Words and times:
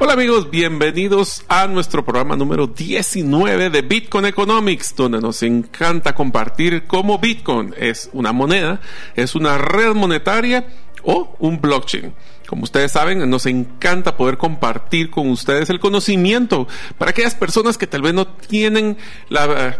Hola 0.00 0.12
amigos, 0.12 0.48
bienvenidos 0.48 1.42
a 1.48 1.66
nuestro 1.66 2.04
programa 2.04 2.36
número 2.36 2.68
19 2.68 3.68
de 3.68 3.82
Bitcoin 3.82 4.26
Economics, 4.26 4.94
donde 4.94 5.20
nos 5.20 5.42
encanta 5.42 6.14
compartir 6.14 6.86
cómo 6.86 7.18
Bitcoin 7.18 7.74
es 7.76 8.08
una 8.12 8.32
moneda, 8.32 8.80
es 9.16 9.34
una 9.34 9.58
red 9.58 9.94
monetaria 9.94 10.68
o 11.02 11.34
un 11.40 11.60
blockchain. 11.60 12.14
Como 12.48 12.62
ustedes 12.62 12.92
saben, 12.92 13.28
nos 13.28 13.44
encanta 13.44 14.16
poder 14.16 14.38
compartir 14.38 15.10
con 15.10 15.28
ustedes 15.28 15.68
el 15.68 15.80
conocimiento 15.80 16.66
para 16.96 17.10
aquellas 17.10 17.34
personas 17.34 17.76
que 17.76 17.86
tal 17.86 18.00
vez 18.00 18.14
no 18.14 18.26
tienen 18.26 18.96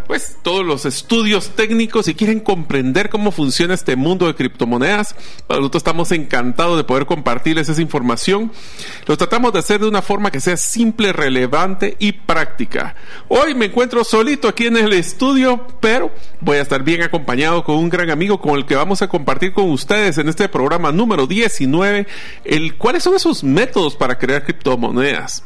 pues, 0.06 0.36
todos 0.42 0.66
los 0.66 0.84
estudios 0.84 1.56
técnicos 1.56 2.08
y 2.08 2.14
quieren 2.14 2.40
comprender 2.40 3.08
cómo 3.08 3.30
funciona 3.30 3.72
este 3.72 3.96
mundo 3.96 4.26
de 4.26 4.34
criptomonedas. 4.34 5.14
Nosotros 5.48 5.80
estamos 5.80 6.12
encantados 6.12 6.76
de 6.76 6.84
poder 6.84 7.06
compartirles 7.06 7.70
esa 7.70 7.80
información. 7.80 8.52
Lo 9.06 9.16
tratamos 9.16 9.54
de 9.54 9.60
hacer 9.60 9.80
de 9.80 9.88
una 9.88 10.02
forma 10.02 10.30
que 10.30 10.40
sea 10.40 10.58
simple, 10.58 11.14
relevante 11.14 11.96
y 11.98 12.12
práctica. 12.12 12.96
Hoy 13.28 13.54
me 13.54 13.64
encuentro 13.64 14.04
solito 14.04 14.46
aquí 14.46 14.66
en 14.66 14.76
el 14.76 14.92
estudio, 14.92 15.66
pero 15.80 16.12
voy 16.42 16.58
a 16.58 16.62
estar 16.62 16.82
bien 16.82 17.02
acompañado 17.02 17.64
con 17.64 17.76
un 17.76 17.88
gran 17.88 18.10
amigo 18.10 18.42
con 18.42 18.58
el 18.58 18.66
que 18.66 18.76
vamos 18.76 19.00
a 19.00 19.08
compartir 19.08 19.54
con 19.54 19.70
ustedes 19.70 20.18
en 20.18 20.28
este 20.28 20.50
programa 20.50 20.92
número 20.92 21.26
19 21.26 22.06
cuáles 22.76 23.02
son 23.02 23.14
esos 23.14 23.44
métodos 23.44 23.96
para 23.96 24.18
crear 24.18 24.44
criptomonedas. 24.44 25.44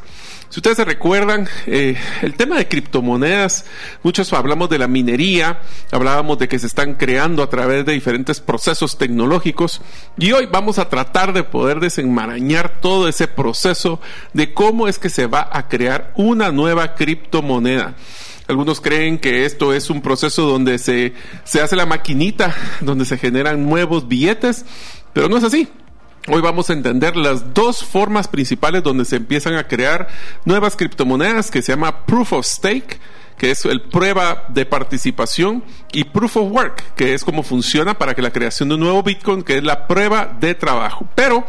Si 0.53 0.59
ustedes 0.59 0.77
se 0.77 0.85
recuerdan, 0.85 1.47
eh, 1.65 1.97
el 2.21 2.35
tema 2.35 2.57
de 2.57 2.67
criptomonedas, 2.67 3.65
muchos 4.03 4.31
hablamos 4.33 4.69
de 4.69 4.77
la 4.77 4.87
minería, 4.87 5.61
hablábamos 5.91 6.37
de 6.37 6.47
que 6.47 6.59
se 6.59 6.67
están 6.67 6.93
creando 6.93 7.41
a 7.41 7.49
través 7.49 7.87
de 7.87 7.93
diferentes 7.93 8.39
procesos 8.39 8.99
tecnológicos 8.99 9.81
y 10.15 10.31
hoy 10.31 10.45
vamos 10.45 10.77
a 10.77 10.89
tratar 10.89 11.33
de 11.33 11.43
poder 11.43 11.79
desenmarañar 11.79 12.79
todo 12.81 13.07
ese 13.07 13.27
proceso 13.27 13.99
de 14.33 14.53
cómo 14.53 14.87
es 14.87 14.99
que 14.99 15.09
se 15.09 15.25
va 15.25 15.49
a 15.51 15.67
crear 15.67 16.13
una 16.17 16.51
nueva 16.51 16.93
criptomoneda. 16.93 17.95
Algunos 18.47 18.79
creen 18.79 19.17
que 19.17 19.45
esto 19.45 19.73
es 19.73 19.89
un 19.89 20.03
proceso 20.03 20.43
donde 20.43 20.77
se, 20.77 21.15
se 21.45 21.61
hace 21.61 21.75
la 21.75 21.87
maquinita, 21.87 22.55
donde 22.81 23.05
se 23.05 23.17
generan 23.17 23.67
nuevos 23.67 24.07
billetes, 24.07 24.65
pero 25.13 25.29
no 25.29 25.37
es 25.37 25.43
así. 25.43 25.67
Hoy 26.29 26.39
vamos 26.39 26.69
a 26.69 26.73
entender 26.73 27.17
las 27.17 27.53
dos 27.53 27.83
formas 27.83 28.29
principales 28.29 28.81
donde 28.81 29.03
se 29.03 29.17
empiezan 29.17 29.55
a 29.55 29.67
crear 29.67 30.07
nuevas 30.45 30.77
criptomonedas 30.77 31.51
que 31.51 31.61
se 31.61 31.73
llama 31.73 32.05
Proof 32.05 32.31
of 32.31 32.45
Stake, 32.45 32.97
que 33.37 33.51
es 33.51 33.65
el 33.65 33.81
prueba 33.81 34.45
de 34.47 34.65
participación, 34.65 35.65
y 35.91 36.05
Proof 36.05 36.37
of 36.37 36.49
Work, 36.49 36.95
que 36.95 37.13
es 37.13 37.25
cómo 37.25 37.43
funciona 37.43 37.95
para 37.95 38.15
que 38.15 38.21
la 38.21 38.31
creación 38.31 38.69
de 38.69 38.75
un 38.75 38.81
nuevo 38.81 39.03
Bitcoin, 39.03 39.43
que 39.43 39.57
es 39.57 39.63
la 39.65 39.85
prueba 39.85 40.33
de 40.39 40.55
trabajo. 40.55 41.05
Pero 41.13 41.45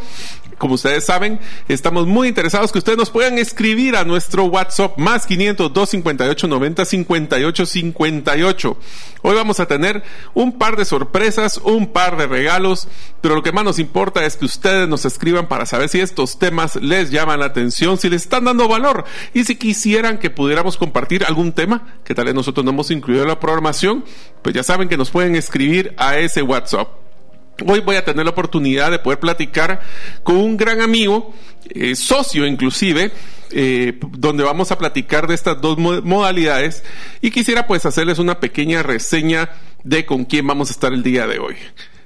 como 0.57 0.75
ustedes 0.75 1.05
saben, 1.05 1.39
estamos 1.67 2.07
muy 2.07 2.27
interesados 2.27 2.71
que 2.71 2.77
ustedes 2.77 2.97
nos 2.97 3.09
puedan 3.09 3.37
escribir 3.37 3.95
a 3.95 4.05
nuestro 4.05 4.45
WhatsApp 4.45 4.97
más 4.97 5.25
500 5.25 5.73
258 5.73 6.47
90 6.47 6.85
58 6.85 7.65
58. 7.65 8.77
Hoy 9.21 9.35
vamos 9.35 9.59
a 9.59 9.67
tener 9.67 10.03
un 10.33 10.57
par 10.57 10.75
de 10.77 10.85
sorpresas, 10.85 11.57
un 11.57 11.87
par 11.87 12.15
de 12.17 12.27
regalos, 12.27 12.87
pero 13.21 13.35
lo 13.35 13.43
que 13.43 13.51
más 13.51 13.63
nos 13.63 13.79
importa 13.79 14.25
es 14.25 14.37
que 14.37 14.45
ustedes 14.45 14.87
nos 14.87 15.05
escriban 15.05 15.47
para 15.47 15.65
saber 15.65 15.89
si 15.89 15.99
estos 15.99 16.39
temas 16.39 16.75
les 16.75 17.11
llaman 17.11 17.39
la 17.39 17.47
atención, 17.47 17.97
si 17.97 18.09
les 18.09 18.23
están 18.23 18.45
dando 18.45 18.67
valor 18.67 19.03
y 19.33 19.43
si 19.43 19.55
quisieran 19.55 20.19
que 20.19 20.29
pudiéramos 20.29 20.77
compartir 20.77 21.25
algún 21.25 21.53
tema 21.53 21.95
que 22.03 22.15
tal 22.15 22.25
vez 22.25 22.35
nosotros 22.35 22.63
no 22.63 22.71
hemos 22.71 22.91
incluido 22.91 23.23
en 23.23 23.29
la 23.29 23.39
programación, 23.39 24.05
pues 24.41 24.55
ya 24.55 24.63
saben 24.63 24.89
que 24.89 24.97
nos 24.97 25.11
pueden 25.11 25.35
escribir 25.35 25.93
a 25.97 26.17
ese 26.17 26.41
WhatsApp. 26.41 27.04
Hoy 27.65 27.79
voy 27.79 27.95
a 27.95 28.03
tener 28.03 28.25
la 28.25 28.31
oportunidad 28.31 28.91
de 28.91 28.99
poder 28.99 29.19
platicar 29.19 29.81
con 30.23 30.35
un 30.35 30.57
gran 30.57 30.81
amigo, 30.81 31.33
eh, 31.69 31.95
socio 31.95 32.45
inclusive, 32.45 33.11
eh, 33.51 33.97
donde 34.11 34.43
vamos 34.43 34.71
a 34.71 34.77
platicar 34.77 35.27
de 35.27 35.35
estas 35.35 35.61
dos 35.61 35.77
modalidades 35.77 36.83
y 37.21 37.31
quisiera 37.31 37.65
pues 37.65 37.85
hacerles 37.85 38.19
una 38.19 38.39
pequeña 38.39 38.83
reseña 38.83 39.51
de 39.83 40.05
con 40.05 40.25
quién 40.25 40.45
vamos 40.45 40.69
a 40.69 40.73
estar 40.73 40.91
el 40.91 41.01
día 41.03 41.27
de 41.27 41.39
hoy. 41.39 41.55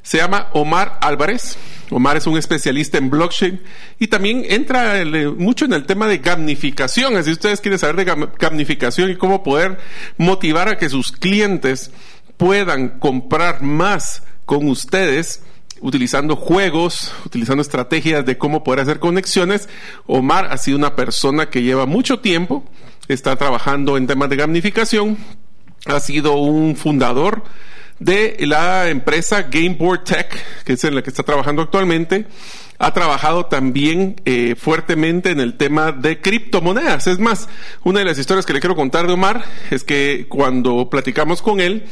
Se 0.04 0.18
llama 0.18 0.50
Omar 0.54 0.98
Álvarez. 1.02 1.58
Omar 1.90 2.18
es 2.18 2.28
un 2.28 2.38
especialista 2.38 2.98
en 3.00 3.10
blockchain 3.10 3.62
y 3.98 4.08
también 4.08 4.46
entra 4.48 5.04
mucho 5.38 5.66
en 5.66 5.74
el 5.74 5.86
tema 5.86 6.08
de 6.08 6.20
gamificación. 6.20 7.16
Así 7.16 7.32
ustedes 7.32 7.62
quieren 7.62 7.80
saber 7.80 7.96
de 7.96 8.30
gamificación 8.40 9.10
y 9.10 9.16
cómo 9.16 9.44
poder 9.44 9.80
motivar 10.18 10.70
a 10.70 10.78
que 10.78 10.90
sus 10.90 11.12
clientes 11.12 11.92
puedan 12.38 13.00
comprar 13.00 13.62
más 13.62 14.24
con 14.50 14.68
ustedes 14.68 15.44
utilizando 15.80 16.36
juegos, 16.36 17.14
utilizando 17.24 17.62
estrategias 17.62 18.26
de 18.26 18.40
cómo 18.40 18.64
poder 18.64 18.80
hacer 18.80 18.98
conexiones. 18.98 19.70
Omar 20.08 20.48
ha 20.50 20.58
sido 20.58 20.76
una 20.76 20.96
persona 20.96 21.52
que 21.52 21.62
lleva 21.62 21.86
mucho 21.86 22.20
tiempo, 22.20 22.66
está 23.08 23.36
trabajando 23.36 23.96
en 23.96 24.08
temas 24.08 24.28
de 24.28 24.38
gamificación, 24.38 25.20
ha 25.86 26.00
sido 26.00 26.34
un 26.38 26.76
fundador 26.76 27.44
de 28.00 28.38
la 28.40 28.90
empresa 28.90 29.44
Gameboard 29.44 30.04
Tech, 30.04 30.64
que 30.66 30.74
es 30.74 30.84
en 30.84 30.96
la 30.96 31.04
que 31.04 31.12
está 31.12 31.22
trabajando 31.22 31.62
actualmente. 31.62 32.26
Ha 32.80 32.92
trabajado 32.92 33.46
también 33.46 34.20
eh, 34.26 34.56
fuertemente 34.58 35.30
en 35.30 35.42
el 35.42 35.58
tema 35.58 35.92
de 35.92 36.22
criptomonedas. 36.22 37.06
Es 37.06 37.20
más, 37.20 37.50
una 37.84 38.00
de 38.00 38.06
las 38.06 38.18
historias 38.18 38.48
que 38.48 38.54
le 38.54 38.62
quiero 38.62 38.76
contar 38.76 39.06
de 39.06 39.14
Omar 39.14 39.44
es 39.70 39.84
que 39.84 40.26
cuando 40.28 40.90
platicamos 40.90 41.44
con 41.44 41.60
él, 41.60 41.86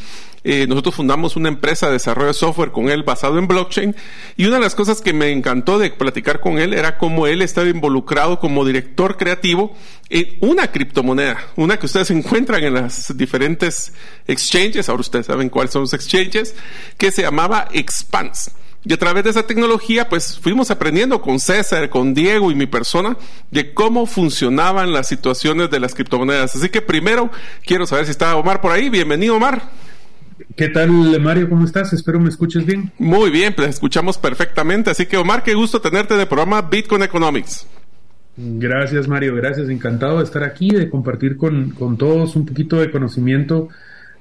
eh, 0.50 0.66
nosotros 0.66 0.96
fundamos 0.96 1.36
una 1.36 1.50
empresa 1.50 1.88
de 1.88 1.94
desarrollo 1.94 2.30
de 2.30 2.34
software 2.34 2.72
con 2.72 2.88
él 2.88 3.04
basado 3.04 3.38
en 3.38 3.50
blockchain 3.50 3.94
y 4.38 4.46
una 4.46 4.56
de 4.56 4.62
las 4.62 4.76
cosas 4.76 5.02
que 5.02 5.12
me 5.12 5.30
encantó 5.30 5.78
de 5.78 5.92
platicar 5.92 6.40
con 6.40 6.58
él 6.58 6.74
era 6.74 6.98
cómo 6.98 7.28
él 7.28 7.42
estaba 7.42 7.68
involucrado 7.68 8.40
como 8.40 8.64
director 8.64 9.18
creativo 9.18 9.76
en 10.08 10.38
una 10.40 10.72
criptomoneda, 10.72 11.38
una 11.58 11.76
que 11.76 11.88
ustedes 11.88 12.12
encuentran 12.12 12.64
en 12.64 12.76
las 12.76 13.18
diferentes 13.18 13.92
exchanges, 14.26 14.88
ahora 14.88 15.02
ustedes 15.02 15.26
saben 15.26 15.50
cuáles 15.50 15.74
son 15.74 15.82
los 15.82 15.94
exchanges, 15.94 16.56
que 16.98 17.12
se 17.12 17.24
llamaba 17.24 17.68
Expanse. 17.74 18.52
Y 18.86 18.94
a 18.94 18.98
través 18.98 19.26
de 19.26 19.32
esa 19.32 19.46
tecnología, 19.46 20.08
pues 20.08 20.40
fuimos 20.40 20.72
aprendiendo 20.72 21.22
con 21.22 21.42
César, 21.42 21.90
con 21.90 22.14
Diego 22.14 22.52
y 22.52 22.56
mi 22.56 22.68
persona 22.68 23.18
de 23.52 23.74
cómo 23.74 24.06
funcionaban 24.06 24.94
las 24.94 25.10
situaciones 25.10 25.70
de 25.70 25.82
las 25.82 25.94
criptomonedas. 25.94 26.56
Así 26.56 26.70
que 26.70 26.82
primero 26.82 27.30
quiero 27.66 27.86
saber 27.86 28.06
si 28.06 28.12
está 28.12 28.38
Omar 28.38 28.62
por 28.62 28.72
ahí. 28.72 28.90
Bienvenido, 28.90 29.36
Omar. 29.36 29.87
¿Qué 30.56 30.70
tal, 30.70 30.92
Mario? 31.20 31.50
¿Cómo 31.50 31.66
estás? 31.66 31.94
Espero 31.94 32.20
me 32.20 32.30
escuches 32.30 32.66
bien. 32.66 32.92
Muy 33.00 33.30
bien, 33.30 33.54
pues 33.56 33.70
escuchamos 33.70 34.18
perfectamente. 34.18 34.92
Así 34.92 35.06
que, 35.06 35.18
Omar, 35.18 35.44
qué 35.44 35.54
gusto 35.54 35.82
tenerte 35.82 36.16
de 36.16 36.26
programa 36.26 36.62
Bitcoin 36.62 37.04
Economics. 37.04 37.68
Gracias, 38.38 39.08
Mario. 39.08 39.36
Gracias. 39.36 39.68
Encantado 39.70 40.20
de 40.20 40.24
estar 40.24 40.44
aquí, 40.44 40.70
de 40.70 40.90
compartir 40.90 41.38
con, 41.38 41.74
todos 41.98 42.36
un 42.36 42.46
poquito 42.46 42.80
de 42.80 42.92
conocimiento 42.92 43.70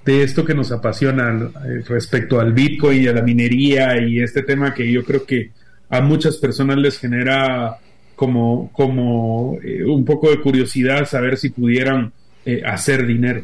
de 0.05 0.22
esto 0.22 0.44
que 0.44 0.55
nos 0.55 0.72
apasiona 0.72 1.50
eh, 1.66 1.82
respecto 1.87 2.41
al 2.41 2.53
Bitcoin 2.53 3.03
y 3.03 3.09
a 3.09 3.12
la 3.12 3.22
minería 3.22 4.00
y 4.00 4.21
este 4.21 4.43
tema 4.43 4.72
que 4.72 4.91
yo 4.91 5.05
creo 5.05 5.26
que 5.26 5.50
a 5.91 6.00
muchas 6.00 6.37
personas 6.37 6.76
les 6.78 6.99
genera 6.99 7.76
como, 8.15 8.71
como 8.72 9.59
eh, 9.62 9.84
un 9.84 10.05
poco 10.05 10.31
de 10.31 10.41
curiosidad 10.41 11.06
saber 11.06 11.37
si 11.37 11.50
pudieran 11.50 12.12
eh, 12.44 12.62
hacer 12.65 13.06
dinero. 13.06 13.43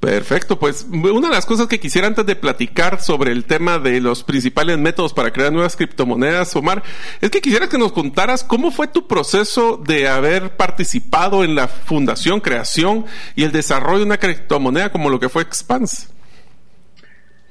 Perfecto, 0.00 0.58
pues 0.58 0.86
una 0.90 1.28
de 1.28 1.34
las 1.34 1.46
cosas 1.46 1.68
que 1.68 1.80
quisiera 1.80 2.08
antes 2.08 2.26
de 2.26 2.36
platicar 2.36 3.00
sobre 3.00 3.32
el 3.32 3.44
tema 3.44 3.78
de 3.78 4.00
los 4.00 4.24
principales 4.24 4.78
métodos 4.78 5.14
para 5.14 5.32
crear 5.32 5.52
nuevas 5.52 5.76
criptomonedas, 5.76 6.54
Omar, 6.56 6.82
es 7.20 7.30
que 7.30 7.40
quisiera 7.40 7.68
que 7.68 7.78
nos 7.78 7.92
contaras 7.92 8.44
cómo 8.44 8.72
fue 8.72 8.88
tu 8.88 9.06
proceso 9.06 9.82
de 9.86 10.08
haber 10.08 10.56
participado 10.56 11.44
en 11.44 11.54
la 11.54 11.68
fundación, 11.68 12.40
creación 12.40 13.06
y 13.36 13.44
el 13.44 13.52
desarrollo 13.52 14.00
de 14.00 14.04
una 14.04 14.18
criptomoneda 14.18 14.90
como 14.90 15.08
lo 15.08 15.20
que 15.20 15.28
fue 15.28 15.42
Expanse. 15.42 16.08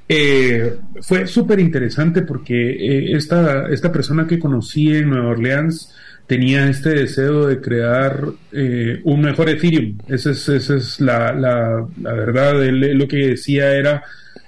Eh, 0.08 0.78
fue 1.02 1.26
súper 1.26 1.60
interesante 1.60 2.22
porque 2.22 2.54
eh, 2.54 3.16
esta, 3.16 3.70
esta 3.70 3.92
persona 3.92 4.28
que 4.28 4.38
conocí 4.38 4.94
en 4.94 5.10
Nueva 5.10 5.30
Orleans, 5.30 5.96
tenía 6.28 6.68
este 6.70 6.90
deseo 6.90 7.48
de 7.48 7.62
crear 7.62 8.26
eh, 8.52 9.00
un 9.04 9.22
mejor 9.22 9.50
Ethereum. 9.50 9.98
Esa 10.08 10.32
es, 10.32 10.48
es 10.50 11.00
la, 11.00 11.34
la, 11.34 11.88
la, 12.02 12.14
verdad. 12.14 12.64
Él, 12.64 12.98
lo 12.98 13.08
que 13.08 13.18
decía 13.18 13.74
era 13.74 14.04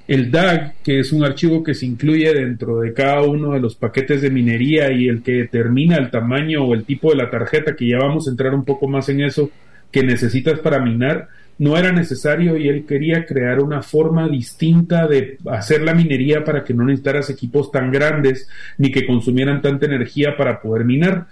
el 0.07 0.31
DAG, 0.31 0.75
que 0.83 1.00
es 1.00 1.12
un 1.12 1.24
archivo 1.24 1.63
que 1.63 1.74
se 1.74 1.85
incluye 1.85 2.33
dentro 2.33 2.79
de 2.79 2.94
cada 2.94 3.21
uno 3.21 3.53
de 3.53 3.59
los 3.59 3.75
paquetes 3.75 4.21
de 4.21 4.29
minería 4.29 4.91
y 4.91 5.07
el 5.07 5.21
que 5.21 5.33
determina 5.33 5.97
el 5.97 6.09
tamaño 6.09 6.63
o 6.63 6.74
el 6.74 6.85
tipo 6.85 7.12
de 7.12 7.18
la 7.18 7.29
tarjeta, 7.29 7.75
que 7.75 7.88
ya 7.89 7.97
vamos 7.97 8.27
a 8.27 8.31
entrar 8.31 8.53
un 8.53 8.65
poco 8.65 8.88
más 8.88 9.09
en 9.09 9.21
eso, 9.21 9.51
que 9.91 10.03
necesitas 10.03 10.59
para 10.59 10.80
minar 10.80 11.27
no 11.59 11.77
era 11.77 11.91
necesario 11.91 12.57
y 12.57 12.68
él 12.68 12.85
quería 12.85 13.25
crear 13.25 13.59
una 13.62 13.81
forma 13.81 14.27
distinta 14.27 15.07
de 15.07 15.38
hacer 15.50 15.81
la 15.81 15.94
minería 15.94 16.44
para 16.44 16.63
que 16.63 16.73
no 16.73 16.83
necesitaras 16.83 17.30
equipos 17.30 17.71
tan 17.71 17.91
grandes 17.91 18.47
ni 18.77 18.91
que 18.91 19.06
consumieran 19.06 19.62
tanta 19.62 19.88
energía 19.88 20.38
para 20.38 20.62
poder 20.62 20.85
minar. 20.85 21.27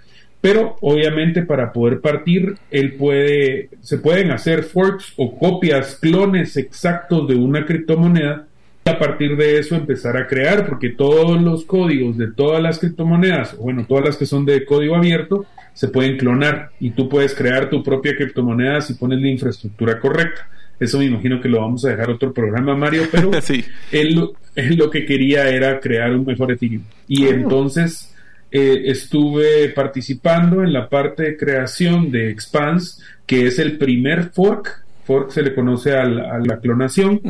Pero 0.46 0.76
obviamente 0.80 1.42
para 1.42 1.72
poder 1.72 2.00
partir, 2.00 2.54
él 2.70 2.92
puede, 2.92 3.68
se 3.80 3.98
pueden 3.98 4.30
hacer 4.30 4.62
forks 4.62 5.12
o 5.16 5.36
copias, 5.36 5.96
clones 5.96 6.56
exactos 6.56 7.26
de 7.26 7.34
una 7.34 7.66
criptomoneda 7.66 8.46
y 8.84 8.88
a 8.88 8.96
partir 8.96 9.36
de 9.36 9.58
eso 9.58 9.74
empezar 9.74 10.16
a 10.16 10.28
crear, 10.28 10.64
porque 10.64 10.90
todos 10.90 11.42
los 11.42 11.64
códigos 11.64 12.16
de 12.16 12.30
todas 12.30 12.62
las 12.62 12.78
criptomonedas, 12.78 13.58
bueno, 13.58 13.86
todas 13.88 14.04
las 14.04 14.16
que 14.16 14.24
son 14.24 14.46
de 14.46 14.64
código 14.64 14.94
abierto, 14.94 15.46
se 15.74 15.88
pueden 15.88 16.16
clonar 16.16 16.70
y 16.78 16.90
tú 16.90 17.08
puedes 17.08 17.34
crear 17.34 17.68
tu 17.68 17.82
propia 17.82 18.14
criptomoneda 18.14 18.80
si 18.82 18.94
pones 18.94 19.20
la 19.20 19.28
infraestructura 19.28 19.98
correcta. 19.98 20.48
Eso 20.78 20.98
me 20.98 21.06
imagino 21.06 21.40
que 21.40 21.48
lo 21.48 21.60
vamos 21.60 21.84
a 21.84 21.88
dejar 21.88 22.08
otro 22.08 22.32
programa, 22.32 22.76
Mario, 22.76 23.02
pero 23.10 23.32
él, 23.90 24.30
lo 24.76 24.90
que 24.90 25.04
quería 25.06 25.48
era 25.48 25.80
crear 25.80 26.12
un 26.12 26.24
mejor 26.24 26.52
Ethereum. 26.52 26.84
Y 27.08 27.24
ah. 27.24 27.30
entonces 27.30 28.14
eh, 28.58 28.90
estuve 28.90 29.68
participando 29.68 30.62
en 30.62 30.72
la 30.72 30.88
parte 30.88 31.24
de 31.24 31.36
creación 31.36 32.10
de 32.10 32.30
Expanse, 32.30 33.02
que 33.26 33.46
es 33.46 33.58
el 33.58 33.76
primer 33.76 34.30
fork, 34.30 34.82
fork 35.04 35.30
se 35.30 35.42
le 35.42 35.54
conoce 35.54 35.94
a 35.94 36.06
la, 36.06 36.58
clonación 36.58 37.20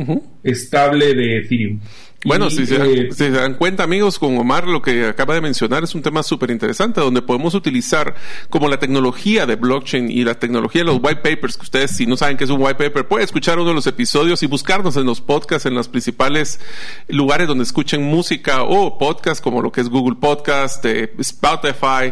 estable 0.41 1.13
de 1.13 1.39
Ethereum. 1.39 1.81
Bueno, 2.27 2.49
si, 2.49 2.65
se 2.65 3.31
dan, 3.31 3.53
cuenta, 3.53 3.83
amigos, 3.83 4.19
con 4.19 4.37
Omar, 4.37 4.67
lo 4.67 4.81
que 4.81 5.05
acaba 5.05 5.33
de 5.33 5.39
mencionar 5.39 5.85
es 5.85 5.95
un 5.95 6.01
tema 6.01 6.23
súper 6.23 6.51
interesante, 6.51 6.99
donde 6.99 7.21
podemos 7.21 7.53
utilizar 7.55 8.15
como 8.49 8.67
la 8.67 8.77
tecnología 8.77 9.45
de 9.45 9.55
blockchain 9.55 10.11
y 10.11 10.25
la 10.25 10.35
tecnología 10.35 10.81
de 10.81 10.87
los 10.87 10.99
white 11.01 11.21
papers, 11.21 11.55
que 11.55 11.63
ustedes, 11.63 11.91
si 11.91 12.05
no 12.05 12.17
saben 12.17 12.35
qué 12.35 12.43
es 12.43 12.49
un 12.49 12.61
white 12.61 12.75
paper, 12.75 13.07
pueden 13.07 13.23
escuchar 13.23 13.59
uno 13.59 13.69
de 13.69 13.75
los 13.75 13.87
episodios 13.87 14.43
y 14.43 14.47
buscarnos 14.47 14.97
en 14.97 15.05
los 15.05 15.21
podcasts, 15.21 15.65
en 15.67 15.73
los 15.73 15.87
principales 15.87 16.59
lugares 17.07 17.47
donde 17.47 17.63
escuchen 17.63 18.03
música 18.03 18.63
o 18.63 18.97
podcast, 18.97 19.41
como 19.41 19.61
lo 19.61 19.71
que 19.71 19.79
es 19.79 19.89
Google 19.89 20.17
Podcast, 20.19 20.83
eh, 20.85 21.13
Spotify, 21.19 22.11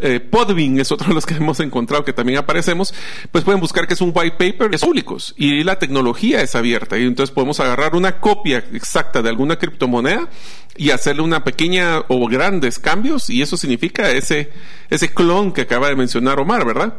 eh, 0.00 0.18
Podbean 0.18 0.80
es 0.80 0.90
otro 0.90 1.08
de 1.08 1.14
los 1.14 1.26
que 1.26 1.34
hemos 1.44 1.60
encontrado 1.60 2.04
que 2.04 2.12
también 2.12 2.38
aparecemos, 2.38 2.92
pues 3.30 3.44
pueden 3.44 3.60
buscar 3.60 3.86
que 3.86 3.94
es 3.94 4.00
un 4.00 4.12
white 4.12 4.36
paper, 4.36 4.74
es 4.74 4.80
públicos 4.80 5.32
y 5.36 5.62
la 5.62 5.78
tecnología 5.78 6.42
es 6.42 6.56
abierta 6.56 6.98
y 6.98 7.02
entonces 7.02 7.32
podemos 7.32 7.60
agarrar 7.60 7.94
una 7.94 8.18
copia 8.18 8.58
exacta 8.72 9.22
de 9.22 9.28
alguna 9.44 9.56
criptomoneda 9.56 10.28
y 10.76 10.90
hacerle 10.90 11.22
una 11.22 11.44
pequeña 11.44 12.00
o 12.08 12.26
grandes 12.28 12.78
cambios 12.78 13.28
y 13.30 13.42
eso 13.42 13.56
significa 13.56 14.10
ese, 14.10 14.48
ese 14.90 15.12
clon 15.12 15.52
que 15.52 15.62
acaba 15.62 15.88
de 15.88 15.96
mencionar 15.96 16.40
Omar, 16.40 16.66
¿verdad? 16.66 16.94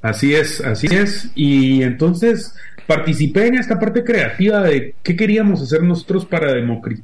Así 0.00 0.34
es, 0.34 0.60
así 0.60 0.86
es. 0.90 1.30
Y 1.34 1.82
entonces 1.82 2.54
participé 2.86 3.48
en 3.48 3.56
esta 3.56 3.78
parte 3.78 4.02
creativa 4.02 4.62
de 4.62 4.94
qué 5.02 5.16
queríamos 5.16 5.60
hacer 5.60 5.82
nosotros 5.82 6.24
para 6.24 6.54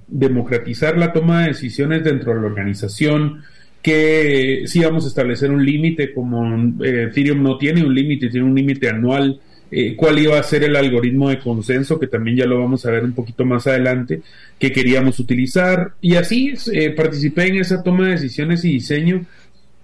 democratizar 0.08 0.96
la 0.96 1.12
toma 1.12 1.42
de 1.42 1.48
decisiones 1.48 2.02
dentro 2.02 2.34
de 2.34 2.40
la 2.40 2.46
organización, 2.46 3.42
que 3.82 4.62
si 4.66 4.80
vamos 4.80 5.04
a 5.04 5.08
establecer 5.08 5.50
un 5.50 5.64
límite, 5.64 6.14
como 6.14 6.82
eh, 6.82 7.08
Ethereum 7.10 7.42
no 7.42 7.58
tiene 7.58 7.84
un 7.84 7.94
límite, 7.94 8.30
tiene 8.30 8.46
un 8.46 8.54
límite 8.54 8.88
anual 8.88 9.40
eh, 9.76 9.96
cuál 9.96 10.20
iba 10.20 10.38
a 10.38 10.42
ser 10.44 10.62
el 10.62 10.76
algoritmo 10.76 11.30
de 11.30 11.40
consenso, 11.40 11.98
que 11.98 12.06
también 12.06 12.36
ya 12.36 12.46
lo 12.46 12.60
vamos 12.60 12.86
a 12.86 12.92
ver 12.92 13.02
un 13.02 13.12
poquito 13.12 13.44
más 13.44 13.66
adelante, 13.66 14.22
que 14.56 14.70
queríamos 14.70 15.18
utilizar. 15.18 15.94
Y 16.00 16.14
así 16.14 16.54
eh, 16.72 16.90
participé 16.90 17.48
en 17.48 17.56
esa 17.56 17.82
toma 17.82 18.04
de 18.06 18.12
decisiones 18.12 18.64
y 18.64 18.74
diseño. 18.74 19.26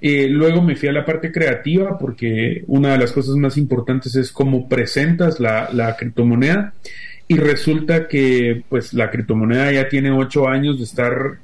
Eh, 0.00 0.28
luego 0.28 0.62
me 0.62 0.76
fui 0.76 0.88
a 0.88 0.92
la 0.92 1.04
parte 1.04 1.32
creativa 1.32 1.98
porque 1.98 2.62
una 2.68 2.92
de 2.92 2.98
las 2.98 3.10
cosas 3.10 3.34
más 3.34 3.56
importantes 3.56 4.14
es 4.14 4.30
cómo 4.30 4.68
presentas 4.68 5.40
la, 5.40 5.68
la 5.72 5.96
criptomoneda 5.96 6.72
y 7.26 7.36
resulta 7.36 8.06
que 8.06 8.62
pues 8.68 8.94
la 8.94 9.10
criptomoneda 9.10 9.72
ya 9.72 9.88
tiene 9.88 10.12
ocho 10.12 10.48
años 10.48 10.78
de 10.78 10.84
estar 10.84 11.38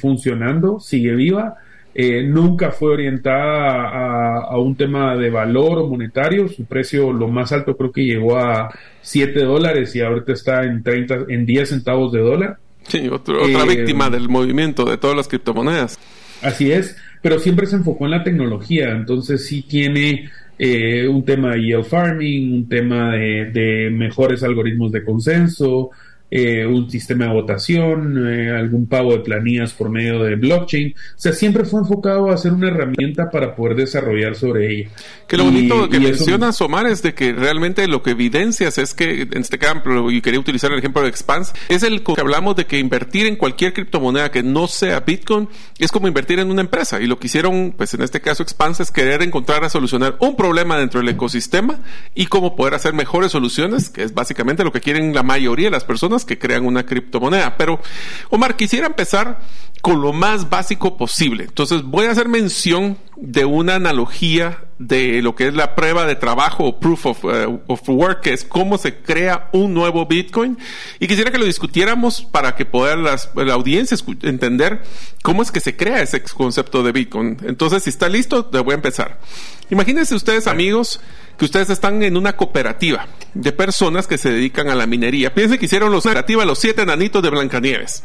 funcionando, 0.00 0.80
sigue 0.80 1.14
viva 1.14 1.56
eh, 1.98 2.22
nunca 2.22 2.72
fue 2.72 2.92
orientada 2.92 4.42
a, 4.42 4.58
un 4.58 4.76
tema 4.76 5.16
de 5.16 5.30
valor 5.30 5.88
monetario. 5.88 6.46
Su 6.46 6.66
precio, 6.66 7.10
lo 7.10 7.28
más 7.28 7.52
alto, 7.52 7.74
creo 7.74 7.90
que 7.90 8.04
llegó 8.04 8.36
a 8.36 8.68
7 9.00 9.44
dólares 9.44 9.96
y 9.96 10.02
ahorita 10.02 10.34
está 10.34 10.64
en, 10.64 10.82
30, 10.82 11.24
en 11.28 11.46
10 11.46 11.68
centavos 11.70 12.12
de 12.12 12.20
dólar. 12.20 12.58
Sí, 12.86 13.08
otra 13.08 13.36
eh, 13.36 13.76
víctima 13.78 14.10
del 14.10 14.28
movimiento 14.28 14.84
de 14.84 14.98
todas 14.98 15.16
las 15.16 15.26
criptomonedas. 15.26 15.98
Así 16.42 16.70
es, 16.70 16.98
pero 17.22 17.38
siempre 17.38 17.64
se 17.64 17.76
enfocó 17.76 18.04
en 18.04 18.10
la 18.10 18.22
tecnología, 18.22 18.90
entonces 18.90 19.46
sí 19.46 19.62
tiene 19.62 20.28
eh, 20.58 21.08
un 21.08 21.24
tema 21.24 21.54
de 21.54 21.62
yield 21.62 21.84
farming, 21.84 22.52
un 22.52 22.68
tema 22.68 23.12
de 23.12 23.88
mejores 23.90 24.42
algoritmos 24.42 24.92
de 24.92 25.02
consenso, 25.02 25.92
eh, 26.28 26.66
un 26.66 26.90
sistema 26.90 27.26
de 27.26 27.32
votación, 27.32 28.26
eh, 28.28 28.50
algún 28.50 28.86
pago 28.86 29.12
de 29.12 29.20
planillas 29.20 29.72
por 29.72 29.90
medio 29.90 30.22
de 30.24 30.34
blockchain. 30.34 30.92
O 30.92 31.18
sea, 31.18 31.32
siempre 31.32 31.64
fue 31.64 31.80
enfocado 31.80 32.30
a 32.30 32.36
ser 32.36 32.52
una 32.52 32.68
herramienta 32.68 33.30
para 33.30 33.54
poder 33.54 33.76
desarrollar 33.76 34.34
sobre 34.34 34.72
ella. 34.72 34.90
Que 35.28 35.36
lo 35.36 35.44
bonito 35.44 35.88
que 35.88 36.00
mencionas, 36.00 36.60
Omar, 36.60 36.86
es 36.86 37.02
de 37.02 37.14
que 37.14 37.32
realmente 37.32 37.86
lo 37.86 38.02
que 38.02 38.10
evidencias 38.10 38.78
es 38.78 38.94
que, 38.94 39.22
en 39.22 39.38
este 39.38 39.58
campo, 39.58 40.10
y 40.10 40.20
quería 40.20 40.40
utilizar 40.40 40.72
el 40.72 40.78
ejemplo 40.78 41.02
de 41.02 41.08
Expanse, 41.08 41.52
es 41.68 41.84
el 41.84 42.02
que 42.02 42.20
hablamos 42.20 42.56
de 42.56 42.66
que 42.66 42.78
invertir 42.78 43.26
en 43.26 43.36
cualquier 43.36 43.72
criptomoneda 43.72 44.30
que 44.30 44.42
no 44.42 44.66
sea 44.66 45.00
Bitcoin 45.00 45.48
es 45.78 45.92
como 45.92 46.08
invertir 46.08 46.40
en 46.40 46.50
una 46.50 46.60
empresa. 46.60 47.00
Y 47.00 47.06
lo 47.06 47.18
que 47.18 47.28
hicieron, 47.28 47.74
pues 47.76 47.94
en 47.94 48.02
este 48.02 48.20
caso 48.20 48.42
Expanse, 48.42 48.82
es 48.82 48.90
querer 48.90 49.22
encontrar 49.22 49.64
a 49.64 49.68
solucionar 49.68 50.16
un 50.20 50.36
problema 50.36 50.76
dentro 50.78 51.00
del 51.00 51.08
ecosistema 51.10 51.80
y 52.14 52.26
cómo 52.26 52.56
poder 52.56 52.74
hacer 52.74 52.94
mejores 52.94 53.32
soluciones, 53.32 53.90
que 53.90 54.02
es 54.02 54.14
básicamente 54.14 54.64
lo 54.64 54.72
que 54.72 54.80
quieren 54.80 55.14
la 55.14 55.22
mayoría 55.22 55.66
de 55.66 55.72
las 55.72 55.84
personas 55.84 56.15
que 56.24 56.38
crean 56.38 56.64
una 56.64 56.86
criptomoneda. 56.86 57.56
Pero, 57.56 57.80
Omar, 58.30 58.56
quisiera 58.56 58.86
empezar 58.86 59.40
con 59.82 60.00
lo 60.00 60.12
más 60.12 60.50
básico 60.50 60.96
posible. 60.96 61.44
Entonces, 61.44 61.82
voy 61.82 62.06
a 62.06 62.10
hacer 62.10 62.28
mención 62.28 62.98
de 63.16 63.44
una 63.44 63.76
analogía 63.76 64.64
de 64.78 65.22
lo 65.22 65.34
que 65.34 65.48
es 65.48 65.54
la 65.54 65.74
prueba 65.74 66.06
de 66.06 66.16
trabajo 66.16 66.64
o 66.64 66.80
proof 66.80 67.06
of, 67.06 67.24
eh, 67.24 67.46
work, 67.88 68.20
que 68.20 68.32
es 68.32 68.44
cómo 68.44 68.78
se 68.78 68.96
crea 68.96 69.48
un 69.52 69.74
nuevo 69.74 70.06
Bitcoin. 70.06 70.58
Y 70.98 71.06
quisiera 71.06 71.30
que 71.30 71.38
lo 71.38 71.44
discutiéramos 71.44 72.22
para 72.22 72.56
que 72.56 72.66
pueda 72.66 72.96
la 72.96 73.54
audiencia 73.54 73.96
entender 74.22 74.82
cómo 75.22 75.42
es 75.42 75.50
que 75.50 75.60
se 75.60 75.76
crea 75.76 76.02
ese 76.02 76.22
concepto 76.22 76.82
de 76.82 76.92
Bitcoin. 76.92 77.38
Entonces, 77.44 77.84
si 77.84 77.90
está 77.90 78.08
listo, 78.08 78.50
le 78.52 78.60
voy 78.60 78.72
a 78.72 78.76
empezar. 78.76 79.20
Imagínense 79.70 80.14
ustedes, 80.14 80.46
amigos, 80.46 81.00
que 81.38 81.44
ustedes 81.44 81.70
están 81.70 82.02
en 82.02 82.16
una 82.16 82.36
cooperativa 82.36 83.06
de 83.34 83.52
personas 83.52 84.06
que 84.06 84.18
se 84.18 84.30
dedican 84.30 84.68
a 84.68 84.74
la 84.74 84.86
minería. 84.86 85.34
Piensen 85.34 85.58
que 85.58 85.66
hicieron 85.66 85.92
los 85.92 86.04
cooperativa 86.04 86.44
los 86.44 86.58
siete 86.58 86.82
enanitos 86.82 87.22
de 87.22 87.30
Blancanieves. 87.30 88.02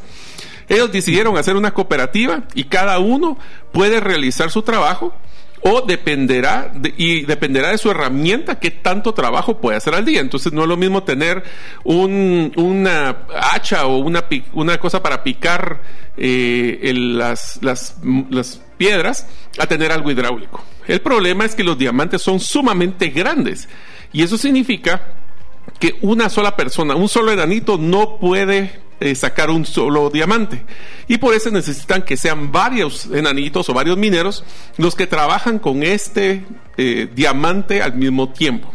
Ellos 0.68 0.92
decidieron 0.92 1.38
hacer 1.38 1.56
una 1.56 1.74
cooperativa 1.74 2.44
y 2.54 2.66
cada 2.66 3.00
uno 3.00 3.38
puede 3.72 4.00
realizar 4.00 4.52
su 4.52 4.62
trabajo 4.62 5.14
o 5.62 5.82
dependerá 5.82 6.72
y 6.98 7.22
dependerá 7.22 7.70
de 7.70 7.78
su 7.78 7.92
herramienta 7.92 8.60
qué 8.60 8.72
tanto 8.72 9.14
trabajo 9.14 9.58
puede 9.60 9.78
hacer 9.78 9.94
al 9.94 10.06
día. 10.06 10.20
Entonces 10.20 10.54
no 10.54 10.64
es 10.64 10.68
lo 10.68 10.78
mismo 10.78 11.04
tener 11.04 11.44
un, 11.84 12.52
una 12.56 13.28
hacha 13.52 13.86
o 13.86 13.98
una, 13.98 14.26
una 14.54 14.78
cosa 14.80 15.04
para 15.04 15.24
picar 15.24 15.82
eh, 16.18 16.92
las, 16.94 17.60
las, 17.62 17.98
las 18.30 18.62
piedras 18.78 19.28
a 19.60 19.68
tener 19.68 19.92
algo 19.92 20.10
hidráulico. 20.10 20.64
El 20.92 21.00
problema 21.00 21.46
es 21.46 21.56
que 21.56 21.64
los 21.64 21.78
diamantes 21.78 22.22
son 22.22 22.42
sumamente 22.42 23.08
grandes 23.08 23.70
y 24.12 24.24
eso 24.24 24.38
significa 24.38 25.14
que 25.80 25.96
una 26.02 26.30
sola 26.30 26.58
persona, 26.58 26.96
un 26.96 27.08
solo 27.08 27.32
enanito 27.32 27.78
no 27.78 28.18
puede 28.18 28.82
eh, 29.00 29.16
sacar 29.16 29.50
un 29.50 29.66
solo 29.66 30.10
diamante. 30.10 30.66
Y 31.08 31.18
por 31.18 31.34
eso 31.34 31.50
necesitan 31.50 32.02
que 32.02 32.18
sean 32.18 32.52
varios 32.52 33.06
enanitos 33.06 33.70
o 33.70 33.74
varios 33.74 33.98
mineros 33.98 34.44
los 34.78 34.96
que 34.96 35.08
trabajan 35.08 35.60
con 35.60 35.82
este 35.82 36.46
eh, 36.76 37.08
diamante 37.16 37.82
al 37.82 37.96
mismo 37.96 38.34
tiempo. 38.34 38.74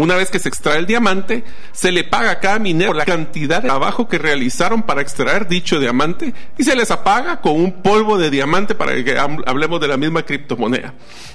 Una 0.00 0.16
vez 0.16 0.30
que 0.30 0.38
se 0.38 0.48
extrae 0.48 0.78
el 0.78 0.86
diamante, 0.86 1.44
se 1.72 1.92
le 1.92 2.04
paga 2.04 2.30
a 2.30 2.40
cada 2.40 2.58
minero 2.58 2.94
la 2.94 3.04
cantidad 3.04 3.60
de 3.60 3.68
trabajo 3.68 4.08
que 4.08 4.16
realizaron 4.16 4.84
para 4.84 5.02
extraer 5.02 5.46
dicho 5.46 5.78
diamante 5.78 6.32
y 6.56 6.64
se 6.64 6.74
les 6.74 6.90
apaga 6.90 7.42
con 7.42 7.52
un 7.52 7.82
polvo 7.82 8.16
de 8.16 8.30
diamante 8.30 8.74
para 8.74 8.94
que 9.04 9.18
hablemos 9.18 9.78
de 9.78 9.88
la 9.88 9.98
misma 9.98 10.22
criptomoneda. 10.22 10.94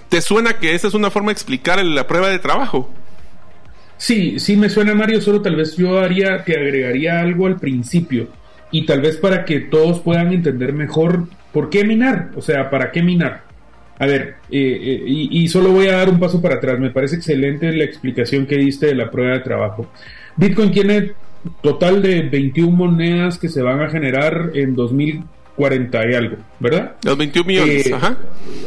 ¿Te 0.10 0.20
suena 0.20 0.54
que 0.54 0.74
esa 0.74 0.88
es 0.88 0.96
una 0.96 1.12
forma 1.12 1.28
de 1.28 1.34
explicar 1.34 1.78
la 1.86 2.08
prueba 2.08 2.30
de 2.30 2.40
trabajo? 2.40 2.92
Sí, 3.98 4.40
sí 4.40 4.58
me 4.58 4.68
suena 4.68 4.96
Mario, 4.96 5.22
solo 5.22 5.44
tal 5.44 5.58
vez 5.58 5.78
yo 5.78 6.00
haría, 6.00 6.44
te 6.44 6.56
agregaría 6.56 7.20
algo 7.20 7.46
al 7.46 7.58
principio 7.58 8.30
y 8.72 8.88
tal 8.88 9.00
vez 9.02 9.18
para 9.18 9.46
que 9.46 9.60
todos 9.60 10.00
puedan 10.00 10.34
entender 10.34 10.74
mejor 10.74 11.28
por 11.52 11.70
qué 11.70 11.84
minar, 11.84 12.32
o 12.36 12.42
sea, 12.42 12.72
para 12.72 12.92
qué 12.92 13.04
minar. 13.04 13.45
A 13.98 14.06
ver, 14.06 14.36
eh, 14.52 14.80
eh, 14.82 15.04
y, 15.08 15.48
solo 15.48 15.72
voy 15.72 15.88
a 15.88 15.94
dar 15.98 16.10
un 16.10 16.20
paso 16.20 16.42
para 16.42 16.56
atrás. 16.56 16.80
Me 16.80 16.90
parece 16.90 17.16
excelente 17.16 17.72
la 17.72 17.86
explicación 17.86 18.46
que 18.46 18.58
diste 18.58 18.88
de 18.88 18.96
la 18.96 19.10
prueba 19.10 19.34
de 19.34 19.40
trabajo. 19.40 19.88
Bitcoin 20.36 20.72
tiene 20.72 21.14
total 21.62 22.02
de 22.02 22.24
21 22.24 22.76
monedas 22.76 23.38
que 23.38 23.48
se 23.48 23.62
van 23.62 23.82
a 23.82 23.90
generar 23.90 24.52
en 24.54 24.76
2000, 24.76 25.24
40 25.56 26.12
y 26.12 26.14
algo, 26.14 26.38
¿verdad? 26.60 26.96
Los 27.04 27.18
21 27.18 27.48
millones, 27.48 27.88
Eh, 27.88 27.94
ajá. 27.94 28.18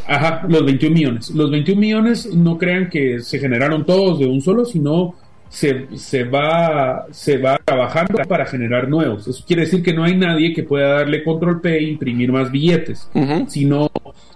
Ajá, 0.06 0.46
los 0.48 0.64
21 0.64 0.94
millones. 0.94 1.30
Los 1.30 1.50
21 1.50 1.80
millones 1.80 2.34
no 2.34 2.56
crean 2.56 2.88
que 2.88 3.20
se 3.20 3.38
generaron 3.38 3.84
todos 3.84 4.18
de 4.18 4.26
un 4.26 4.40
solo, 4.40 4.64
sino 4.64 5.14
se, 5.50 5.86
se, 5.96 6.24
va, 6.24 7.06
se 7.10 7.38
va 7.38 7.58
trabajando 7.64 8.18
para 8.28 8.46
generar 8.46 8.88
nuevos. 8.88 9.26
Eso 9.28 9.44
quiere 9.46 9.62
decir 9.62 9.82
que 9.82 9.92
no 9.94 10.04
hay 10.04 10.16
nadie 10.16 10.52
que 10.52 10.62
pueda 10.62 10.98
darle 10.98 11.22
control 11.24 11.60
P 11.60 11.76
e 11.76 11.82
imprimir 11.82 12.30
más 12.32 12.50
billetes, 12.50 13.08
Ujú. 13.14 13.46
sino 13.48 13.87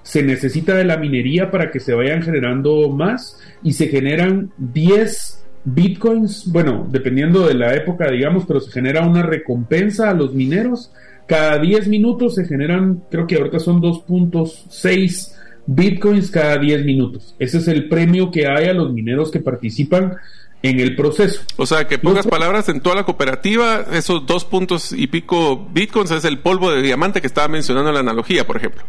se 0.02 0.22
necesita 0.22 0.74
de 0.74 0.84
la 0.84 0.96
minería 0.96 1.50
para 1.50 1.70
que 1.70 1.80
se 1.80 1.94
vayan 1.94 2.22
generando 2.22 2.88
más 2.88 3.40
y 3.62 3.72
se 3.72 3.88
generan 3.88 4.50
10 4.58 5.44
bitcoins, 5.64 6.50
bueno, 6.50 6.88
dependiendo 6.90 7.46
de 7.46 7.54
la 7.54 7.74
época, 7.74 8.10
digamos, 8.10 8.44
pero 8.46 8.60
se 8.60 8.72
genera 8.72 9.06
una 9.06 9.22
recompensa 9.22 10.10
a 10.10 10.14
los 10.14 10.34
mineros. 10.34 10.92
Cada 11.26 11.58
10 11.58 11.88
minutos 11.88 12.34
se 12.34 12.44
generan, 12.44 13.04
creo 13.10 13.26
que 13.26 13.36
ahorita 13.36 13.60
son 13.60 13.80
2.6 13.80 15.34
bitcoins 15.66 16.30
cada 16.30 16.58
10 16.58 16.84
minutos. 16.84 17.34
Ese 17.38 17.58
es 17.58 17.68
el 17.68 17.88
premio 17.88 18.30
que 18.30 18.48
hay 18.48 18.66
a 18.66 18.74
los 18.74 18.92
mineros 18.92 19.30
que 19.30 19.38
participan 19.40 20.16
en 20.62 20.80
el 20.80 20.94
proceso. 20.96 21.42
O 21.56 21.66
sea, 21.66 21.86
que 21.86 21.98
pocas 21.98 22.26
palabras, 22.26 22.68
en 22.68 22.80
toda 22.80 22.96
la 22.96 23.04
cooperativa, 23.04 23.84
esos 23.92 24.26
dos 24.26 24.44
puntos 24.44 24.92
y 24.92 25.08
pico 25.08 25.68
bitcoins 25.72 26.10
es 26.12 26.24
el 26.24 26.38
polvo 26.38 26.70
de 26.70 26.82
diamante 26.82 27.20
que 27.20 27.26
estaba 27.26 27.48
mencionando 27.48 27.90
en 27.90 27.94
la 27.94 28.00
analogía, 28.00 28.46
por 28.46 28.56
ejemplo. 28.56 28.82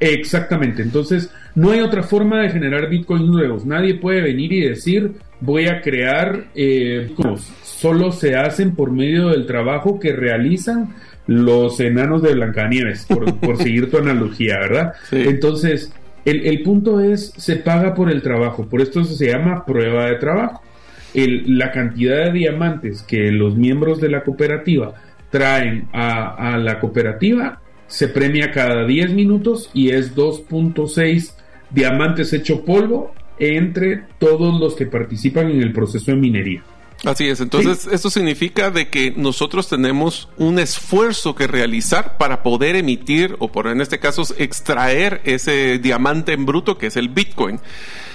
Exactamente, 0.00 0.82
entonces 0.82 1.30
no 1.54 1.70
hay 1.70 1.80
otra 1.80 2.02
forma 2.02 2.40
de 2.40 2.50
generar 2.50 2.88
bitcoins 2.88 3.26
nuevos. 3.28 3.66
Nadie 3.66 3.94
puede 3.94 4.22
venir 4.22 4.52
y 4.52 4.60
decir 4.68 5.12
voy 5.40 5.66
a 5.68 5.80
crear 5.82 6.44
eh, 6.54 7.06
bitcoins. 7.08 7.52
Solo 7.62 8.10
se 8.12 8.34
hacen 8.36 8.74
por 8.74 8.90
medio 8.92 9.28
del 9.28 9.46
trabajo 9.46 10.00
que 10.00 10.12
realizan 10.14 10.94
los 11.26 11.78
enanos 11.80 12.22
de 12.22 12.34
Blancanieves, 12.34 13.04
por, 13.06 13.34
por 13.40 13.56
seguir 13.58 13.90
tu 13.90 13.98
analogía, 13.98 14.58
¿verdad? 14.58 14.92
Sí. 15.10 15.16
Entonces, 15.26 15.92
el, 16.24 16.46
el 16.46 16.62
punto 16.62 17.00
es, 17.00 17.32
se 17.36 17.56
paga 17.56 17.94
por 17.94 18.10
el 18.10 18.22
trabajo, 18.22 18.66
por 18.68 18.80
esto 18.80 19.04
se 19.04 19.28
llama 19.30 19.64
prueba 19.66 20.06
de 20.06 20.16
trabajo. 20.16 20.62
El- 21.14 21.58
la 21.58 21.72
cantidad 21.72 22.24
de 22.26 22.32
diamantes 22.32 23.02
que 23.02 23.30
los 23.32 23.56
miembros 23.56 24.00
de 24.00 24.08
la 24.10 24.22
cooperativa 24.22 24.94
traen 25.30 25.88
a, 25.92 26.54
a 26.54 26.58
la 26.58 26.78
cooperativa 26.80 27.60
se 27.90 28.08
premia 28.08 28.52
cada 28.52 28.86
10 28.86 29.10
minutos 29.12 29.68
y 29.74 29.90
es 29.90 30.14
2.6 30.14 31.32
diamantes 31.70 32.32
hecho 32.32 32.64
polvo 32.64 33.12
entre 33.38 34.04
todos 34.18 34.58
los 34.60 34.76
que 34.76 34.86
participan 34.86 35.50
en 35.50 35.60
el 35.60 35.72
proceso 35.72 36.12
de 36.12 36.16
minería. 36.16 36.62
Así 37.04 37.26
es, 37.28 37.40
entonces 37.40 37.88
esto 37.90 38.10
significa 38.10 38.70
de 38.70 38.90
que 38.90 39.12
nosotros 39.16 39.68
tenemos 39.68 40.28
un 40.36 40.58
esfuerzo 40.58 41.34
que 41.34 41.46
realizar 41.46 42.18
para 42.18 42.42
poder 42.42 42.76
emitir 42.76 43.36
o 43.38 43.50
por 43.50 43.68
en 43.68 43.80
este 43.80 43.98
caso 43.98 44.22
extraer 44.36 45.22
ese 45.24 45.78
diamante 45.78 46.32
en 46.32 46.44
bruto 46.44 46.76
que 46.76 46.88
es 46.88 46.96
el 46.96 47.08
Bitcoin. 47.08 47.58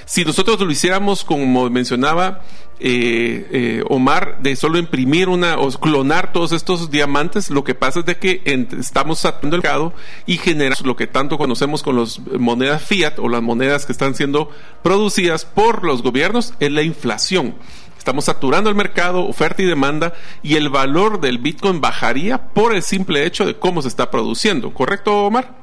Si 0.06 0.24
nosotros 0.24 0.60
lo 0.60 0.72
hiciéramos 0.72 1.26
como 1.26 1.68
mencionaba 1.72 2.44
eh, 2.80 3.48
eh, 3.52 3.84
Omar, 3.90 4.40
de 4.42 4.56
solo 4.56 4.78
imprimir 4.78 5.30
una 5.30 5.58
o 5.58 5.70
clonar 5.72 6.34
todos 6.34 6.52
estos 6.52 6.92
diamantes, 6.92 7.50
lo 7.50 7.64
que 7.64 7.76
pasa 7.76 8.00
es 8.00 8.06
de 8.06 8.18
que 8.18 8.42
estamos 8.78 9.20
saturando 9.20 9.56
el 9.56 9.62
mercado 9.62 9.94
y 10.26 10.38
generamos 10.38 10.86
lo 10.86 10.96
que 10.96 11.08
tanto 11.08 11.38
conocemos 11.38 11.84
con 11.84 11.98
las 11.98 12.20
monedas 12.20 12.84
fiat 12.84 13.20
o 13.20 13.30
las 13.30 13.42
monedas 13.42 13.86
que 13.86 13.92
están 13.92 14.16
siendo 14.16 14.50
producidas 14.84 15.46
por 15.46 15.84
los 15.84 16.04
gobiernos, 16.04 16.54
es 16.60 16.72
la 16.72 16.82
inflación. 16.82 17.56
Estamos 17.98 18.26
saturando 18.26 18.70
el 18.70 18.76
mercado, 18.76 19.26
oferta 19.26 19.64
y 19.64 19.66
demanda, 19.66 20.14
y 20.44 20.56
el 20.56 20.70
valor 20.70 21.20
del 21.22 21.40
Bitcoin 21.40 21.82
bajaría 21.82 22.50
por 22.50 22.76
el 22.76 22.84
simple 22.84 23.26
hecho 23.26 23.46
de 23.46 23.56
cómo 23.56 23.82
se 23.82 23.88
está 23.88 24.12
produciendo. 24.12 24.74
¿Correcto, 24.74 25.26
Omar? 25.26 25.56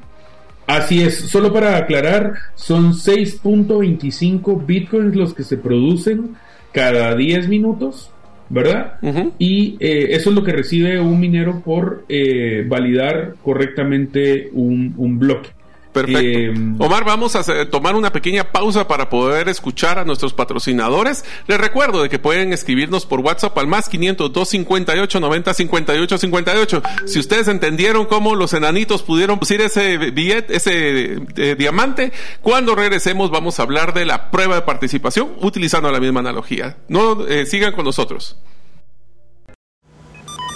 Así 0.67 1.01
es, 1.01 1.29
solo 1.29 1.53
para 1.53 1.77
aclarar, 1.77 2.33
son 2.55 2.93
6.25 2.93 4.65
bitcoins 4.65 5.15
los 5.15 5.33
que 5.33 5.43
se 5.43 5.57
producen 5.57 6.35
cada 6.73 7.15
10 7.15 7.47
minutos, 7.47 8.11
¿verdad? 8.49 8.99
Y 9.39 9.77
eh, 9.79 10.07
eso 10.11 10.29
es 10.29 10.35
lo 10.35 10.43
que 10.43 10.51
recibe 10.51 10.99
un 10.99 11.19
minero 11.19 11.61
por 11.61 12.03
eh, 12.09 12.65
validar 12.67 13.35
correctamente 13.43 14.49
un, 14.51 14.93
un 14.97 15.19
bloque. 15.19 15.49
Perfecto. 15.93 16.19
Eh, 16.21 16.53
Omar, 16.79 17.05
vamos 17.05 17.35
a 17.35 17.39
hacer- 17.39 17.69
tomar 17.69 17.95
una 17.95 18.11
pequeña 18.11 18.51
pausa 18.51 18.87
para 18.87 19.09
poder 19.09 19.47
escuchar 19.47 19.99
a 19.99 20.05
nuestros 20.05 20.33
patrocinadores. 20.33 21.23
Les 21.47 21.59
recuerdo 21.59 22.01
de 22.01 22.09
que 22.09 22.19
pueden 22.19 22.51
escribirnos 22.51 23.05
por 23.05 23.19
WhatsApp 23.19 23.57
al 23.57 23.67
más 23.67 23.87
502 23.89 24.49
58 24.49 25.19
90 25.19 25.53
58 25.53 26.17
58. 26.17 26.81
Si 27.05 27.19
ustedes 27.19 27.47
entendieron 27.47 28.05
cómo 28.05 28.35
los 28.35 28.53
enanitos 28.53 29.03
pudieron 29.03 29.39
pusir 29.39 29.61
ese 29.61 29.97
billete, 29.97 30.55
ese 30.55 31.21
eh, 31.37 31.55
diamante, 31.57 32.11
cuando 32.41 32.75
regresemos 32.75 33.29
vamos 33.31 33.59
a 33.59 33.63
hablar 33.63 33.93
de 33.93 34.05
la 34.05 34.31
prueba 34.31 34.55
de 34.55 34.61
participación 34.63 35.33
utilizando 35.41 35.91
la 35.91 35.99
misma 35.99 36.21
analogía. 36.21 36.77
No 36.87 37.25
eh, 37.27 37.45
sigan 37.45 37.73
con 37.73 37.85
nosotros. 37.85 38.35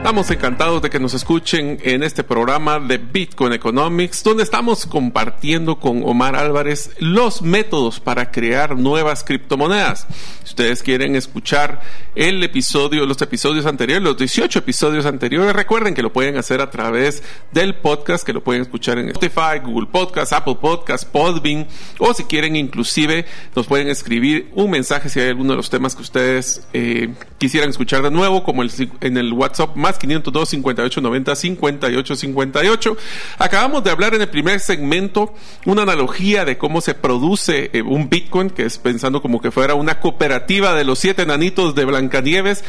Estamos 0.00 0.30
encantados 0.30 0.80
de 0.80 0.88
que 0.88 0.98
nos 0.98 1.12
escuchen 1.12 1.78
en 1.82 2.02
este 2.02 2.24
programa 2.24 2.80
de 2.80 2.96
Bitcoin 2.96 3.52
Economics, 3.52 4.24
donde 4.24 4.42
estamos 4.42 4.86
compartiendo 4.86 5.78
con 5.78 6.02
Omar 6.04 6.36
Álvarez 6.36 6.90
los 6.98 7.42
métodos 7.42 8.00
para 8.00 8.30
crear 8.30 8.78
nuevas 8.78 9.22
criptomonedas. 9.22 10.06
Si 10.42 10.50
ustedes 10.52 10.82
quieren 10.82 11.16
escuchar 11.16 11.82
el 12.14 12.42
episodio, 12.42 13.04
los 13.04 13.20
episodios 13.20 13.66
anteriores, 13.66 14.02
los 14.02 14.16
18 14.16 14.60
episodios 14.60 15.04
anteriores, 15.04 15.52
recuerden 15.54 15.94
que 15.94 16.02
lo 16.02 16.12
pueden 16.12 16.38
hacer 16.38 16.62
a 16.62 16.70
través 16.70 17.22
del 17.52 17.74
podcast, 17.76 18.24
que 18.24 18.32
lo 18.32 18.42
pueden 18.42 18.62
escuchar 18.62 18.98
en 18.98 19.10
Spotify, 19.10 19.60
Google 19.62 19.88
Podcast, 19.92 20.32
Apple 20.32 20.56
Podcast, 20.60 21.04
Podbean, 21.04 21.68
o 21.98 22.14
si 22.14 22.24
quieren 22.24 22.56
inclusive 22.56 23.26
nos 23.54 23.66
pueden 23.66 23.88
escribir 23.88 24.50
un 24.54 24.70
mensaje 24.70 25.10
si 25.10 25.20
hay 25.20 25.28
alguno 25.28 25.50
de 25.50 25.58
los 25.58 25.68
temas 25.68 25.94
que 25.94 26.02
ustedes 26.02 26.66
eh, 26.72 27.12
quisieran 27.36 27.68
escuchar 27.68 28.02
de 28.02 28.10
nuevo, 28.10 28.42
como 28.42 28.62
en 28.62 29.16
el 29.18 29.32
WhatsApp 29.34 29.76
más 29.76 29.89
502 29.98 30.48
58 30.48 31.00
90 31.00 31.36
58 31.36 32.16
58. 32.16 32.96
Acabamos 33.38 33.84
de 33.84 33.90
hablar 33.90 34.14
en 34.14 34.22
el 34.22 34.28
primer 34.28 34.60
segmento 34.60 35.34
una 35.66 35.82
analogía 35.82 36.44
de 36.44 36.58
cómo 36.58 36.80
se 36.80 36.94
produce 36.94 37.70
eh, 37.72 37.82
un 37.82 38.08
Bitcoin, 38.08 38.50
que 38.50 38.64
es 38.64 38.78
pensando 38.78 39.22
como 39.22 39.40
que 39.40 39.50
fuera 39.50 39.74
una 39.74 40.00
cooperativa 40.00 40.74
de 40.74 40.84
los 40.84 40.98
siete 40.98 41.26
nanitos 41.26 41.74
de 41.74 41.84
Blancanieves, 41.84 42.64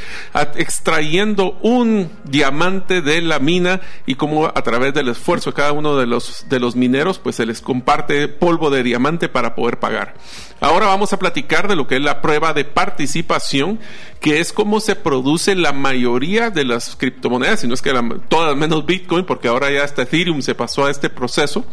extrayendo 0.56 1.58
un 1.62 2.10
diamante 2.24 3.01
de 3.01 3.22
la 3.22 3.40
mina 3.40 3.82
y 4.06 4.16
cómo 4.16 4.48
a 4.48 4.62
través 4.63 4.94
del 4.94 5.10
esfuerzo 5.10 5.51
de 5.51 5.56
cada 5.56 5.72
uno 5.72 5.98
de 5.98 6.08
los, 6.08 6.46
de 6.50 6.60
los 6.60 6.75
mineros, 6.75 7.20
pues 7.20 7.36
se 7.36 7.46
les 7.46 7.62
comparte 7.62 8.28
polvo 8.28 8.70
de 8.70 8.84
diamante 8.84 9.30
para 9.30 9.56
poder 9.56 9.80
pagar. 9.80 10.16
Ahora 10.60 10.86
vamos 10.86 11.12
a 11.12 11.18
platicar 11.18 11.68
de 11.68 11.75
lo 11.75 11.88
que 11.88 11.96
es 11.96 12.01
la 12.01 12.22
prueba 12.22 12.54
de 12.54 12.66
participación, 12.66 13.80
que 14.20 14.40
es 14.40 14.54
cómo 14.54 14.80
se 14.80 14.96
produce 14.96 15.56
la 15.56 15.74
mayoría 15.74 16.51
de 16.51 16.66
las 16.66 16.96
criptomonedas, 16.96 17.11
si 17.58 17.68
no 17.68 17.74
es 17.74 17.82
que 17.82 17.94
la- 17.94 18.18
todas 18.30 18.56
menos 18.56 18.86
Bitcoin, 18.86 19.25
porque 19.25 19.48
ahora 19.48 19.72
ya 19.72 19.84
hasta 19.84 20.03
Ethereum 20.03 20.41
se 20.41 20.56
pasó 20.56 20.86
a 20.86 20.91
este 20.91 21.10
proceso, 21.10 21.65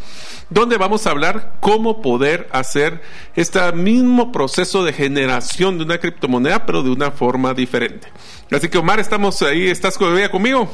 donde 0.49 0.77
vamos 0.77 1.05
a 1.07 1.11
hablar 1.11 1.53
cómo 1.59 2.01
poder 2.01 2.47
hacer 2.51 3.01
este 3.35 3.71
mismo 3.73 4.31
proceso 4.31 4.83
de 4.83 4.93
generación 4.93 5.77
de 5.77 5.83
una 5.85 5.97
criptomoneda, 5.97 6.65
pero 6.65 6.83
de 6.83 6.89
una 6.91 7.11
forma 7.11 7.53
diferente. 7.53 8.07
Así 8.51 8.67
que 8.69 8.77
Omar, 8.77 8.99
estamos 8.99 9.41
ahí, 9.41 9.67
¿estás 9.67 9.97
todavía 9.97 10.29
conmigo? 10.31 10.69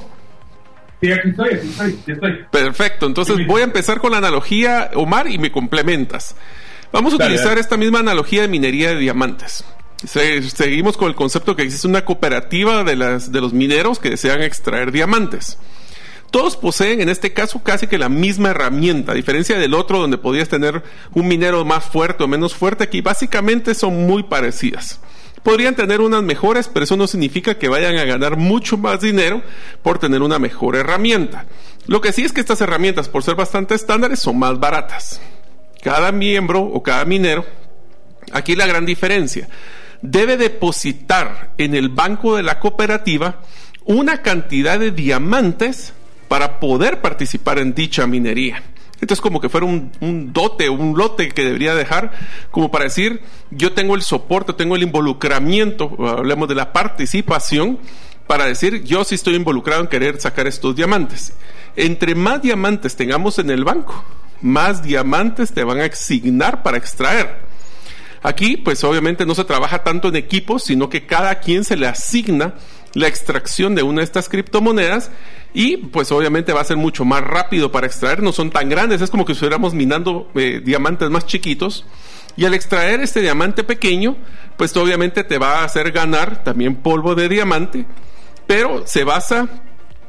Sí, 1.02 1.12
aquí 1.12 1.30
estoy, 1.30 1.50
aquí 1.54 1.68
estoy, 1.68 1.92
aquí 2.02 2.12
estoy. 2.12 2.40
Perfecto, 2.52 3.06
entonces 3.06 3.36
Sí. 3.38 3.44
voy 3.46 3.62
a 3.62 3.66
empezar 3.66 4.00
con 4.00 4.12
la 4.12 4.18
analogía, 4.18 4.92
Omar, 4.96 5.28
y 5.28 5.38
me 5.38 5.52
complementas. 5.52 6.36
Vamos 6.92 7.12
a 7.14 7.18
utilizar 7.18 7.58
esta 7.58 7.76
misma 7.76 8.00
analogía 8.00 8.44
de 8.44 8.48
minería 8.48 8.90
de 8.90 8.96
diamantes. 8.98 9.66
Seguimos 10.04 10.98
con 10.98 11.08
el 11.08 11.16
concepto 11.16 11.56
que 11.56 11.64
existe 11.64 11.88
una 11.88 12.06
cooperativa 12.06 12.84
de, 12.84 12.96
las, 12.96 13.32
de 13.32 13.42
los 13.42 13.54
mineros 13.54 14.00
que 14.00 14.10
desean 14.10 14.42
extraer 14.42 14.92
diamantes. 14.92 15.58
Todos 16.32 16.58
poseen 16.58 17.00
en 17.00 17.10
este 17.10 17.34
caso 17.34 17.64
casi 17.64 17.88
que 17.88 17.98
la 17.98 18.10
misma 18.10 18.50
herramienta, 18.50 19.14
a 19.14 19.16
diferencia 19.16 19.58
del 19.58 19.74
otro 19.74 20.00
donde 20.00 20.18
podías 20.18 20.50
tener 20.50 20.84
un 21.14 21.28
minero 21.28 21.64
más 21.64 21.86
fuerte 21.86 22.24
o 22.24 22.28
menos 22.28 22.54
fuerte, 22.54 22.84
aquí 22.84 23.02
básicamente 23.02 23.74
son 23.74 24.06
muy 24.06 24.24
parecidas. 24.24 25.00
Podrían 25.44 25.76
tener 25.76 26.02
unas 26.02 26.24
mejores, 26.24 26.68
pero 26.68 26.84
eso 26.84 26.98
no 26.98 27.08
significa 27.08 27.58
que 27.58 27.70
vayan 27.70 27.98
a 27.98 28.04
ganar 28.04 28.36
mucho 28.36 28.78
más 28.78 29.00
dinero 29.00 29.44
por 29.84 30.00
tener 30.00 30.24
una 30.24 30.40
mejor 30.40 30.76
herramienta. 30.76 31.46
Lo 31.88 32.02
que 32.02 32.12
sí 32.12 32.24
es 32.24 32.34
que 32.34 32.42
estas 32.42 32.62
herramientas, 32.62 33.08
por 33.08 33.24
ser 33.24 33.36
bastante 33.36 33.76
estándares, 33.76 34.20
son 34.20 34.40
más 34.40 34.60
baratas. 34.60 35.22
Cada 35.84 36.12
miembro 36.12 36.62
o 36.64 36.82
cada 36.82 37.06
minero, 37.06 37.46
aquí 38.32 38.56
la 38.56 38.66
gran 38.66 38.86
diferencia, 38.86 39.48
debe 40.12 40.38
depositar 40.38 41.54
en 41.58 41.76
el 41.76 41.90
banco 41.90 42.36
de 42.36 42.44
la 42.44 42.60
cooperativa 42.60 43.42
una 43.86 44.22
cantidad 44.22 44.80
de 44.80 44.92
diamantes 44.92 45.94
para 46.28 46.60
poder 46.60 47.02
participar 47.02 47.60
en 47.60 47.74
dicha 47.74 48.08
minería. 48.08 48.64
Entonces 48.96 49.22
como 49.22 49.42
que 49.42 49.50
fuera 49.50 49.66
un, 49.66 49.92
un, 50.00 50.34
dote, 50.34 50.70
un 50.70 50.98
lote 50.98 51.30
que 51.30 51.44
debería 51.44 51.76
dejar, 51.76 52.12
como 52.50 52.72
para 52.72 52.86
decir, 52.86 53.22
yo 53.52 53.74
tengo 53.74 53.96
el 53.96 54.02
soporte, 54.02 54.54
tengo 54.54 54.76
el 54.76 54.84
involucramiento, 54.84 55.96
hablemos 56.00 56.48
de 56.48 56.56
la 56.56 56.72
participación, 56.74 57.80
para 58.28 58.46
decir, 58.46 58.84
yo 58.84 59.04
sí 59.04 59.16
estoy 59.16 59.36
involucrado 59.36 59.82
en 59.82 59.88
querer 59.88 60.20
sacar 60.20 60.48
estos 60.48 60.76
diamantes. 60.76 61.34
Entre 61.76 62.16
más 62.16 62.42
diamantes 62.42 62.96
tengamos 62.96 63.38
en 63.38 63.50
el 63.50 63.64
banco, 63.64 64.04
más 64.42 64.82
diamantes 64.82 65.54
te 65.54 65.64
van 65.64 65.80
a 65.80 65.86
asignar 65.86 66.64
para 66.64 66.78
extraer. 66.78 67.40
Aquí, 68.26 68.58
pues 68.58 68.84
obviamente 68.84 69.24
no 69.24 69.36
se 69.36 69.44
trabaja 69.44 69.84
tanto 69.84 70.08
en 70.08 70.16
equipos, 70.16 70.64
sino 70.64 70.90
que 70.90 71.06
cada 71.06 71.36
quien 71.42 71.64
se 71.64 71.78
le 71.78 71.86
asigna 71.86 72.56
la 72.96 73.08
extracción 73.08 73.76
de 73.76 73.84
una 73.84 74.00
de 74.00 74.06
estas 74.06 74.30
criptomonedas 74.30 75.12
y 75.54 75.78
pues 75.78 76.12
obviamente 76.12 76.52
va 76.52 76.62
a 76.62 76.66
ser 76.66 76.78
mucho 76.78 77.06
más 77.06 77.22
rápido 77.22 77.72
para 77.72 77.86
extraer, 77.86 78.24
no 78.24 78.32
son 78.32 78.50
tan 78.50 78.68
grandes, 78.68 79.02
es 79.02 79.12
como 79.12 79.26
que 79.26 79.34
estuviéramos 79.34 79.76
minando 79.76 80.32
eh, 80.34 80.60
diamantes 80.66 81.08
más 81.12 81.28
chiquitos 81.28 81.86
y 82.36 82.46
al 82.46 82.56
extraer 82.56 83.00
este 83.00 83.22
diamante 83.22 83.64
pequeño, 83.64 84.18
pues 84.58 84.76
obviamente 84.76 85.24
te 85.24 85.38
va 85.38 85.60
a 85.60 85.64
hacer 85.64 85.92
ganar 85.92 86.44
también 86.44 86.78
polvo 86.78 87.14
de 87.14 87.30
diamante, 87.30 87.86
pero 88.48 88.88
se 88.88 89.04
basa 89.04 89.50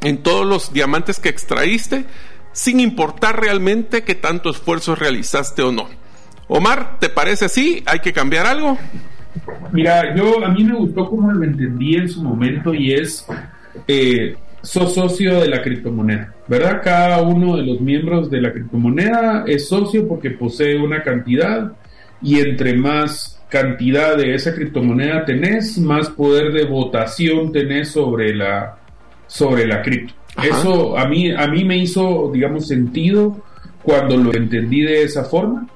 en 0.00 0.22
todos 0.22 0.46
los 0.46 0.72
diamantes 0.72 1.20
que 1.20 1.28
extraíste 1.28 2.06
sin 2.54 2.80
importar 2.80 3.38
realmente 3.38 4.04
qué 4.04 4.14
tanto 4.14 4.48
esfuerzo 4.48 4.94
realizaste 4.94 5.60
o 5.60 5.70
no. 5.70 6.05
Omar, 6.48 6.98
¿te 6.98 7.08
parece 7.08 7.46
así? 7.46 7.82
¿Hay 7.86 7.98
que 8.00 8.12
cambiar 8.12 8.46
algo? 8.46 8.78
Mira, 9.72 10.14
yo 10.14 10.44
a 10.44 10.48
mí 10.48 10.64
me 10.64 10.74
gustó 10.74 11.08
como 11.08 11.32
lo 11.32 11.44
entendí 11.44 11.96
en 11.96 12.08
su 12.08 12.22
momento 12.22 12.72
y 12.72 12.92
es, 12.92 13.26
eh, 13.86 14.36
sos 14.62 14.94
socio 14.94 15.40
de 15.40 15.48
la 15.48 15.62
criptomoneda, 15.62 16.32
¿verdad? 16.46 16.80
Cada 16.82 17.22
uno 17.22 17.56
de 17.56 17.62
los 17.64 17.80
miembros 17.80 18.30
de 18.30 18.40
la 18.40 18.52
criptomoneda 18.52 19.44
es 19.46 19.68
socio 19.68 20.06
porque 20.08 20.30
posee 20.30 20.78
una 20.78 21.02
cantidad 21.02 21.72
y 22.22 22.40
entre 22.40 22.74
más 22.74 23.42
cantidad 23.48 24.16
de 24.16 24.34
esa 24.34 24.54
criptomoneda 24.54 25.24
tenés, 25.24 25.78
más 25.78 26.08
poder 26.10 26.52
de 26.52 26.64
votación 26.64 27.52
tenés 27.52 27.90
sobre 27.90 28.34
la, 28.34 28.78
sobre 29.26 29.66
la 29.66 29.82
cripto. 29.82 30.14
Eso 30.42 30.98
a 30.98 31.06
mí, 31.08 31.32
a 31.32 31.46
mí 31.46 31.64
me 31.64 31.78
hizo, 31.78 32.30
digamos, 32.32 32.68
sentido 32.68 33.42
cuando 33.82 34.16
lo 34.16 34.34
entendí 34.34 34.82
de 34.82 35.04
esa 35.04 35.24
forma. 35.24 35.66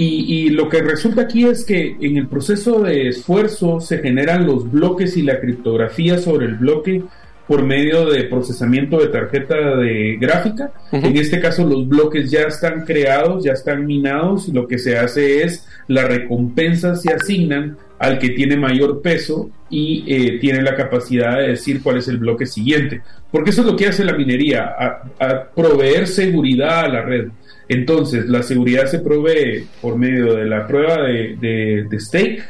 Y, 0.00 0.50
lo 0.50 0.68
que 0.68 0.80
resulta 0.80 1.22
aquí 1.22 1.44
es 1.44 1.64
que 1.64 1.96
en 2.00 2.18
el 2.18 2.28
proceso 2.28 2.82
de 2.82 3.08
esfuerzo 3.08 3.80
se 3.80 3.98
generan 3.98 4.46
los 4.46 4.70
bloques 4.70 5.16
y 5.16 5.22
la 5.22 5.40
criptografía 5.40 6.18
sobre 6.18 6.46
el 6.46 6.54
bloque 6.54 7.02
por 7.48 7.64
medio 7.64 8.06
de 8.08 8.24
procesamiento 8.24 8.98
de 9.00 9.08
tarjeta 9.08 9.56
de 9.74 10.16
gráfica. 10.20 10.70
En 10.92 11.16
este 11.16 11.40
caso 11.40 11.66
los 11.66 11.88
bloques 11.88 12.30
ya 12.30 12.42
están 12.42 12.84
creados, 12.84 13.42
ya 13.42 13.54
están 13.54 13.86
minados 13.86 14.48
y 14.48 14.52
lo 14.52 14.68
que 14.68 14.78
se 14.78 14.96
hace 14.96 15.42
es 15.42 15.66
las 15.88 16.06
recompensas 16.06 17.02
se 17.02 17.12
asignan 17.12 17.76
al 17.98 18.20
que 18.20 18.28
tiene 18.28 18.56
mayor 18.56 19.02
peso 19.02 19.50
y 19.68 20.04
eh, 20.06 20.38
tiene 20.38 20.62
la 20.62 20.76
capacidad 20.76 21.38
de 21.38 21.48
decir 21.48 21.82
cuál 21.82 21.96
es 21.96 22.06
el 22.06 22.18
bloque 22.18 22.46
siguiente. 22.46 23.02
Porque 23.32 23.50
eso 23.50 23.62
es 23.62 23.66
lo 23.66 23.74
que 23.74 23.88
hace 23.88 24.04
la 24.04 24.12
minería, 24.12 24.74
a 25.18 25.42
proveer 25.56 26.06
seguridad 26.06 26.84
a 26.84 26.88
la 26.88 27.02
red. 27.02 27.28
Entonces, 27.68 28.26
la 28.26 28.42
seguridad 28.42 28.86
se 28.86 29.00
provee 29.00 29.66
por 29.80 29.96
medio 29.96 30.34
de 30.34 30.46
la 30.46 30.66
prueba 30.66 31.02
de, 31.02 31.86
de, 31.88 32.00
stake, 32.00 32.42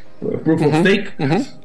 proof 0.45 0.63
of 0.63 0.75
stake, 0.81 1.13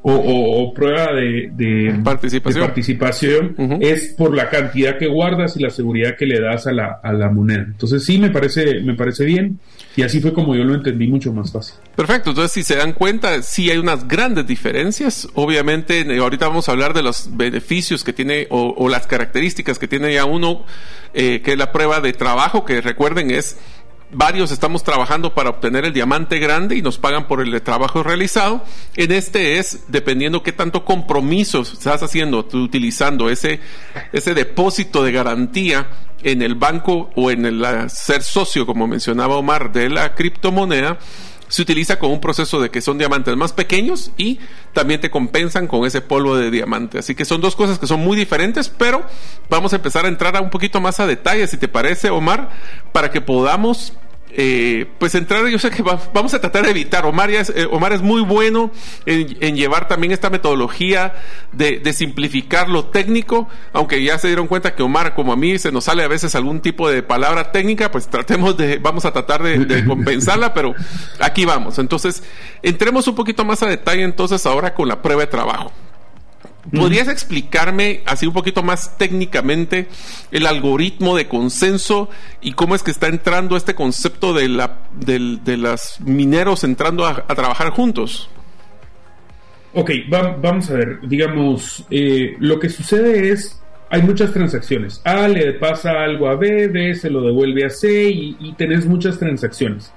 o, 0.01 0.73
prueba 0.73 1.13
de, 1.13 1.93
participación, 2.03 3.55
es 3.79 4.15
por 4.17 4.35
la 4.35 4.49
cantidad 4.49 4.97
que 4.97 5.07
guardas 5.07 5.55
y 5.57 5.61
la 5.61 5.69
seguridad 5.69 6.15
que 6.17 6.25
le 6.25 6.39
das 6.39 6.65
a 6.67 6.71
la, 6.71 6.99
a 7.03 7.13
la 7.13 7.29
moneda. 7.29 7.65
Entonces, 7.67 8.03
sí, 8.03 8.17
me 8.17 8.31
parece, 8.31 8.81
me 8.81 8.95
parece 8.95 9.25
bien. 9.25 9.59
Y 9.95 10.01
así 10.01 10.19
fue 10.19 10.33
como 10.33 10.55
yo 10.55 10.63
lo 10.63 10.73
entendí 10.73 11.07
mucho 11.07 11.31
más 11.31 11.51
fácil. 11.51 11.75
Perfecto, 11.95 12.31
entonces 12.31 12.51
si 12.51 12.63
se 12.63 12.75
dan 12.75 12.93
cuenta, 12.93 13.41
sí 13.43 13.69
hay 13.69 13.77
unas 13.77 14.07
grandes 14.07 14.47
diferencias. 14.47 15.27
Obviamente, 15.35 16.01
eh, 16.01 16.17
ahorita 16.19 16.47
vamos 16.47 16.67
a 16.67 16.71
hablar 16.71 16.93
de 16.93 17.03
los 17.03 17.35
beneficios 17.37 18.03
que 18.03 18.13
tiene 18.13 18.47
o, 18.49 18.89
las 18.89 19.05
características 19.05 19.77
que 19.77 19.87
tiene 19.87 20.13
ya 20.13 20.25
uno, 20.25 20.65
eh, 21.13 21.41
que 21.43 21.51
es 21.51 21.57
la 21.57 21.71
prueba 21.71 22.01
de 22.01 22.13
trabajo, 22.13 22.65
que 22.65 22.81
recuerden 22.81 23.29
es 23.29 23.57
varios 24.13 24.51
estamos 24.51 24.83
trabajando 24.83 25.33
para 25.33 25.49
obtener 25.49 25.85
el 25.85 25.93
diamante 25.93 26.39
grande 26.39 26.75
y 26.75 26.81
nos 26.81 26.97
pagan 26.97 27.27
por 27.27 27.41
el 27.41 27.61
trabajo 27.61 28.03
realizado. 28.03 28.63
En 28.95 29.11
este 29.11 29.57
es, 29.57 29.85
dependiendo 29.87 30.43
qué 30.43 30.51
tanto 30.51 30.85
compromiso 30.85 31.61
estás 31.61 32.03
haciendo, 32.03 32.45
tú 32.45 32.63
utilizando 32.63 33.29
ese, 33.29 33.59
ese 34.11 34.33
depósito 34.33 35.03
de 35.03 35.11
garantía 35.11 35.87
en 36.23 36.41
el 36.41 36.55
banco 36.55 37.11
o 37.15 37.31
en 37.31 37.45
el 37.45 37.89
ser 37.89 38.23
socio, 38.23 38.65
como 38.65 38.87
mencionaba 38.87 39.35
Omar, 39.35 39.71
de 39.71 39.89
la 39.89 40.15
criptomoneda, 40.15 40.97
se 41.53 41.61
utiliza 41.61 41.99
con 41.99 42.09
un 42.09 42.19
proceso 42.19 42.59
de 42.59 42.71
que 42.71 42.81
son 42.81 42.97
diamantes 42.97 43.35
más 43.35 43.53
pequeños 43.53 44.11
y 44.17 44.39
también 44.73 44.99
te 44.99 45.11
compensan 45.11 45.67
con 45.67 45.85
ese 45.85 46.01
polvo 46.01 46.35
de 46.35 46.49
diamante. 46.49 46.97
Así 46.97 47.13
que 47.13 47.25
son 47.25 47.41
dos 47.41 47.55
cosas 47.55 47.77
que 47.77 47.85
son 47.85 47.99
muy 47.99 48.17
diferentes, 48.17 48.69
pero 48.69 49.05
vamos 49.51 49.71
a 49.71 49.75
empezar 49.75 50.05
a 50.05 50.07
entrar 50.07 50.35
a 50.35 50.41
un 50.41 50.49
poquito 50.49 50.81
más 50.81 50.99
a 50.99 51.05
detalle, 51.05 51.45
si 51.45 51.57
te 51.57 51.67
parece, 51.67 52.09
Omar, 52.09 52.49
para 52.91 53.11
que 53.11 53.21
podamos 53.21 53.93
eh, 54.35 54.87
pues 54.97 55.13
entrar, 55.15 55.47
yo 55.47 55.59
sé 55.59 55.69
que 55.69 55.83
vamos 55.83 56.33
a 56.33 56.41
tratar 56.41 56.65
de 56.65 56.71
evitar. 56.71 57.05
Omar, 57.05 57.29
es, 57.29 57.49
eh, 57.49 57.67
Omar 57.69 57.93
es 57.93 58.01
muy 58.01 58.21
bueno 58.21 58.71
en, 59.05 59.55
llevar 59.55 59.87
también 59.87 60.11
esta 60.11 60.29
metodología 60.29 61.13
de, 61.51 61.93
simplificar 61.93 62.69
lo 62.69 62.85
técnico, 62.85 63.47
aunque 63.71 64.03
ya 64.03 64.17
se 64.17 64.27
dieron 64.27 64.47
cuenta 64.47 64.73
que 64.73 64.81
Omar, 64.81 65.13
como 65.13 65.33
a 65.33 65.35
mí, 65.35 65.59
se 65.59 65.71
nos 65.71 65.83
sale 65.83 66.03
a 66.03 66.07
veces 66.07 66.33
algún 66.33 66.61
tipo 66.61 66.89
de 66.89 67.03
palabra 67.03 67.51
técnica, 67.51 67.91
pues 67.91 68.07
tratemos 68.07 68.57
de, 68.57 68.79
vamos 68.79 69.05
a 69.05 69.13
tratar 69.13 69.43
de, 69.43 69.85
compensarla, 69.87 70.53
pero 70.53 70.73
aquí 71.19 71.45
vamos. 71.45 71.77
Entonces, 71.77 72.23
entremos 72.63 73.07
un 73.07 73.15
poquito 73.15 73.45
más 73.45 73.61
a 73.61 73.67
detalle 73.67 74.03
entonces 74.03 74.45
ahora 74.45 74.73
con 74.73 74.87
la 74.87 75.01
prueba 75.01 75.21
de 75.21 75.27
trabajo. 75.27 75.71
¿Podrías 76.71 77.09
explicarme 77.09 78.01
así 78.05 78.25
un 78.25 78.33
poquito 78.33 78.63
más 78.63 78.97
técnicamente 78.97 79.87
el 80.31 80.47
algoritmo 80.47 81.15
de 81.15 81.27
consenso 81.27 82.09
y 82.41 82.53
cómo 82.53 82.73
es 82.73 82.83
que 82.83 82.91
está 82.91 83.07
entrando 83.07 83.57
este 83.57 83.75
concepto 83.75 84.33
de, 84.33 84.47
la, 84.47 84.79
de, 84.93 85.57
los 85.57 85.99
mineros 85.99 86.63
entrando 86.63 87.05
a, 87.05 87.27
trabajar 87.27 87.71
juntos? 87.71 88.29
Ok, 89.73 89.91
vamos 90.07 90.69
a 90.69 90.75
ver, 90.75 90.99
digamos, 91.03 91.85
eh, 91.89 92.35
lo 92.39 92.59
que 92.59 92.69
sucede 92.69 93.31
es, 93.31 93.61
hay 93.89 94.01
muchas 94.01 94.31
transacciones. 94.31 95.01
A 95.03 95.27
le 95.27 95.53
pasa 95.53 96.03
algo 96.03 96.29
a 96.29 96.35
B, 96.35 96.67
B 96.67 96.95
se 96.95 97.09
lo 97.09 97.21
devuelve 97.21 97.65
a 97.65 97.69
C 97.69 98.09
y, 98.09 98.37
y 98.39 98.53
tenés 98.53 98.85
muchas 98.85 99.19
transacciones. 99.19 99.91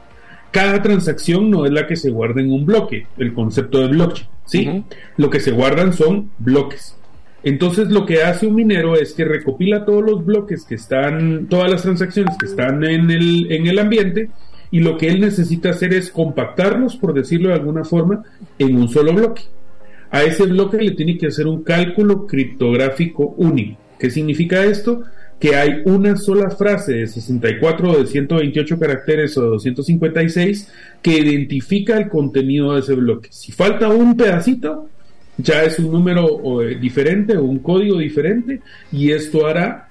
Cada 0.56 0.80
transacción 0.80 1.50
no 1.50 1.66
es 1.66 1.70
la 1.70 1.86
que 1.86 1.96
se 1.96 2.08
guarda 2.08 2.40
en 2.40 2.50
un 2.50 2.64
bloque, 2.64 3.06
el 3.18 3.34
concepto 3.34 3.78
de 3.78 3.88
blockchain, 3.88 4.28
¿sí? 4.46 4.84
Lo 5.18 5.28
que 5.28 5.38
se 5.38 5.50
guardan 5.50 5.92
son 5.92 6.30
bloques. 6.38 6.96
Entonces 7.42 7.90
lo 7.90 8.06
que 8.06 8.22
hace 8.22 8.46
un 8.46 8.54
minero 8.54 8.96
es 8.96 9.12
que 9.12 9.26
recopila 9.26 9.84
todos 9.84 10.02
los 10.02 10.24
bloques 10.24 10.64
que 10.64 10.76
están, 10.76 11.46
todas 11.50 11.70
las 11.70 11.82
transacciones 11.82 12.38
que 12.38 12.46
están 12.46 12.82
en 12.84 13.10
el, 13.10 13.52
en 13.52 13.66
el 13.66 13.78
ambiente 13.78 14.30
y 14.70 14.80
lo 14.80 14.96
que 14.96 15.08
él 15.08 15.20
necesita 15.20 15.68
hacer 15.68 15.92
es 15.92 16.10
compactarlos, 16.10 16.96
por 16.96 17.12
decirlo 17.12 17.50
de 17.50 17.56
alguna 17.56 17.84
forma, 17.84 18.24
en 18.58 18.76
un 18.78 18.88
solo 18.88 19.12
bloque. 19.12 19.42
A 20.10 20.22
ese 20.22 20.44
bloque 20.44 20.78
le 20.78 20.92
tiene 20.92 21.18
que 21.18 21.26
hacer 21.26 21.46
un 21.46 21.64
cálculo 21.64 22.26
criptográfico 22.26 23.34
único. 23.36 23.78
¿Qué 23.98 24.08
significa 24.08 24.64
esto? 24.64 25.02
Que 25.38 25.54
hay 25.54 25.82
una 25.84 26.16
sola 26.16 26.50
frase 26.50 26.94
de 26.94 27.06
64 27.06 27.90
o 27.90 27.98
de 27.98 28.06
128 28.06 28.78
caracteres 28.78 29.36
o 29.36 29.42
de 29.42 29.48
256 29.48 30.72
que 31.02 31.18
identifica 31.18 31.98
el 31.98 32.08
contenido 32.08 32.74
de 32.74 32.80
ese 32.80 32.94
bloque. 32.94 33.28
Si 33.30 33.52
falta 33.52 33.88
un 33.88 34.16
pedacito, 34.16 34.88
ya 35.36 35.62
es 35.62 35.78
un 35.78 35.92
número 35.92 36.62
eh, 36.62 36.76
diferente 36.76 37.36
o 37.36 37.44
un 37.44 37.58
código 37.58 37.98
diferente 37.98 38.60
y 38.90 39.10
esto 39.10 39.46
hará 39.46 39.88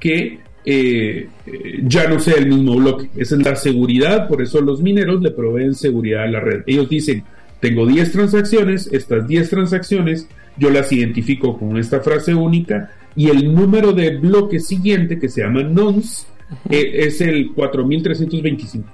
que 0.00 0.40
eh, 0.64 1.28
eh, 1.46 1.80
ya 1.84 2.08
no 2.08 2.18
sea 2.18 2.34
el 2.34 2.48
mismo 2.48 2.76
bloque. 2.76 3.08
Esa 3.16 3.36
es 3.36 3.44
la 3.44 3.54
seguridad, 3.54 4.26
por 4.26 4.42
eso 4.42 4.60
los 4.60 4.82
mineros 4.82 5.22
le 5.22 5.30
proveen 5.30 5.74
seguridad 5.74 6.24
a 6.24 6.28
la 6.28 6.40
red. 6.40 6.62
Ellos 6.66 6.88
dicen, 6.88 7.22
Tengo 7.60 7.86
10 7.86 8.12
transacciones, 8.12 8.88
estas 8.92 9.26
10 9.26 9.50
transacciones 9.50 10.28
yo 10.56 10.70
las 10.70 10.92
identifico 10.92 11.58
con 11.58 11.76
esta 11.76 12.00
frase 12.00 12.34
única 12.34 12.90
y 13.18 13.30
el 13.30 13.52
número 13.52 13.92
de 13.92 14.16
bloque 14.16 14.60
siguiente 14.60 15.18
que 15.18 15.28
se 15.28 15.40
llama 15.40 15.64
nonce 15.64 16.28
eh, 16.70 17.00
es 17.00 17.20
el 17.20 17.50
4325. 17.52 18.88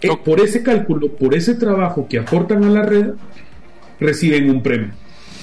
Eh, 0.00 0.10
por 0.24 0.38
ese 0.38 0.62
cálculo, 0.62 1.08
por 1.08 1.34
ese 1.34 1.56
trabajo 1.56 2.06
que 2.08 2.20
aportan 2.20 2.62
a 2.62 2.70
la 2.70 2.82
red, 2.82 3.14
reciben 3.98 4.48
un 4.48 4.62
premio. 4.62 4.92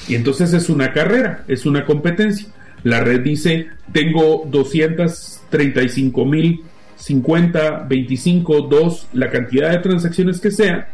Y 0.07 0.15
entonces 0.15 0.53
es 0.53 0.69
una 0.69 0.93
carrera, 0.93 1.43
es 1.49 1.65
una 1.65 1.85
competencia. 1.85 2.47
La 2.83 3.01
red 3.01 3.19
dice, 3.19 3.67
tengo 3.91 4.47
235 4.49 6.25
mil 6.25 6.61
50, 6.95 7.85
25, 7.89 8.61
2, 8.61 9.07
la 9.11 9.29
cantidad 9.29 9.71
de 9.71 9.79
transacciones 9.79 10.39
que 10.39 10.51
sea, 10.51 10.89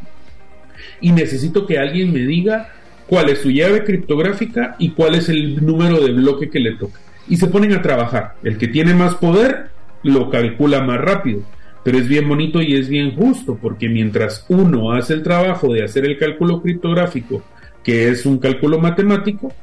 y 1.02 1.12
necesito 1.12 1.68
que 1.68 1.78
alguien 1.78 2.12
me 2.12 2.22
diga 2.22 2.74
cuál 3.06 3.30
es 3.30 3.42
su 3.42 3.52
llave 3.52 3.84
criptográfica 3.84 4.76
y 4.80 4.90
cuál 4.90 5.14
es 5.14 5.30
el 5.30 5.64
número 5.64 6.02
de 6.02 6.14
bloque 6.14 6.50
que 6.50 6.60
le 6.60 6.72
toca. 6.78 7.00
Y 7.30 7.38
se 7.38 7.48
ponen 7.48 7.74
a 7.74 7.82
trabajar. 7.82 8.36
El 8.44 8.58
que 8.58 8.68
tiene 8.68 8.94
más 8.94 9.16
poder 9.16 9.70
lo 10.04 10.30
calcula 10.30 10.82
más 10.82 11.00
rápido. 11.00 11.42
Pero 11.84 11.98
es 11.98 12.08
bien 12.08 12.28
bonito 12.28 12.62
y 12.62 12.76
es 12.76 12.90
bien 12.90 13.16
justo, 13.16 13.58
porque 13.62 13.88
mientras 13.88 14.46
uno 14.50 14.92
hace 14.92 15.14
el 15.14 15.24
trabajo 15.24 15.74
de 15.74 15.84
hacer 15.84 16.06
el 16.06 16.18
cálculo 16.18 16.62
criptográfico, 16.62 17.44
que 17.84 18.10
es 18.10 18.26
un 18.26 18.40
cálculo 18.40 18.78
matemático, 18.80 19.54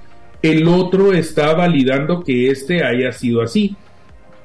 el 0.40 0.66
otro 0.68 1.12
está 1.12 1.54
validando 1.54 2.22
que 2.22 2.50
este 2.50 2.82
haya 2.82 3.12
sido 3.12 3.42
así, 3.42 3.76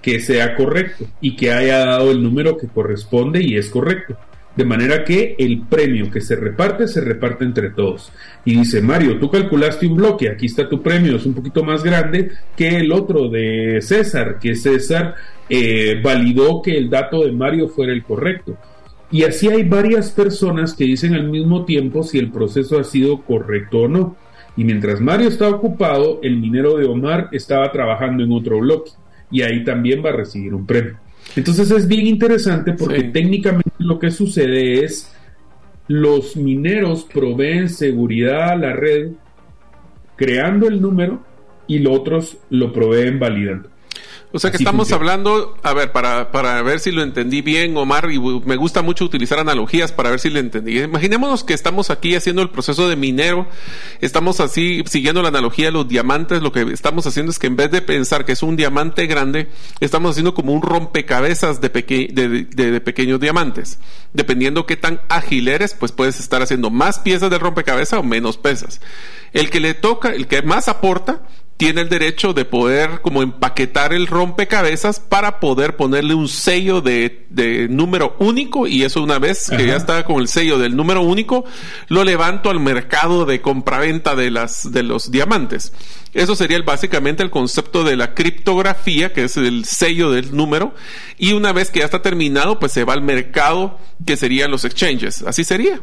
que 0.01 0.19
sea 0.19 0.55
correcto 0.55 1.05
y 1.21 1.35
que 1.35 1.51
haya 1.51 1.79
dado 1.79 2.11
el 2.11 2.23
número 2.23 2.57
que 2.57 2.67
corresponde 2.67 3.43
y 3.43 3.55
es 3.55 3.69
correcto. 3.69 4.17
De 4.59 4.65
manera 4.65 5.05
que 5.05 5.37
el 5.39 5.61
premio 5.61 6.11
que 6.11 6.19
se 6.19 6.35
reparte 6.35 6.85
se 6.85 6.99
reparte 6.99 7.45
entre 7.45 7.69
todos. 7.69 8.11
Y 8.43 8.57
dice, 8.57 8.81
Mario, 8.81 9.17
tú 9.17 9.31
calculaste 9.31 9.87
un 9.87 9.95
bloque, 9.95 10.29
aquí 10.29 10.47
está 10.47 10.67
tu 10.67 10.83
premio, 10.83 11.15
es 11.15 11.25
un 11.25 11.33
poquito 11.33 11.63
más 11.63 11.81
grande 11.81 12.31
que 12.57 12.67
el 12.67 12.91
otro 12.91 13.29
de 13.29 13.79
César, 13.81 14.37
que 14.37 14.55
César 14.55 15.15
eh, 15.47 16.01
validó 16.03 16.61
que 16.61 16.77
el 16.77 16.89
dato 16.89 17.23
de 17.23 17.31
Mario 17.31 17.69
fuera 17.69 17.93
el 17.93 18.03
correcto. 18.03 18.57
Y 19.09 19.23
así 19.23 19.47
hay 19.47 19.63
varias 19.63 20.11
personas 20.11 20.73
que 20.73 20.83
dicen 20.83 21.15
al 21.15 21.29
mismo 21.29 21.63
tiempo 21.63 22.03
si 22.03 22.19
el 22.19 22.29
proceso 22.29 22.77
ha 22.77 22.83
sido 22.83 23.21
correcto 23.21 23.83
o 23.83 23.87
no. 23.87 24.17
Y 24.57 24.65
mientras 24.65 24.99
Mario 24.99 25.29
está 25.29 25.47
ocupado, 25.47 26.19
el 26.21 26.35
minero 26.35 26.75
de 26.75 26.85
Omar 26.85 27.29
estaba 27.31 27.71
trabajando 27.71 28.25
en 28.25 28.33
otro 28.33 28.59
bloque 28.59 28.91
y 29.31 29.41
ahí 29.41 29.63
también 29.63 30.03
va 30.03 30.09
a 30.09 30.17
recibir 30.17 30.53
un 30.53 30.65
premio. 30.65 30.97
Entonces 31.35 31.71
es 31.71 31.87
bien 31.87 32.07
interesante 32.07 32.73
porque 32.73 33.03
técnicamente 33.03 33.71
lo 33.79 33.99
que 33.99 34.11
sucede 34.11 34.83
es 34.83 35.11
los 35.87 36.35
mineros 36.35 37.05
proveen 37.05 37.69
seguridad 37.69 38.51
a 38.51 38.55
la 38.55 38.73
red 38.73 39.11
creando 40.15 40.67
el 40.67 40.81
número 40.81 41.23
y 41.67 41.79
los 41.79 41.97
otros 41.97 42.37
lo 42.49 42.73
proveen 42.73 43.19
validando. 43.19 43.69
O 44.31 44.37
sea 44.37 44.51
que 44.51 44.57
estamos 44.57 44.91
hablando, 44.91 45.57
a 45.63 45.73
ver, 45.73 45.91
para, 45.91 46.31
para 46.31 46.61
ver 46.61 46.79
si 46.79 46.91
lo 46.91 47.01
entendí 47.01 47.41
bien, 47.41 47.75
Omar, 47.75 48.11
y 48.11 48.19
me 48.19 48.57
gusta 48.57 48.83
mucho 48.83 49.03
utilizar 49.03 49.39
analogías 49.39 49.91
para 49.91 50.11
ver 50.11 50.19
si 50.19 50.29
lo 50.29 50.37
entendí. 50.37 50.79
Imaginémonos 50.79 51.43
que 51.43 51.55
estamos 51.55 51.89
aquí 51.89 52.13
haciendo 52.13 52.43
el 52.43 52.51
proceso 52.51 52.87
de 52.87 52.95
minero, 52.95 53.47
estamos 54.01 54.39
así 54.39 54.83
siguiendo 54.85 55.23
la 55.23 55.29
analogía 55.29 55.65
de 55.65 55.71
los 55.71 55.87
diamantes, 55.87 56.43
lo 56.43 56.51
que 56.51 56.61
estamos 56.61 57.07
haciendo 57.07 57.31
es 57.31 57.39
que 57.39 57.47
en 57.47 57.55
vez 57.55 57.71
de 57.71 57.81
pensar 57.81 58.23
que 58.23 58.33
es 58.33 58.43
un 58.43 58.55
diamante 58.55 59.07
grande, 59.07 59.47
estamos 59.79 60.11
haciendo 60.11 60.35
como 60.35 60.53
un 60.53 60.61
rompecabezas 60.61 61.59
de, 61.59 61.69
de, 61.69 62.81
pequeños 62.81 63.19
diamantes. 63.19 63.79
Dependiendo 64.13 64.67
qué 64.67 64.77
tan 64.77 65.01
ágil 65.09 65.47
eres, 65.47 65.73
pues 65.73 65.91
puedes 65.91 66.19
estar 66.19 66.43
haciendo 66.43 66.69
más 66.69 66.99
piezas 66.99 67.31
de 67.31 67.39
rompecabezas 67.39 67.99
o 67.99 68.03
menos 68.03 68.37
piezas. 68.37 68.79
El 69.33 69.49
que 69.49 69.59
le 69.59 69.73
toca, 69.73 70.09
el 70.09 70.27
que 70.27 70.43
más 70.43 70.67
aporta, 70.67 71.23
tiene 71.59 71.81
el 71.81 71.89
derecho 71.89 72.31
de 72.31 72.45
poder 72.45 73.01
como 73.01 73.21
empaquetar 73.21 73.93
el 73.93 74.07
rompecabezas 74.07 75.01
para 75.01 75.41
poder 75.41 75.75
ponerle 75.75 76.13
un 76.13 76.29
sello 76.29 76.79
de, 76.79 77.27
número 77.69 78.15
único 78.19 78.65
y 78.65 78.83
eso 78.83 79.03
una 79.03 79.19
vez 79.19 79.49
que 79.49 79.67
ya 79.67 79.75
está 79.75 80.05
con 80.05 80.21
el 80.21 80.29
sello 80.29 80.57
del 80.57 80.77
número 80.77 81.01
único, 81.01 81.43
lo 81.89 82.05
levanto 82.05 82.49
al 82.49 82.61
mercado 82.61 83.25
de 83.25 83.41
compraventa 83.41 84.15
de 84.15 84.31
las 84.31 84.71
de 84.71 84.83
los 84.83 85.11
diamantes. 85.11 85.73
Eso 86.13 86.33
sería 86.33 86.61
básicamente 86.61 87.23
el 87.23 87.29
concepto 87.29 87.83
de 87.83 87.97
la 87.97 88.13
criptografía, 88.13 89.11
que 89.11 89.25
es 89.25 89.35
el 89.35 89.65
sello 89.65 90.11
del 90.11 90.33
número, 90.33 90.73
y 91.17 91.33
una 91.33 91.51
vez 91.51 91.71
que 91.71 91.79
ya 91.79 91.85
está 91.85 92.01
terminado, 92.01 92.57
pues 92.57 92.71
se 92.71 92.85
va 92.85 92.93
al 92.93 93.01
mercado 93.01 93.77
que 94.05 94.15
serían 94.15 94.49
los 94.49 94.63
exchanges. 94.63 95.23
Así 95.23 95.43
sería. 95.43 95.81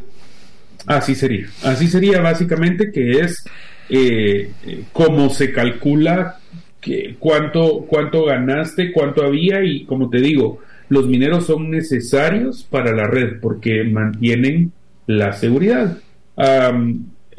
Así 0.86 1.14
sería. 1.14 1.48
Así 1.62 1.86
sería 1.88 2.22
básicamente 2.22 2.90
que 2.90 3.20
es 3.20 3.44
eh, 3.88 4.50
cómo 4.92 5.30
se 5.30 5.52
calcula 5.52 6.38
que, 6.80 7.16
cuánto, 7.18 7.86
cuánto 7.88 8.24
ganaste, 8.24 8.92
cuánto 8.92 9.24
había 9.24 9.64
y 9.64 9.84
como 9.84 10.10
te 10.10 10.20
digo, 10.20 10.60
los 10.88 11.06
mineros 11.08 11.46
son 11.46 11.70
necesarios 11.70 12.64
para 12.64 12.94
la 12.94 13.06
red 13.06 13.40
porque 13.40 13.84
mantienen 13.84 14.72
la 15.06 15.32
seguridad. 15.32 15.98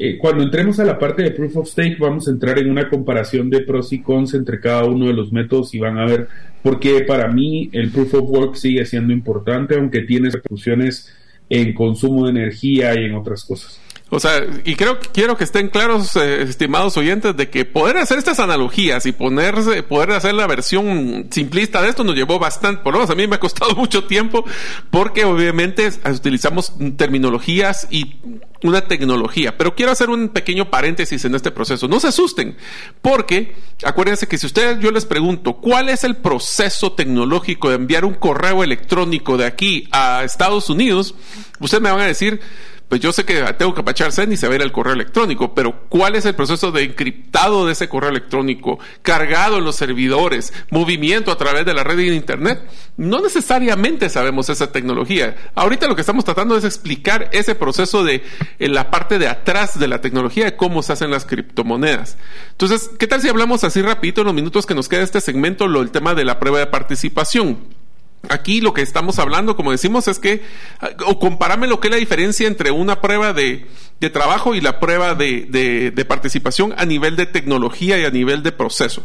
Eh, 0.00 0.16
cuando 0.16 0.44
entremos 0.44 0.78
a 0.78 0.84
la 0.84 0.96
parte 0.96 1.24
de 1.24 1.32
proof 1.32 1.56
of 1.56 1.68
stake 1.68 1.98
vamos 1.98 2.28
a 2.28 2.30
entrar 2.30 2.56
en 2.60 2.70
una 2.70 2.88
comparación 2.88 3.50
de 3.50 3.62
pros 3.62 3.92
y 3.92 4.00
cons 4.00 4.32
entre 4.34 4.60
cada 4.60 4.84
uno 4.84 5.08
de 5.08 5.12
los 5.12 5.32
métodos 5.32 5.74
y 5.74 5.80
van 5.80 5.98
a 5.98 6.06
ver 6.06 6.28
por 6.62 6.78
qué 6.78 7.00
para 7.00 7.26
mí 7.26 7.68
el 7.72 7.90
proof 7.90 8.14
of 8.14 8.30
work 8.30 8.54
sigue 8.54 8.84
siendo 8.86 9.12
importante 9.12 9.74
aunque 9.74 10.02
tiene 10.02 10.30
repercusiones 10.30 11.12
en 11.50 11.74
consumo 11.74 12.26
de 12.26 12.30
energía 12.30 12.94
y 12.94 13.06
en 13.06 13.14
otras 13.14 13.44
cosas. 13.44 13.80
O 14.10 14.20
sea, 14.20 14.42
y 14.64 14.74
creo 14.74 14.98
que 14.98 15.08
quiero 15.10 15.36
que 15.36 15.44
estén 15.44 15.68
claros, 15.68 16.16
eh, 16.16 16.42
estimados 16.42 16.96
oyentes, 16.96 17.36
de 17.36 17.50
que 17.50 17.66
poder 17.66 17.98
hacer 17.98 18.16
estas 18.16 18.38
analogías 18.40 19.04
y 19.04 19.12
ponerse, 19.12 19.82
poder 19.82 20.12
hacer 20.12 20.34
la 20.34 20.46
versión 20.46 21.26
simplista 21.30 21.82
de 21.82 21.90
esto 21.90 22.04
nos 22.04 22.14
llevó 22.14 22.38
bastante, 22.38 22.82
por 22.82 22.94
lo 22.94 23.00
menos 23.00 23.10
a 23.10 23.14
mí 23.14 23.26
me 23.26 23.36
ha 23.36 23.40
costado 23.40 23.74
mucho 23.76 24.04
tiempo, 24.04 24.46
porque 24.90 25.26
obviamente 25.26 25.90
utilizamos 26.10 26.72
terminologías 26.96 27.86
y 27.90 28.16
una 28.62 28.80
tecnología. 28.80 29.58
Pero 29.58 29.74
quiero 29.74 29.92
hacer 29.92 30.08
un 30.08 30.30
pequeño 30.30 30.70
paréntesis 30.70 31.24
en 31.26 31.34
este 31.34 31.50
proceso. 31.50 31.86
No 31.86 32.00
se 32.00 32.08
asusten, 32.08 32.56
porque 33.02 33.54
acuérdense 33.84 34.26
que 34.26 34.38
si 34.38 34.46
ustedes, 34.46 34.80
yo 34.80 34.90
les 34.90 35.04
pregunto, 35.04 35.54
¿cuál 35.56 35.90
es 35.90 36.02
el 36.02 36.16
proceso 36.16 36.92
tecnológico 36.92 37.68
de 37.68 37.76
enviar 37.76 38.06
un 38.06 38.14
correo 38.14 38.64
electrónico 38.64 39.36
de 39.36 39.44
aquí 39.44 39.86
a 39.92 40.24
Estados 40.24 40.70
Unidos? 40.70 41.14
Ustedes 41.60 41.82
me 41.82 41.90
van 41.90 42.00
a 42.00 42.06
decir, 42.06 42.40
pues 42.88 43.00
yo 43.02 43.12
sé 43.12 43.24
que 43.24 43.42
tengo 43.58 43.74
que 43.74 43.82
apacharse 43.82 44.26
y 44.30 44.36
saber 44.36 44.62
el 44.62 44.72
correo 44.72 44.94
electrónico, 44.94 45.54
pero 45.54 45.84
¿cuál 45.88 46.16
es 46.16 46.24
el 46.24 46.34
proceso 46.34 46.72
de 46.72 46.84
encriptado 46.84 47.66
de 47.66 47.72
ese 47.72 47.88
correo 47.88 48.10
electrónico, 48.10 48.78
cargado 49.02 49.58
en 49.58 49.64
los 49.64 49.76
servidores, 49.76 50.52
movimiento 50.70 51.30
a 51.30 51.36
través 51.36 51.66
de 51.66 51.74
la 51.74 51.84
red 51.84 51.96
de 51.96 52.14
Internet? 52.14 52.62
No 52.96 53.20
necesariamente 53.20 54.08
sabemos 54.08 54.48
esa 54.48 54.72
tecnología. 54.72 55.36
Ahorita 55.54 55.86
lo 55.86 55.94
que 55.94 56.00
estamos 56.00 56.24
tratando 56.24 56.56
es 56.56 56.64
explicar 56.64 57.28
ese 57.32 57.54
proceso 57.54 58.04
de 58.04 58.22
en 58.58 58.72
la 58.72 58.90
parte 58.90 59.18
de 59.18 59.28
atrás 59.28 59.78
de 59.78 59.86
la 59.86 60.00
tecnología, 60.00 60.46
de 60.46 60.56
cómo 60.56 60.82
se 60.82 60.94
hacen 60.94 61.10
las 61.10 61.26
criptomonedas. 61.26 62.16
Entonces, 62.52 62.90
¿qué 62.98 63.06
tal 63.06 63.20
si 63.20 63.28
hablamos 63.28 63.64
así 63.64 63.82
rapidito 63.82 64.22
en 64.22 64.28
los 64.28 64.34
minutos 64.34 64.64
que 64.64 64.74
nos 64.74 64.88
queda 64.88 65.02
este 65.02 65.20
segmento, 65.20 65.68
lo, 65.68 65.82
el 65.82 65.90
tema 65.90 66.14
de 66.14 66.24
la 66.24 66.38
prueba 66.40 66.58
de 66.58 66.66
participación? 66.66 67.58
Aquí 68.28 68.60
lo 68.60 68.74
que 68.74 68.82
estamos 68.82 69.18
hablando, 69.18 69.56
como 69.56 69.70
decimos, 69.70 70.08
es 70.08 70.18
que, 70.18 70.42
o 71.06 71.18
comparame 71.18 71.66
lo 71.66 71.80
que 71.80 71.88
es 71.88 71.92
la 71.92 71.98
diferencia 71.98 72.48
entre 72.48 72.70
una 72.70 73.00
prueba 73.00 73.32
de, 73.32 73.66
trabajo 74.12 74.54
y 74.54 74.60
la 74.60 74.80
prueba 74.80 75.14
de, 75.14 76.04
participación 76.08 76.74
a 76.76 76.84
nivel 76.84 77.16
de 77.16 77.26
tecnología 77.26 77.98
y 77.98 78.04
a 78.04 78.10
nivel 78.10 78.42
de 78.42 78.52
proceso. 78.52 79.04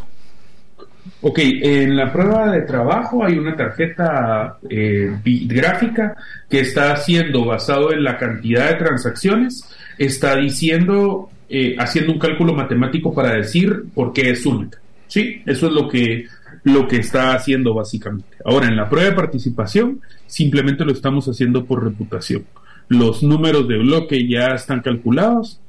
Ok, 1.22 1.40
en 1.40 1.96
la 1.96 2.12
prueba 2.12 2.52
de 2.52 2.62
trabajo 2.62 3.24
hay 3.24 3.38
una 3.38 3.56
tarjeta 3.56 4.58
eh, 4.70 5.12
gráfica 5.24 6.16
que 6.50 6.62
está 6.62 6.94
haciendo, 6.94 7.46
basado 7.46 7.94
en 7.94 8.04
la 8.04 8.18
cantidad 8.18 8.70
de 8.70 8.76
transacciones, 8.76 9.64
está 9.98 10.36
diciendo, 10.36 11.30
eh, 11.50 11.76
haciendo 11.78 12.14
un 12.14 12.20
cálculo 12.20 12.54
matemático 12.54 13.14
para 13.14 13.34
decir 13.34 13.84
por 13.94 14.12
qué 14.12 14.32
es 14.32 14.46
única. 14.46 14.80
Sí, 15.08 15.44
eso 15.46 15.68
es 15.68 15.74
lo 15.74 15.88
que 15.88 16.26
lo 16.64 16.88
que 16.88 16.98
está 16.98 17.34
haciendo 17.34 17.74
básicamente. 17.74 18.38
Ahora, 18.46 18.68
en 18.68 18.76
la 18.76 18.90
prueba 18.90 19.10
de 19.10 19.16
participación, 19.16 20.02
simplemente 20.28 20.86
lo 20.86 20.92
estamos 20.92 21.28
haciendo 21.28 21.66
por 21.66 21.84
reputación. 21.84 22.46
Los 22.88 23.24
números 23.24 23.68
de 23.68 23.78
bloque 23.78 24.28
ya 24.28 24.48
están 24.56 24.82
calculados, 24.82 25.60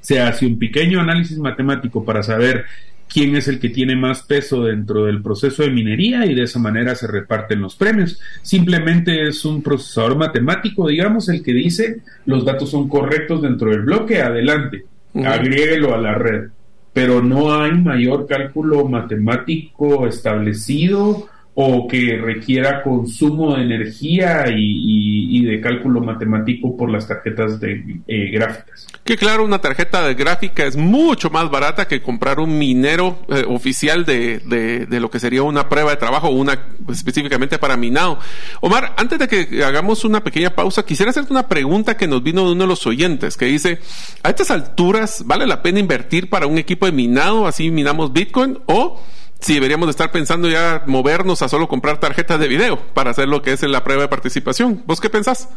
se 0.00 0.20
hace 0.20 0.46
un 0.46 0.58
pequeño 0.58 1.00
análisis 1.00 1.38
matemático 1.38 2.04
para 2.04 2.22
saber 2.22 2.64
quién 3.08 3.36
es 3.36 3.48
el 3.48 3.60
que 3.60 3.68
tiene 3.68 3.96
más 3.96 4.22
peso 4.22 4.64
dentro 4.64 5.04
del 5.04 5.22
proceso 5.22 5.62
de 5.62 5.70
minería 5.70 6.26
y 6.26 6.34
de 6.34 6.42
esa 6.42 6.58
manera 6.58 6.94
se 6.94 7.06
reparten 7.06 7.60
los 7.60 7.76
premios. 7.76 8.20
Simplemente 8.42 9.28
es 9.28 9.44
un 9.44 9.62
procesador 9.62 10.16
matemático, 10.16 10.88
digamos, 10.88 11.28
el 11.28 11.42
que 11.42 11.52
dice 11.52 12.00
los 12.26 12.44
datos 12.44 12.70
son 12.70 12.88
correctos 12.88 13.42
dentro 13.42 13.70
del 13.70 13.82
bloque, 13.82 14.22
adelante, 14.22 14.84
agréguelo 15.14 15.94
a 15.94 15.98
la 15.98 16.14
red 16.14 16.50
pero 16.96 17.20
no 17.20 17.54
hay 17.54 17.72
mayor 17.72 18.26
cálculo 18.26 18.88
matemático 18.88 20.06
establecido 20.06 21.28
o 21.58 21.88
que 21.88 22.18
requiera 22.18 22.82
consumo 22.82 23.56
de 23.56 23.62
energía 23.62 24.44
y, 24.54 25.42
de 25.42 25.58
cálculo 25.58 26.02
matemático 26.02 26.76
por 26.76 26.90
las 26.90 27.08
tarjetas 27.08 27.58
de 27.58 28.00
eh, 28.06 28.30
gráficas. 28.30 28.86
Que 29.04 29.16
claro, 29.16 29.42
una 29.42 29.58
tarjeta 29.58 30.06
de 30.06 30.14
gráfica 30.14 30.66
es 30.66 30.76
mucho 30.76 31.30
más 31.30 31.50
barata 31.50 31.88
que 31.88 32.02
comprar 32.02 32.40
un 32.40 32.58
minero 32.58 33.20
eh, 33.28 33.44
oficial 33.48 34.04
de, 34.04 34.40
de, 34.40 35.00
lo 35.00 35.10
que 35.10 35.18
sería 35.18 35.44
una 35.44 35.66
prueba 35.66 35.92
de 35.92 35.96
trabajo, 35.96 36.28
una 36.28 36.58
específicamente 36.90 37.58
para 37.58 37.78
minado. 37.78 38.18
Omar, 38.60 38.94
antes 38.98 39.18
de 39.18 39.26
que 39.26 39.64
hagamos 39.64 40.04
una 40.04 40.22
pequeña 40.22 40.50
pausa, 40.50 40.84
quisiera 40.84 41.08
hacerte 41.08 41.32
una 41.32 41.48
pregunta 41.48 41.96
que 41.96 42.06
nos 42.06 42.22
vino 42.22 42.44
de 42.44 42.52
uno 42.52 42.64
de 42.64 42.68
los 42.68 42.86
oyentes, 42.86 43.38
que 43.38 43.46
dice, 43.46 43.78
a 44.22 44.28
estas 44.28 44.50
alturas, 44.50 45.22
¿vale 45.24 45.46
la 45.46 45.62
pena 45.62 45.80
invertir 45.80 46.28
para 46.28 46.46
un 46.46 46.58
equipo 46.58 46.84
de 46.84 46.92
minado, 46.92 47.46
así 47.46 47.70
minamos 47.70 48.12
Bitcoin, 48.12 48.58
o 48.66 49.00
si 49.40 49.54
deberíamos 49.54 49.88
estar 49.88 50.10
pensando 50.10 50.48
ya 50.48 50.82
movernos 50.86 51.42
a 51.42 51.48
solo 51.48 51.68
comprar 51.68 52.00
tarjetas 52.00 52.40
de 52.40 52.48
video 52.48 52.78
para 52.94 53.10
hacer 53.10 53.28
lo 53.28 53.42
que 53.42 53.52
es 53.52 53.62
la 53.62 53.84
prueba 53.84 54.02
de 54.02 54.08
participación. 54.08 54.82
¿Vos 54.86 55.00
qué 55.00 55.10
pensás? 55.10 55.48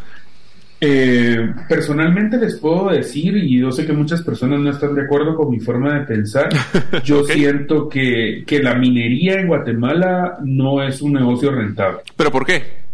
Eh, 0.81 1.53
personalmente 1.67 2.37
les 2.37 2.55
puedo 2.55 2.89
decir, 2.89 3.35
y 3.35 3.59
yo 3.59 3.71
sé 3.71 3.85
que 3.85 3.91
muchas 3.91 4.21
personas 4.21 4.59
no 4.59 4.69
están 4.69 4.95
de 4.95 5.01
acuerdo 5.01 5.35
con 5.35 5.49
mi 5.49 5.59
forma 5.59 5.99
de 5.99 6.05
pensar, 6.05 6.49
yo 7.03 7.25
siento 7.25 7.89
que, 7.89 8.43
que 8.47 8.63
la 8.63 8.75
minería 8.75 9.41
en 9.41 9.47
Guatemala 9.47 10.37
no 10.41 10.81
es 10.81 11.01
un 11.01 11.13
negocio 11.13 11.51
rentable. 11.51 11.99
¿Pero 12.15 12.31
por 12.31 12.45
qué? 12.45 12.89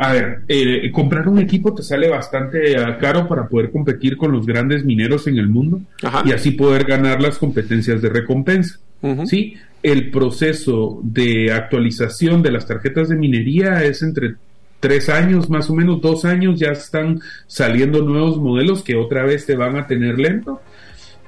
A 0.00 0.12
ver, 0.12 0.42
eh, 0.46 0.90
comprar 0.92 1.28
un 1.28 1.40
equipo 1.40 1.74
te 1.74 1.82
sale 1.82 2.08
bastante 2.08 2.76
caro 3.00 3.26
para 3.26 3.48
poder 3.48 3.72
competir 3.72 4.16
con 4.16 4.30
los 4.30 4.46
grandes 4.46 4.84
mineros 4.84 5.26
en 5.26 5.38
el 5.38 5.48
mundo 5.48 5.80
y 6.24 6.30
así 6.30 6.52
poder 6.52 6.84
ganar 6.84 7.20
las 7.20 7.36
competencias 7.36 8.00
de 8.00 8.08
recompensa. 8.08 8.78
Sí, 9.26 9.56
el 9.82 10.10
proceso 10.10 11.00
de 11.02 11.52
actualización 11.52 12.42
de 12.42 12.52
las 12.52 12.66
tarjetas 12.66 13.08
de 13.08 13.16
minería 13.16 13.84
es 13.84 14.02
entre 14.02 14.34
tres 14.80 15.08
años, 15.08 15.50
más 15.50 15.70
o 15.70 15.74
menos 15.74 16.00
dos 16.00 16.24
años, 16.24 16.58
ya 16.58 16.70
están 16.70 17.20
saliendo 17.46 18.02
nuevos 18.02 18.38
modelos 18.38 18.82
que 18.82 18.96
otra 18.96 19.24
vez 19.24 19.46
te 19.46 19.56
van 19.56 19.76
a 19.76 19.86
tener 19.86 20.18
lento. 20.18 20.60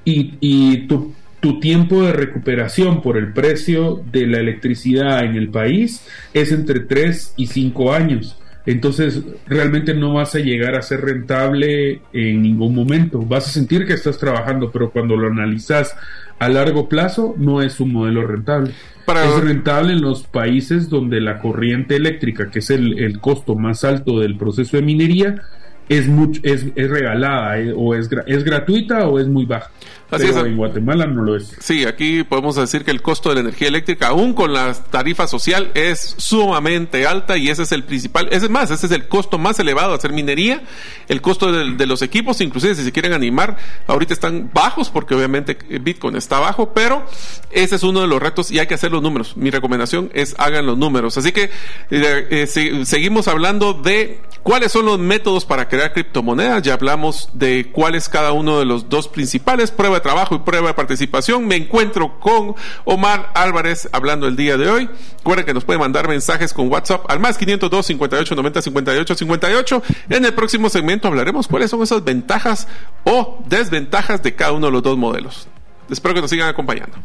Y, 0.05 0.35
y 0.41 0.87
tu, 0.87 1.15
tu, 1.41 1.61
tiempo 1.61 2.03
de 2.03 2.13
recuperación 2.13 3.03
por 3.03 3.17
el 3.17 3.33
precio 3.33 4.03
de 4.11 4.27
la 4.27 4.39
electricidad 4.39 5.25
en 5.25 5.37
el 5.37 5.51
país 5.51 6.07
es 6.33 6.53
entre 6.53 6.81
tres 6.81 7.35
y 7.37 7.47
cinco 7.47 7.93
años. 7.93 8.37
Entonces, 8.67 9.23
realmente 9.47 9.95
no 9.95 10.15
vas 10.15 10.35
a 10.35 10.39
llegar 10.39 10.75
a 10.75 10.83
ser 10.83 11.01
rentable 11.01 12.03
en 12.13 12.43
ningún 12.43 12.75
momento. 12.75 13.21
Vas 13.21 13.49
a 13.49 13.51
sentir 13.51 13.87
que 13.87 13.95
estás 13.95 14.19
trabajando, 14.19 14.71
pero 14.71 14.91
cuando 14.91 15.17
lo 15.17 15.29
analizas 15.29 15.97
a 16.41 16.49
largo 16.49 16.89
plazo 16.89 17.35
no 17.37 17.63
es 17.63 17.79
un 17.81 17.93
modelo 17.93 18.27
rentable. 18.27 18.73
Es 19.07 19.45
rentable 19.45 19.93
en 19.93 20.01
los 20.01 20.23
países 20.23 20.89
donde 20.89 21.21
la 21.21 21.39
corriente 21.39 21.97
eléctrica, 21.97 22.51
que 22.51 22.61
es 22.61 22.71
el, 22.71 23.21
costo 23.21 23.57
más 23.57 23.85
alto 23.85 24.21
del 24.21 24.39
proceso 24.39 24.77
de 24.77 24.83
minería, 24.83 25.43
es, 25.89 26.09
mucho, 26.09 26.41
es, 26.43 26.67
es 26.75 26.91
regalada 26.91 27.59
eh, 27.59 27.75
o 27.77 27.95
es, 27.95 28.09
es 28.27 28.45
gratuita 28.45 29.07
o 29.09 29.19
es 29.19 29.29
muy 29.29 29.45
baja. 29.45 29.71
Así 30.11 30.27
pero 30.27 30.47
en 30.47 30.57
Guatemala 30.57 31.07
no 31.07 31.23
lo 31.23 31.37
es. 31.37 31.57
Sí, 31.61 31.85
aquí 31.85 32.25
podemos 32.25 32.57
decir 32.57 32.85
que 32.85 32.91
el 32.91 33.03
costo 33.03 33.29
de 33.29 33.37
la 33.37 33.41
energía 33.43 33.69
eléctrica, 33.69 34.09
aún 34.09 34.35
con 34.35 34.53
la 34.53 34.75
tarifa 34.75 35.27
social, 35.27 35.71
es 35.75 36.15
sumamente 36.19 37.07
alta 37.07 37.37
y 37.37 37.49
ese 37.49 37.63
es 37.63 37.73
el 37.73 37.85
principal, 37.85 38.29
es 38.31 38.49
más, 38.51 38.71
ese 38.71 38.87
es 38.87 38.93
el 38.93 39.09
costo 39.09 39.39
más 39.39 39.59
elevado 39.59 39.91
de 39.91 39.97
hacer 39.97 40.13
minería, 40.13 40.63
el 41.09 41.21
costo 41.21 41.53
de, 41.53 41.87
los 41.87 42.03
equipos, 42.03 42.41
inclusive 42.41 42.75
si 42.75 42.85
se 42.85 42.93
quieren 42.93 43.13
animar, 43.13 43.57
ahorita 43.87 44.15
están 44.15 44.51
bajos 44.53 44.91
porque 44.91 45.15
obviamente 45.15 45.57
Bitcoin 45.81 46.17
está 46.17 46.39
bajo, 46.39 46.73
pero 46.73 47.05
ese 47.51 47.77
es 47.77 47.83
uno 47.83 48.01
de 48.01 48.07
los 48.07 48.21
retos 48.21 48.51
y 48.51 48.59
hay 48.59 48.67
que 48.67 48.75
hacer 48.75 48.93
los 48.93 49.03
números. 49.03 49.37
Mi 49.37 49.51
recomendación 49.51 50.11
es 50.15 50.35
hagan 50.39 50.67
los 50.67 50.79
números. 50.79 51.17
Así 51.19 51.33
que 51.33 51.51
eh, 51.91 52.27
eh, 52.31 52.85
seguimos 52.85 53.29
hablando 53.29 53.73
de 53.73 54.21
cuáles 54.43 54.73
son 54.73 54.87
los 54.87 54.99
métodos 54.99 55.45
para 55.45 55.69
crear 55.69 55.93
criptomonedas, 55.93 56.63
ya 56.63 56.75
hablamos 56.75 57.29
de 57.33 57.71
cuál 57.73 57.95
es 57.95 58.09
cada 58.09 58.33
uno 58.33 58.59
de 58.59 58.65
los 58.65 58.89
dos 58.89 59.09
principales, 59.09 59.71
trabajo 60.03 60.35
y 60.35 60.39
prueba 60.41 60.69
de 60.69 60.75
participación. 60.75 61.47
Me 61.47 61.57
encuentro 61.57 62.19
con 62.21 62.55
Omar 62.85 63.31
Álvarez 63.35 63.89
hablando 63.93 64.27
el 64.27 64.37
día 64.37 64.57
de 64.57 64.71
hoy. 64.71 64.91
Recuerden 65.19 65.47
que 65.47 65.55
nos 65.55 65.65
pueden 65.65 65.81
mandar 65.81 66.09
mensajes 66.09 66.53
con 66.53 66.71
WhatsApp 66.71 67.05
al 67.09 67.21
más 67.21 67.39
502 67.39 67.87
58 67.87 68.35
90 68.35 68.63
58 68.63 69.15
58. 69.15 69.83
En 70.11 70.25
el 70.25 70.35
próximo 70.35 70.69
segmento 70.71 71.09
hablaremos 71.09 71.49
cuáles 71.49 71.71
son 71.71 71.83
esas 71.83 72.05
ventajas 72.05 72.69
o 73.05 73.43
desventajas 73.47 74.23
de 74.23 74.35
cada 74.35 74.53
uno 74.53 74.67
de 74.67 74.73
los 74.73 74.83
dos 74.83 74.97
modelos. 74.97 75.49
Espero 75.91 76.15
que 76.15 76.21
nos 76.21 76.31
sigan 76.31 76.49
acompañando. 76.49 76.97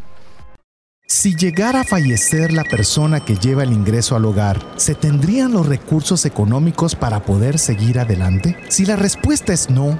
Si 1.08 1.36
llegara 1.36 1.82
a 1.82 1.84
fallecer 1.84 2.52
la 2.52 2.64
persona 2.64 3.20
que 3.20 3.36
lleva 3.36 3.62
el 3.62 3.72
ingreso 3.72 4.16
al 4.16 4.26
hogar, 4.26 4.60
¿se 4.76 4.96
tendrían 4.96 5.52
los 5.52 5.68
recursos 5.68 6.26
económicos 6.26 6.96
para 6.96 7.22
poder 7.22 7.60
seguir 7.60 8.00
adelante? 8.00 8.58
Si 8.70 8.88
la 8.88 8.96
respuesta 8.96 9.54
es 9.54 9.70
no, 9.70 10.00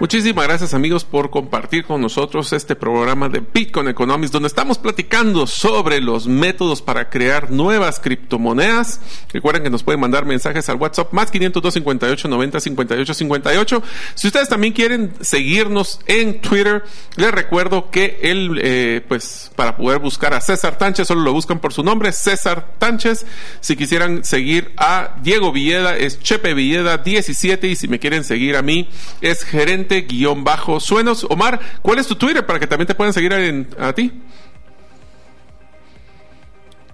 Muchísimas 0.00 0.46
gracias 0.46 0.72
amigos 0.72 1.04
por 1.04 1.28
compartir 1.28 1.84
con 1.84 2.00
nosotros 2.00 2.54
este 2.54 2.74
programa 2.74 3.28
de 3.28 3.40
Bitcoin 3.40 3.86
Economics 3.86 4.32
donde 4.32 4.46
estamos 4.46 4.78
platicando 4.78 5.46
sobre 5.46 6.00
los 6.00 6.26
métodos 6.26 6.80
para 6.80 7.10
crear 7.10 7.50
nuevas 7.50 8.00
criptomonedas. 8.00 9.02
Recuerden 9.30 9.62
que 9.62 9.68
nos 9.68 9.82
pueden 9.82 10.00
mandar 10.00 10.24
mensajes 10.24 10.70
al 10.70 10.76
WhatsApp 10.76 11.12
más 11.12 11.30
502 11.30 11.74
58 11.74 12.28
90 12.28 12.60
58 12.60 13.12
58. 13.12 13.82
Si 14.14 14.26
ustedes 14.26 14.48
también 14.48 14.72
quieren 14.72 15.12
seguirnos 15.20 16.00
en 16.06 16.40
Twitter, 16.40 16.82
les 17.16 17.30
recuerdo 17.30 17.90
que 17.90 18.20
él, 18.22 18.58
eh, 18.62 19.04
pues 19.06 19.52
para 19.54 19.76
poder 19.76 19.98
buscar 19.98 20.32
a 20.32 20.40
César 20.40 20.78
Tánchez, 20.78 21.08
solo 21.08 21.20
lo 21.20 21.34
buscan 21.34 21.58
por 21.58 21.74
su 21.74 21.82
nombre, 21.82 22.12
César 22.12 22.72
Tánchez. 22.78 23.26
Si 23.60 23.76
quisieran 23.76 24.24
seguir 24.24 24.72
a 24.78 25.16
Diego 25.22 25.52
Villeda, 25.52 25.94
es 25.94 26.20
Chepe 26.20 26.54
Villeda 26.54 26.96
17 26.96 27.68
y 27.68 27.76
si 27.76 27.86
me 27.86 27.98
quieren 27.98 28.24
seguir 28.24 28.56
a 28.56 28.62
mí, 28.62 28.88
es 29.20 29.44
gerente 29.44 29.89
guion 29.96 30.44
bajo 30.44 30.80
suenos. 30.80 31.26
Omar, 31.28 31.60
¿cuál 31.82 31.98
es 31.98 32.06
tu 32.06 32.14
Twitter 32.14 32.44
para 32.44 32.58
que 32.58 32.66
también 32.66 32.86
te 32.86 32.94
puedan 32.94 33.12
seguir 33.12 33.32
a 33.78 33.92
ti? 33.92 34.12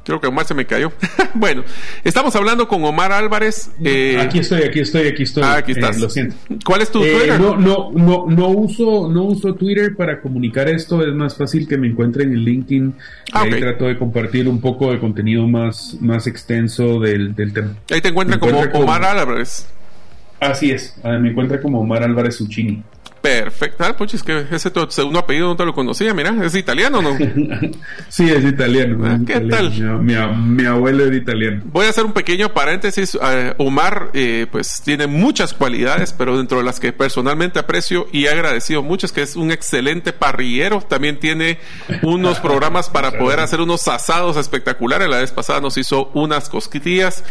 Creo 0.07 0.21
que 0.21 0.29
Omar 0.29 0.47
se 0.47 0.55
me 0.55 0.65
cayó. 0.67 0.93
bueno, 1.35 1.65
estamos 2.05 2.37
hablando 2.37 2.69
con 2.69 2.85
Omar 2.85 3.11
Álvarez. 3.11 3.73
Eh, 3.83 4.17
aquí 4.21 4.39
estoy, 4.39 4.63
aquí 4.63 4.79
estoy, 4.79 5.09
aquí 5.09 5.25
estoy. 5.25 5.43
Ah, 5.43 5.57
aquí 5.57 5.73
estás. 5.73 5.97
Eh, 5.97 6.01
lo 6.01 6.09
siento. 6.09 6.37
¿Cuál 6.65 6.83
es 6.83 6.93
tu 6.93 7.03
eh, 7.03 7.11
Twitter? 7.11 7.41
No, 7.41 7.57
no, 7.57 7.91
no, 7.93 8.27
no 8.29 8.49
uso, 8.51 9.11
no 9.11 9.25
uso 9.25 9.57
Twitter 9.57 9.97
para 9.97 10.21
comunicar 10.21 10.69
esto. 10.69 11.05
Es 11.05 11.13
más 11.13 11.37
fácil 11.37 11.67
que 11.67 11.77
me 11.77 11.89
encuentren 11.89 12.33
en 12.33 12.39
LinkedIn. 12.39 12.95
Ah, 13.33 13.43
Ahí 13.43 13.51
trato 13.59 13.87
de 13.87 13.99
compartir 13.99 14.49
un 14.49 14.61
poco 14.61 14.93
de 14.93 15.01
contenido 15.01 15.49
más, 15.49 15.97
más 16.01 16.29
extenso 16.29 17.01
del, 17.01 17.35
tema. 17.35 17.75
Ahí 17.91 18.01
te 18.01 18.11
encuentran 18.11 18.39
como 18.39 18.61
Omar 18.61 19.03
Álvarez. 19.03 19.67
Así 20.41 20.71
es, 20.71 20.95
me 21.03 21.31
encuentra 21.31 21.61
como 21.61 21.81
Omar 21.81 22.03
Álvarez 22.03 22.41
Uccini. 22.41 22.83
Perfecto. 23.27 23.85
Ah, 23.85 23.97
pues 23.97 24.15
es 24.15 24.23
que 24.23 24.47
ese 24.53 24.71
tu 24.71 24.87
segundo 24.89 25.19
apellido 25.19 25.49
no 25.49 25.57
te 25.57 25.65
lo 25.65 25.75
conocía, 25.75 26.15
mira, 26.15 26.33
¿es 26.45 26.55
italiano 26.55 27.01
o 27.01 27.03
no? 27.03 27.17
sí, 28.09 28.31
es 28.31 28.45
italiano. 28.45 29.05
Ah, 29.05 29.19
¿Qué 29.27 29.41
tal? 29.41 29.73
Mi, 30.01 30.65
abuelo 30.65 31.07
es 31.07 31.17
italiano. 31.17 31.63
Voy 31.67 31.87
a 31.87 31.91
hacer 31.91 32.05
un 32.05 32.13
pequeño 32.13 32.55
paréntesis. 32.55 33.19
Eh, 33.21 33.55
Omar, 33.59 34.11
eh, 34.15 34.47
pues 34.51 34.81
tiene 34.85 35.09
muchas 35.09 35.55
cualidades, 35.55 36.13
pero 36.13 36.37
dentro 36.39 36.59
de 36.59 36.65
las 36.65 36.79
que 36.79 36.93
personalmente 36.93 37.59
aprecio 37.59 38.07
y 38.13 38.27
he 38.27 38.31
agradecido 38.31 38.85
mucho 38.85 39.07
es 39.07 39.13
que 39.13 39.23
es 39.23 39.35
un 39.35 39.51
excelente 39.51 40.13
parrillero. 40.13 40.81
También 40.83 41.19
tiene 41.19 41.59
unos 42.03 42.39
programas 42.39 42.89
para 42.89 43.11
poder 43.19 43.41
hacer 43.41 43.61
unos 43.61 43.89
asados 43.89 44.37
espectaculares. 44.37 45.09
La 45.09 45.19
vez 45.19 45.33
pasada 45.33 45.61
nos 45.61 45.77
hizo 45.77 46.11
unas 46.15 46.49
cosquillas 46.49 47.25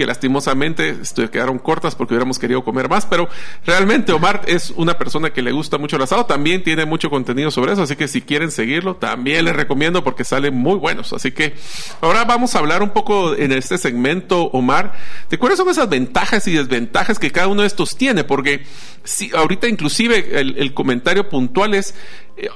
que 0.00 0.06
lastimosamente 0.06 0.96
quedaron 1.30 1.58
cortas 1.58 1.94
porque 1.94 2.14
hubiéramos 2.14 2.38
querido 2.38 2.64
comer 2.64 2.88
más, 2.88 3.04
pero 3.04 3.28
realmente 3.66 4.12
Omar 4.12 4.40
es 4.46 4.70
una 4.70 4.96
persona 4.96 5.28
que 5.28 5.39
le 5.42 5.52
gusta 5.52 5.78
mucho 5.78 5.96
el 5.96 6.02
asado, 6.02 6.26
también 6.26 6.62
tiene 6.62 6.84
mucho 6.84 7.10
contenido 7.10 7.50
sobre 7.50 7.72
eso, 7.72 7.82
así 7.82 7.96
que 7.96 8.08
si 8.08 8.22
quieren 8.22 8.50
seguirlo, 8.50 8.96
también 8.96 9.44
les 9.44 9.56
recomiendo 9.56 10.04
porque 10.04 10.24
salen 10.24 10.54
muy 10.54 10.76
buenos. 10.76 11.12
Así 11.12 11.32
que 11.32 11.54
ahora 12.00 12.24
vamos 12.24 12.54
a 12.54 12.58
hablar 12.58 12.82
un 12.82 12.90
poco 12.90 13.34
en 13.34 13.52
este 13.52 13.78
segmento, 13.78 14.44
Omar, 14.52 14.92
de 15.28 15.38
cuáles 15.38 15.58
son 15.58 15.68
esas 15.68 15.88
ventajas 15.88 16.46
y 16.46 16.52
desventajas 16.52 17.18
que 17.18 17.30
cada 17.30 17.48
uno 17.48 17.62
de 17.62 17.68
estos 17.68 17.96
tiene, 17.96 18.24
porque 18.24 18.64
si 19.04 19.30
ahorita 19.34 19.68
inclusive 19.68 20.40
el, 20.40 20.74
comentario 20.74 21.28
puntual 21.28 21.74
es, 21.74 21.94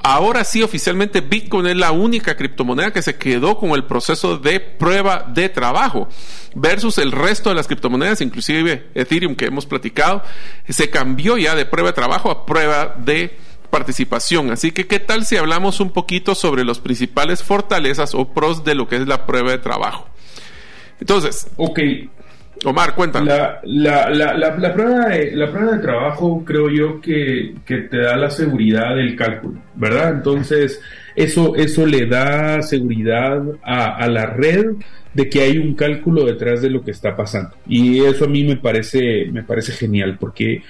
ahora 0.03 0.45
sí 0.45 0.63
oficialmente 0.63 1.21
Bitcoin 1.21 1.67
es 1.67 1.77
la 1.77 1.93
única 1.93 2.37
criptomoneda 2.37 2.93
que 2.93 3.03
se 3.03 3.17
quedó 3.17 3.59
con 3.59 3.71
el 3.71 3.85
proceso 3.85 4.39
de 4.39 4.61
prueba 4.61 5.27
de 5.29 5.49
trabajo 5.49 6.09
versus 6.55 6.99
el 6.99 7.13
resto 7.13 7.51
de 7.51 7.57
las 7.57 7.67
criptomonedas, 7.67 8.21
inclusive 8.21 8.89
Ethereum 8.95 9.35
que 9.35 9.47
hemos 9.47 9.67
platicado, 9.67 10.23
se 10.69 10.91
cambió 10.91 11.37
ya 11.37 11.55
de 11.55 11.67
prueba 11.67 11.91
de 11.91 11.95
trabajo 11.95 12.31
a 12.31 12.47
prueba 12.47 12.95
de 12.99 13.37
participación. 13.71 14.51
Así 14.53 14.71
que, 14.71 14.87
¿qué 14.87 15.01
tal 15.01 15.27
si 15.27 15.37
hablamos 15.37 15.81
un 15.81 15.91
poquito 15.91 16.35
sobre 16.35 16.65
los 16.65 16.79
principales 16.79 17.43
fortalezas 17.43 18.15
o 18.15 18.33
pros 18.33 18.65
de 18.65 18.75
lo 18.75 18.89
que 18.89 18.97
es 18.97 19.09
la 19.09 19.27
prueba 19.27 19.51
de 19.51 19.59
trabajo? 19.59 20.07
Entonces, 21.01 21.49
ok. 21.57 21.81
Omar, 22.65 22.95
cuéntame. 22.95 23.27
La, 23.27 23.61
la, 23.65 24.11
la, 24.11 24.35
la, 24.35 24.73
prueba 24.73 25.09
de, 25.09 25.33
la 25.33 25.51
prueba 25.51 25.73
de 25.73 25.83
trabajo 25.83 26.43
creo 26.45 26.71
yo 26.71 27.01
que, 27.01 27.55
que, 27.67 27.79
te 27.83 27.99
da 27.99 28.17
la 28.17 28.31
seguridad 28.31 28.95
del 28.97 29.17
cálculo, 29.17 29.61
¿verdad? 29.75 30.15
Entonces, 30.15 30.81
eso, 31.15 31.55
eso 31.57 31.85
le 31.85 32.07
da 32.07 32.63
seguridad 32.63 33.43
a, 33.63 33.97
a 33.97 34.09
la 34.09 34.27
red 34.27 34.67
de 35.15 35.29
que 35.29 35.43
hay 35.43 35.59
un 35.59 35.75
cálculo 35.75 36.25
detrás 36.25 36.61
de 36.61 36.71
lo 36.71 36.83
que 36.83 36.91
está 36.91 37.17
pasando. 37.17 37.55
Y 37.67 38.01
eso 38.01 38.25
a 38.25 38.29
mí 38.29 38.45
me 38.45 38.57
parece, 38.57 39.27
me 39.31 39.43
parece 39.43 39.73
genial, 39.73 40.17
porque, 40.19 40.63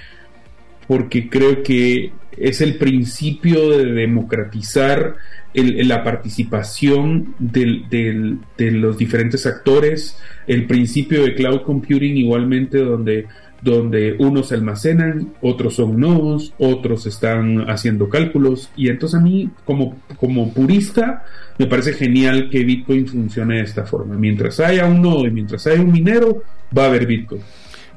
porque 0.86 1.28
creo 1.28 1.62
que 1.62 2.12
es 2.36 2.60
el 2.60 2.76
principio 2.76 3.70
de 3.70 3.92
democratizar 3.92 5.16
la 5.54 6.02
participación 6.02 7.34
de 7.38 8.38
los 8.72 8.98
diferentes 8.98 9.46
actores, 9.46 10.18
el 10.46 10.66
principio 10.66 11.22
de 11.22 11.34
cloud 11.34 11.62
computing 11.62 12.16
igualmente 12.16 12.78
donde, 12.78 13.26
donde 13.62 14.16
unos 14.18 14.50
almacenan, 14.50 15.32
otros 15.40 15.76
son 15.76 16.00
nodos, 16.00 16.52
otros 16.58 17.06
están 17.06 17.70
haciendo 17.70 18.08
cálculos 18.08 18.70
y 18.76 18.88
entonces 18.88 19.20
a 19.20 19.22
mí 19.22 19.48
como, 19.64 19.96
como 20.16 20.52
purista 20.52 21.24
me 21.56 21.66
parece 21.66 21.92
genial 21.92 22.50
que 22.50 22.64
Bitcoin 22.64 23.06
funcione 23.06 23.58
de 23.58 23.62
esta 23.62 23.84
forma. 23.84 24.16
Mientras 24.16 24.58
haya 24.58 24.86
un 24.86 25.00
nodo 25.00 25.24
y 25.24 25.30
mientras 25.30 25.66
haya 25.68 25.80
un 25.80 25.92
minero, 25.92 26.42
va 26.76 26.84
a 26.84 26.86
haber 26.86 27.06
Bitcoin. 27.06 27.42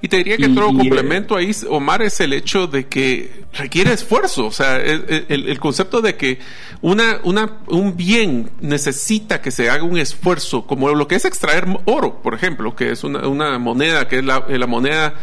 Y 0.01 0.07
te 0.07 0.17
diría 0.17 0.37
que 0.37 0.45
otro 0.45 0.67
complemento 0.67 1.35
ahí, 1.35 1.51
Omar, 1.69 2.01
es 2.01 2.19
el 2.19 2.33
hecho 2.33 2.67
de 2.67 2.87
que 2.87 3.45
requiere 3.53 3.93
esfuerzo. 3.93 4.45
O 4.45 4.51
sea, 4.51 4.77
el, 4.77 5.59
concepto 5.59 6.01
de 6.01 6.15
que 6.15 6.39
una, 6.81 7.19
una, 7.23 7.59
un 7.67 7.97
bien 7.97 8.51
necesita 8.61 9.41
que 9.41 9.51
se 9.51 9.69
haga 9.69 9.83
un 9.83 9.97
esfuerzo, 9.97 10.67
como 10.67 10.89
lo 10.89 11.07
que 11.07 11.15
es 11.15 11.25
extraer 11.25 11.65
oro, 11.85 12.21
por 12.21 12.35
ejemplo, 12.35 12.75
que 12.75 12.91
es 12.91 13.03
una, 13.03 13.27
una 13.27 13.57
moneda, 13.57 14.07
que 14.07 14.19
es 14.19 14.25
la, 14.25 14.45
la 14.47 14.67
moneda 14.67 15.15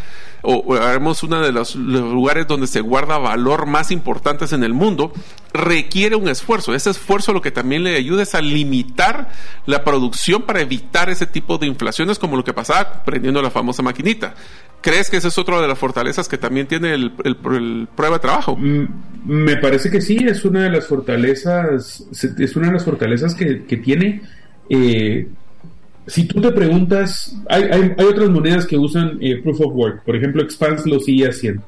o, 0.44 0.74
haremos 0.74 1.22
uno 1.22 1.40
de 1.40 1.52
los, 1.52 1.74
lugares 1.74 2.46
donde 2.46 2.66
se 2.66 2.80
guarda 2.80 3.18
valor 3.18 3.66
más 3.66 3.90
importantes 3.90 4.52
en 4.52 4.62
el 4.62 4.74
mundo, 4.74 5.12
requiere 5.52 6.16
un 6.16 6.28
esfuerzo. 6.28 6.74
Ese 6.74 6.90
esfuerzo 6.90 7.32
lo 7.32 7.40
que 7.40 7.50
también 7.50 7.82
le 7.82 7.96
ayuda 7.96 8.22
es 8.22 8.34
a 8.34 8.42
limitar 8.42 9.30
la 9.66 9.82
producción 9.84 10.42
para 10.42 10.60
evitar 10.60 11.08
ese 11.08 11.26
tipo 11.26 11.58
de 11.58 11.66
inflaciones 11.66 12.18
como 12.18 12.36
lo 12.36 12.44
que 12.44 12.52
pasaba 12.52 13.04
prendiendo 13.04 13.40
la 13.40 13.50
famosa 13.50 13.82
maquinita. 13.82 14.34
¿Crees 14.80 15.08
que 15.08 15.16
esa 15.16 15.28
es 15.28 15.38
otra 15.38 15.62
de 15.62 15.66
las 15.66 15.78
fortalezas 15.78 16.28
que 16.28 16.36
también 16.36 16.66
tiene 16.66 16.92
el, 16.92 17.10
prueba 17.10 18.16
de 18.16 18.20
trabajo? 18.20 18.54
Mm, 18.54 18.86
me 19.24 19.56
parece 19.56 19.90
que 19.90 20.02
sí, 20.02 20.18
es 20.26 20.44
una 20.44 20.64
de 20.64 20.70
las 20.70 20.86
fortalezas, 20.86 22.04
es 22.12 22.56
una 22.56 22.66
de 22.66 22.72
las 22.74 22.84
fortalezas 22.84 23.34
que, 23.34 23.76
tiene. 23.78 24.20
Eh, 24.68 25.26
si 26.06 26.24
tú 26.26 26.40
te 26.40 26.52
preguntas, 26.52 27.34
hay, 27.48 27.64
hay, 27.64 28.04
otras 28.04 28.28
monedas 28.28 28.66
que 28.66 28.76
usan 28.76 29.18
eh, 29.20 29.40
Proof 29.42 29.60
of 29.62 29.74
Work, 29.74 30.04
por 30.04 30.16
ejemplo, 30.16 30.42
Expanse 30.42 30.88
lo 30.88 31.00
sigue 31.00 31.28
haciendo, 31.28 31.62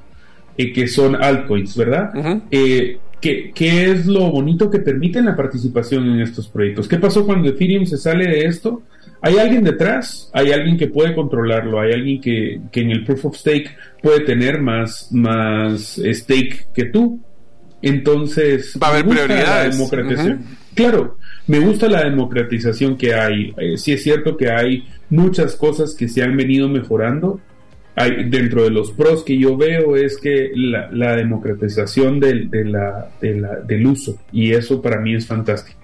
eh, 0.59 0.73
que 0.73 0.87
son 0.89 1.17
altcoins, 1.17 1.77
¿verdad? 1.77 2.11
Eh, 2.51 2.99
¿qué, 3.21 3.53
es 3.57 4.07
lo 4.07 4.31
bonito 4.31 4.71
que 4.71 4.79
permiten 4.81 5.25
la 5.25 5.37
participación 5.37 6.09
en 6.11 6.21
estos 6.21 6.49
proyectos? 6.49 6.87
¿Qué 6.87 6.99
pasó 6.99 7.25
cuando 7.25 7.49
Ethereum 7.49 7.87
se 7.87 7.97
sale 7.97 8.27
de 8.27 8.45
esto? 8.45 8.83
Hay 9.23 9.39
alguien 9.39 9.65
detrás, 9.65 10.31
hay 10.35 10.53
alguien 10.53 10.77
que 10.77 10.89
puede 10.89 11.15
controlarlo, 11.15 11.81
hay 11.81 11.93
alguien 11.93 12.21
que, 12.21 12.61
que 12.71 12.81
en 12.83 12.91
el 12.91 13.05
Proof 13.05 13.27
of 13.27 13.37
Stake 13.37 13.71
puede 14.03 14.21
tener 14.21 14.61
más, 14.61 15.09
más 15.11 16.01
stake 16.05 16.69
que 16.75 16.85
tú. 16.85 17.21
Entonces, 17.81 18.79
va 18.83 18.89
a 18.89 18.91
haber 18.91 19.07
prioridades. 19.07 19.79
Claro, 20.77 21.17
me 21.47 21.59
gusta 21.59 21.89
la 21.89 22.05
democratización 22.05 22.99
que 22.99 23.15
hay. 23.15 23.55
Eh, 23.57 23.79
sí 23.79 23.93
es 23.93 24.03
cierto 24.03 24.37
que 24.37 24.51
hay 24.51 24.87
muchas 25.09 25.57
cosas 25.57 25.95
que 25.95 26.07
se 26.07 26.23
han 26.23 26.37
venido 26.37 26.69
mejorando. 26.69 27.41
Dentro 28.27 28.65
de 28.65 28.71
los 28.71 28.91
pros 28.93 29.25
que 29.25 29.39
yo 29.39 29.57
veo 29.57 29.97
es 29.97 30.19
que 30.19 30.51
la, 30.55 31.17
democratización 31.17 32.21
del, 32.21 32.51
uso 33.87 34.19
y 34.31 34.53
eso 34.53 34.83
para 34.83 35.01
mí 35.01 35.15
es 35.15 35.27
fantástico. 35.27 35.81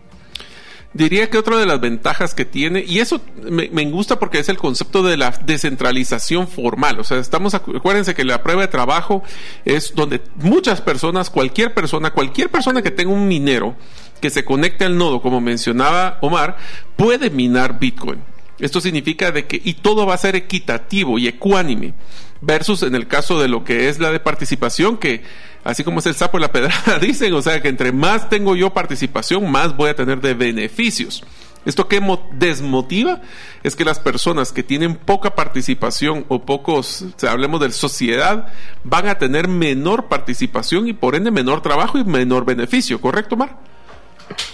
Diría 0.93 1.31
que 1.31 1.39
otra 1.39 1.57
de 1.57 1.65
las 1.65 1.81
ventajas 1.81 2.35
que 2.35 2.45
tiene, 2.45 2.85
y 2.87 2.99
eso 2.99 3.23
me, 3.51 3.71
me, 3.71 3.91
gusta 3.91 4.19
porque 4.19 4.41
es 4.41 4.51
el 4.51 4.59
concepto 4.59 5.03
de 5.03 5.17
la 5.17 5.31
descentralización 5.47 6.49
formal. 6.49 7.01
O 7.01 7.05
sea, 7.05 7.17
estamos, 7.17 7.55
acuérdense 7.55 8.15
que 8.15 8.27
la 8.27 8.43
prueba 8.43 8.61
de 8.61 8.69
trabajo 8.69 9.23
es 9.65 9.95
donde 9.95 10.21
muchas 10.35 10.83
personas, 10.83 11.31
cualquier 11.31 11.73
persona, 11.73 12.11
cualquier 12.11 12.51
persona 12.51 12.83
que 12.83 12.91
tenga 12.91 13.11
un 13.11 13.27
minero, 13.27 13.75
que 14.23 14.31
se 14.31 14.45
conecte 14.45 14.87
al 14.87 14.97
nodo, 14.97 15.21
como 15.21 15.43
mencionaba 15.43 16.17
Omar, 16.23 16.57
puede 16.97 17.29
minar 17.29 17.79
Bitcoin. 17.79 18.23
Esto 18.59 18.81
significa 18.81 19.33
de 19.33 19.47
que, 19.47 19.61
y 19.63 19.75
todo 19.75 20.07
va 20.07 20.15
a 20.15 20.19
ser 20.19 20.37
equitativo 20.37 21.19
y 21.19 21.27
ecuánime, 21.27 21.93
versus 22.41 22.85
en 22.85 22.95
el 22.95 23.09
caso 23.09 23.41
de 23.41 23.49
lo 23.49 23.65
que 23.65 23.89
es 23.89 23.99
la 23.99 24.13
de 24.13 24.21
participación, 24.21 24.97
que 24.97 25.23
así 25.65 25.83
como 25.83 25.99
es 25.99 26.07
el 26.07 26.15
sapo 26.15 26.39
y 26.39 26.41
la 26.41 26.53
pedrada, 26.53 26.99
dicen, 27.01 27.35
o 27.35 27.43
sea 27.43 27.61
que 27.61 27.69
entre 27.69 27.91
más 27.91 28.29
tengo 28.29 28.55
yo 28.55 28.71
participación, 28.71 29.51
más 29.51 29.77
voy 29.77 29.91
a 29.91 29.97
tener 29.97 30.21
de 30.21 30.35
beneficios. 30.35 31.25
Esto 31.65 31.89
que 31.89 32.01
desmotiva 32.33 33.21
es 33.63 33.77
que 33.77 33.85
las 33.85 33.99
personas 33.99 34.53
que 34.53 34.63
tienen 34.63 34.97
poca 34.97 35.35
participación 35.35 36.25
o 36.29 36.45
pocos, 36.45 37.03
o 37.03 37.13
sea, 37.17 37.33
hablemos 37.33 37.61
de 37.61 37.71
sociedad, 37.71 38.49
van 38.85 39.09
a 39.09 39.19
tener 39.19 39.49
menor 39.49 40.07
participación 40.07 40.89
y 40.89 40.93
por 40.93 41.17
ende 41.17 41.31
menor 41.31 41.63
trabajo 41.63 41.99
y 41.99 42.05
menor 42.05 42.45
beneficio, 42.45 43.01
¿correcto, 43.01 43.37
Mar? 43.37 43.59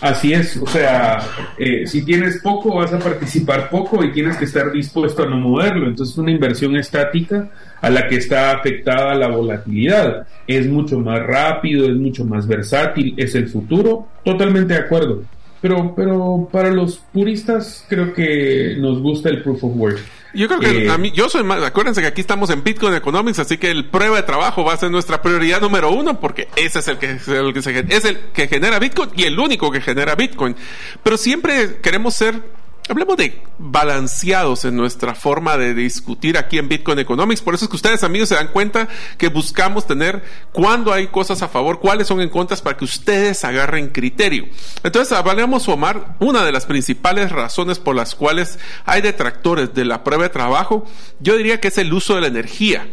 Así 0.00 0.32
es, 0.32 0.56
o 0.56 0.66
sea, 0.66 1.18
eh, 1.58 1.86
si 1.86 2.04
tienes 2.04 2.38
poco 2.38 2.76
vas 2.76 2.92
a 2.92 2.98
participar 2.98 3.68
poco 3.68 4.04
y 4.04 4.12
tienes 4.12 4.36
que 4.36 4.44
estar 4.44 4.70
dispuesto 4.72 5.22
a 5.22 5.26
no 5.26 5.36
moverlo. 5.36 5.86
Entonces 5.86 6.16
una 6.18 6.30
inversión 6.30 6.76
estática 6.76 7.48
a 7.80 7.90
la 7.90 8.06
que 8.08 8.16
está 8.16 8.52
afectada 8.52 9.14
la 9.14 9.28
volatilidad. 9.28 10.26
Es 10.46 10.66
mucho 10.66 10.98
más 11.00 11.20
rápido, 11.26 11.86
es 11.86 11.96
mucho 11.96 12.24
más 12.24 12.46
versátil, 12.46 13.14
es 13.16 13.34
el 13.34 13.48
futuro. 13.48 14.06
Totalmente 14.24 14.74
de 14.74 14.80
acuerdo. 14.80 15.22
Pero, 15.60 15.92
pero 15.96 16.48
para 16.52 16.70
los 16.70 16.98
puristas 17.12 17.84
creo 17.88 18.12
que 18.12 18.76
nos 18.78 19.00
gusta 19.00 19.28
el 19.28 19.42
proof 19.42 19.64
of 19.64 19.76
work. 19.76 19.98
Yo 20.34 20.46
creo 20.46 20.60
que 20.60 20.86
eh, 20.86 20.90
a 20.90 20.98
mí, 20.98 21.10
yo 21.12 21.28
soy 21.28 21.42
más, 21.42 21.62
acuérdense 21.62 22.00
que 22.00 22.06
aquí 22.06 22.20
estamos 22.20 22.50
en 22.50 22.62
Bitcoin 22.62 22.94
Economics, 22.94 23.38
así 23.38 23.56
que 23.56 23.70
el 23.70 23.86
prueba 23.86 24.16
de 24.16 24.22
trabajo 24.22 24.64
va 24.64 24.74
a 24.74 24.76
ser 24.76 24.90
nuestra 24.90 25.22
prioridad 25.22 25.60
número 25.60 25.90
uno, 25.90 26.20
porque 26.20 26.48
ese 26.56 26.80
es 26.80 26.88
el 26.88 26.98
que, 26.98 27.12
el 27.12 27.52
que 27.54 27.62
se, 27.62 27.86
es 27.88 28.04
el 28.04 28.18
que 28.32 28.48
genera 28.48 28.78
Bitcoin 28.78 29.10
y 29.16 29.24
el 29.24 29.38
único 29.38 29.70
que 29.70 29.80
genera 29.80 30.14
Bitcoin. 30.14 30.54
Pero 31.02 31.16
siempre 31.16 31.78
queremos 31.80 32.14
ser 32.14 32.42
Hablemos 32.88 33.18
de 33.18 33.42
balanceados 33.58 34.64
en 34.64 34.74
nuestra 34.74 35.14
forma 35.14 35.58
de 35.58 35.74
discutir 35.74 36.38
aquí 36.38 36.56
en 36.56 36.70
Bitcoin 36.70 36.98
Economics. 36.98 37.42
Por 37.42 37.54
eso 37.54 37.66
es 37.66 37.68
que 37.68 37.76
ustedes, 37.76 38.02
amigos, 38.02 38.30
se 38.30 38.34
dan 38.34 38.48
cuenta 38.48 38.88
que 39.18 39.28
buscamos 39.28 39.86
tener 39.86 40.24
cuando 40.52 40.94
hay 40.94 41.08
cosas 41.08 41.42
a 41.42 41.48
favor, 41.48 41.80
cuáles 41.80 42.06
son 42.06 42.22
en 42.22 42.30
contra, 42.30 42.56
para 42.56 42.78
que 42.78 42.86
ustedes 42.86 43.44
agarren 43.44 43.88
criterio. 43.88 44.46
Entonces, 44.82 45.12
hablemos, 45.12 45.68
Omar, 45.68 46.16
una 46.18 46.44
de 46.44 46.52
las 46.52 46.64
principales 46.64 47.30
razones 47.30 47.78
por 47.78 47.94
las 47.94 48.14
cuales 48.14 48.58
hay 48.86 49.02
detractores 49.02 49.74
de 49.74 49.84
la 49.84 50.02
prueba 50.02 50.22
de 50.22 50.30
trabajo, 50.30 50.86
yo 51.20 51.36
diría 51.36 51.60
que 51.60 51.68
es 51.68 51.76
el 51.76 51.92
uso 51.92 52.14
de 52.14 52.22
la 52.22 52.28
energía. 52.28 52.88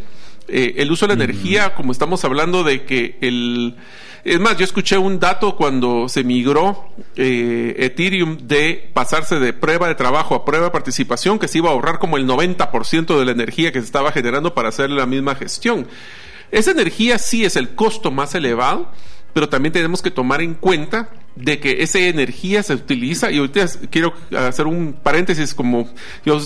Eh, 0.48 0.74
el 0.76 0.92
uso 0.92 1.06
de 1.06 1.16
la 1.16 1.24
energía, 1.24 1.74
como 1.74 1.90
estamos 1.90 2.22
hablando 2.24 2.64
de 2.64 2.84
que 2.84 3.16
el 3.22 3.76
es 4.26 4.40
más, 4.40 4.58
yo 4.58 4.64
escuché 4.64 4.98
un 4.98 5.20
dato 5.20 5.54
cuando 5.54 6.08
se 6.08 6.24
migró 6.24 6.88
eh, 7.14 7.76
Ethereum 7.78 8.36
de 8.38 8.90
pasarse 8.92 9.38
de 9.38 9.52
prueba 9.52 9.86
de 9.86 9.94
trabajo 9.94 10.34
a 10.34 10.44
prueba 10.44 10.66
de 10.66 10.70
participación, 10.72 11.38
que 11.38 11.46
se 11.46 11.58
iba 11.58 11.70
a 11.70 11.72
ahorrar 11.72 12.00
como 12.00 12.16
el 12.16 12.26
90% 12.26 13.18
de 13.18 13.24
la 13.24 13.30
energía 13.30 13.70
que 13.70 13.78
se 13.78 13.86
estaba 13.86 14.10
generando 14.10 14.52
para 14.52 14.70
hacer 14.70 14.90
la 14.90 15.06
misma 15.06 15.36
gestión. 15.36 15.86
Esa 16.50 16.72
energía 16.72 17.18
sí 17.18 17.44
es 17.44 17.54
el 17.54 17.76
costo 17.76 18.10
más 18.10 18.34
elevado, 18.34 18.90
pero 19.32 19.48
también 19.48 19.72
tenemos 19.72 20.02
que 20.02 20.10
tomar 20.10 20.40
en 20.42 20.54
cuenta 20.54 21.08
de 21.36 21.60
que 21.60 21.82
esa 21.82 21.98
energía 21.98 22.62
se 22.62 22.74
utiliza, 22.74 23.30
y 23.30 23.38
ahorita 23.38 23.66
quiero 23.90 24.14
hacer 24.36 24.66
un 24.66 24.94
paréntesis, 24.94 25.54
como 25.54 25.88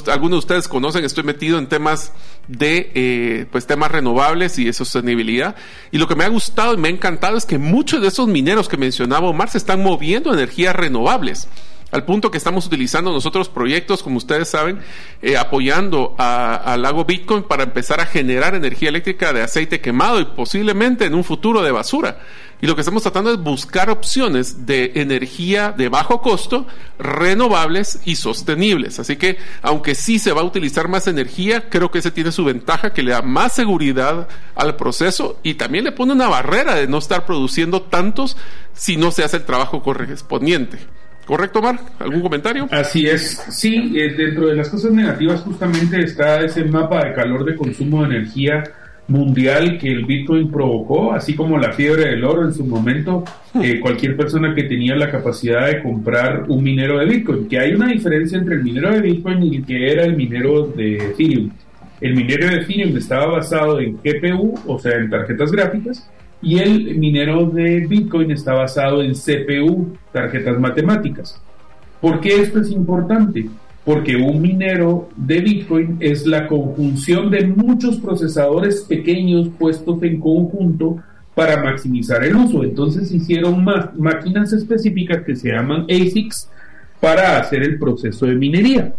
algunos 0.08 0.30
de 0.30 0.38
ustedes 0.38 0.68
conocen, 0.68 1.04
estoy 1.04 1.24
metido 1.24 1.58
en 1.58 1.68
temas 1.68 2.12
de 2.48 2.90
eh, 2.94 3.46
pues 3.50 3.66
temas 3.66 3.90
renovables 3.90 4.58
y 4.58 4.64
de 4.64 4.72
sostenibilidad. 4.72 5.54
Y 5.92 5.98
lo 5.98 6.08
que 6.08 6.16
me 6.16 6.24
ha 6.24 6.28
gustado 6.28 6.74
y 6.74 6.76
me 6.76 6.88
ha 6.88 6.90
encantado 6.90 7.36
es 7.36 7.46
que 7.46 7.58
muchos 7.58 8.02
de 8.02 8.08
esos 8.08 8.26
mineros 8.26 8.68
que 8.68 8.76
mencionaba 8.76 9.28
Omar 9.28 9.48
se 9.48 9.58
están 9.58 9.82
moviendo 9.82 10.30
a 10.30 10.34
energías 10.34 10.74
renovables 10.74 11.48
al 11.90 12.04
punto 12.04 12.30
que 12.30 12.38
estamos 12.38 12.66
utilizando 12.66 13.12
nosotros 13.12 13.48
proyectos, 13.48 14.02
como 14.02 14.18
ustedes 14.18 14.48
saben, 14.48 14.78
eh, 15.22 15.36
apoyando 15.36 16.14
al 16.18 16.82
lago 16.82 17.04
Bitcoin 17.04 17.42
para 17.42 17.64
empezar 17.64 18.00
a 18.00 18.06
generar 18.06 18.54
energía 18.54 18.90
eléctrica 18.90 19.32
de 19.32 19.42
aceite 19.42 19.80
quemado 19.80 20.20
y 20.20 20.24
posiblemente 20.24 21.04
en 21.06 21.14
un 21.14 21.24
futuro 21.24 21.62
de 21.62 21.72
basura. 21.72 22.20
Y 22.60 22.66
lo 22.66 22.74
que 22.74 22.82
estamos 22.82 23.02
tratando 23.02 23.32
es 23.32 23.38
buscar 23.38 23.90
opciones 23.90 24.66
de 24.66 24.92
energía 24.96 25.72
de 25.72 25.88
bajo 25.88 26.20
costo, 26.20 26.66
renovables 26.98 28.00
y 28.04 28.16
sostenibles. 28.16 28.98
Así 28.98 29.16
que, 29.16 29.38
aunque 29.62 29.94
sí 29.94 30.18
se 30.18 30.32
va 30.32 30.42
a 30.42 30.44
utilizar 30.44 30.88
más 30.88 31.06
energía, 31.06 31.68
creo 31.70 31.90
que 31.90 32.00
ese 32.00 32.10
tiene 32.10 32.32
su 32.32 32.44
ventaja, 32.44 32.92
que 32.92 33.02
le 33.02 33.12
da 33.12 33.22
más 33.22 33.54
seguridad 33.54 34.28
al 34.54 34.76
proceso 34.76 35.38
y 35.42 35.54
también 35.54 35.84
le 35.84 35.92
pone 35.92 36.12
una 36.12 36.28
barrera 36.28 36.74
de 36.74 36.86
no 36.86 36.98
estar 36.98 37.24
produciendo 37.24 37.82
tantos 37.82 38.36
si 38.74 38.96
no 38.96 39.10
se 39.10 39.24
hace 39.24 39.38
el 39.38 39.44
trabajo 39.44 39.82
correspondiente. 39.82 40.78
¿Correcto, 41.26 41.62
Mark? 41.62 41.80
¿Algún 42.00 42.22
comentario? 42.22 42.68
Así 42.72 43.06
es. 43.06 43.40
Sí, 43.50 43.92
eh, 43.96 44.14
dentro 44.16 44.48
de 44.48 44.56
las 44.56 44.68
cosas 44.68 44.90
negativas 44.90 45.40
justamente 45.42 46.00
está 46.00 46.40
ese 46.40 46.64
mapa 46.64 47.04
de 47.04 47.14
calor 47.14 47.44
de 47.44 47.54
consumo 47.54 48.02
de 48.02 48.16
energía 48.16 48.64
mundial 49.10 49.76
que 49.78 49.88
el 49.88 50.04
Bitcoin 50.04 50.50
provocó, 50.50 51.12
así 51.12 51.34
como 51.34 51.58
la 51.58 51.72
fiebre 51.72 52.10
del 52.10 52.24
oro 52.24 52.44
en 52.44 52.54
su 52.54 52.64
momento, 52.64 53.24
eh, 53.62 53.80
cualquier 53.80 54.16
persona 54.16 54.54
que 54.54 54.62
tenía 54.64 54.94
la 54.94 55.10
capacidad 55.10 55.66
de 55.66 55.82
comprar 55.82 56.44
un 56.48 56.62
minero 56.62 56.98
de 56.98 57.06
Bitcoin, 57.06 57.48
que 57.48 57.58
hay 57.58 57.74
una 57.74 57.88
diferencia 57.88 58.38
entre 58.38 58.54
el 58.54 58.62
minero 58.62 58.92
de 58.92 59.00
Bitcoin 59.00 59.42
y 59.42 59.56
el 59.56 59.66
que 59.66 59.92
era 59.92 60.04
el 60.04 60.16
minero 60.16 60.66
de 60.68 60.96
Ethereum. 60.96 61.50
El 62.00 62.14
minero 62.14 62.46
de 62.46 62.56
Ethereum 62.56 62.96
estaba 62.96 63.26
basado 63.26 63.80
en 63.80 63.98
GPU, 64.02 64.54
o 64.66 64.78
sea, 64.78 64.96
en 64.96 65.10
tarjetas 65.10 65.52
gráficas, 65.52 66.10
y 66.40 66.58
el 66.58 66.96
minero 66.96 67.46
de 67.46 67.86
Bitcoin 67.86 68.30
está 68.30 68.54
basado 68.54 69.02
en 69.02 69.12
CPU, 69.12 69.94
tarjetas 70.12 70.58
matemáticas. 70.58 71.42
¿Por 72.00 72.20
qué 72.20 72.40
esto 72.40 72.60
es 72.60 72.70
importante? 72.70 73.46
Porque 73.84 74.16
un 74.16 74.42
minero 74.42 75.08
de 75.16 75.40
Bitcoin 75.40 75.96
es 76.00 76.26
la 76.26 76.46
conjunción 76.46 77.30
de 77.30 77.46
muchos 77.46 77.96
procesadores 77.96 78.82
pequeños 78.82 79.48
puestos 79.58 80.02
en 80.02 80.20
conjunto 80.20 80.98
para 81.34 81.62
maximizar 81.62 82.22
el 82.24 82.36
uso. 82.36 82.62
Entonces 82.62 83.10
hicieron 83.10 83.64
más 83.64 83.94
máquinas 83.96 84.52
específicas 84.52 85.22
que 85.24 85.36
se 85.36 85.48
llaman 85.50 85.86
ASICs 85.88 86.50
para 87.00 87.38
hacer 87.38 87.62
el 87.62 87.78
proceso 87.78 88.26
de 88.26 88.34
minería. 88.34 88.92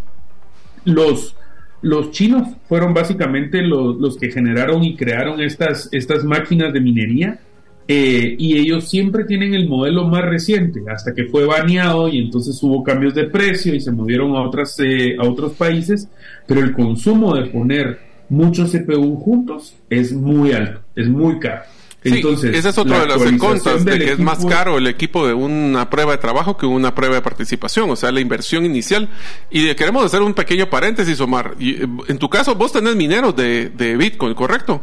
Los 0.85 1.35
los 1.81 2.11
chinos 2.11 2.47
fueron 2.67 2.93
básicamente 2.93 3.61
los, 3.61 4.17
que 4.17 4.31
generaron 4.31 4.83
y 4.83 4.95
crearon 4.95 5.41
estas, 5.41 5.89
estas 5.91 6.23
máquinas 6.23 6.73
de 6.73 6.79
minería 6.79 7.39
eh, 7.87 8.35
y 8.37 8.57
ellos 8.57 8.89
siempre 8.89 9.25
tienen 9.25 9.53
el 9.53 9.67
modelo 9.67 10.05
más 10.07 10.23
reciente 10.23 10.81
hasta 10.89 11.13
que 11.13 11.25
fue 11.25 11.45
baneado 11.45 12.07
y 12.07 12.19
entonces 12.19 12.61
hubo 12.63 12.83
cambios 12.83 13.13
de 13.13 13.25
precio 13.25 13.73
y 13.73 13.81
se 13.81 13.91
movieron 13.91 14.35
a, 14.35 14.41
otras, 14.41 14.79
eh, 14.79 15.15
a 15.19 15.27
otros 15.27 15.53
países, 15.53 16.07
pero 16.47 16.61
el 16.61 16.73
consumo 16.73 17.35
de 17.35 17.47
poner 17.47 17.99
muchos 18.29 18.71
CPU 18.71 19.17
juntos 19.17 19.75
es 19.89 20.13
muy 20.13 20.53
alto, 20.53 20.79
es 20.95 21.09
muy 21.09 21.39
caro. 21.39 21.63
Entonces, 22.03 22.55
ese 22.55 22.69
es 22.69 22.77
otro 22.77 22.99
de 22.99 23.05
los 23.05 23.31
contras, 23.33 23.85
de 23.85 23.99
que 23.99 24.13
es 24.13 24.19
más 24.19 24.43
caro 24.45 24.79
el 24.79 24.87
equipo 24.87 25.27
de 25.27 25.33
una 25.33 25.89
prueba 25.89 26.13
de 26.13 26.17
trabajo 26.17 26.57
que 26.57 26.65
una 26.65 26.95
prueba 26.95 27.15
de 27.15 27.21
participación, 27.21 27.91
o 27.91 27.95
sea, 27.95 28.11
la 28.11 28.21
inversión 28.21 28.65
inicial. 28.65 29.07
Y 29.51 29.71
queremos 29.75 30.03
hacer 30.03 30.23
un 30.23 30.33
pequeño 30.33 30.67
paréntesis, 30.67 31.19
Omar. 31.21 31.55
Eh, 31.59 31.85
en 32.07 32.17
tu 32.17 32.27
caso, 32.27 32.55
vos 32.55 32.71
tenés 32.71 32.95
minero 32.95 33.33
de, 33.33 33.69
de 33.69 33.97
Bitcoin, 33.97 34.33
¿correcto? 34.33 34.81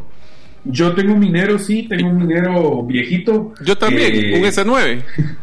Yo 0.70 0.94
tengo 0.94 1.14
un 1.14 1.20
minero, 1.20 1.58
sí, 1.58 1.86
tengo 1.88 2.10
un 2.10 2.18
minero 2.18 2.82
viejito. 2.82 3.54
Yo 3.64 3.76
también, 3.76 4.14
eh, 4.14 4.38
un 4.38 4.44
S9. 4.44 5.02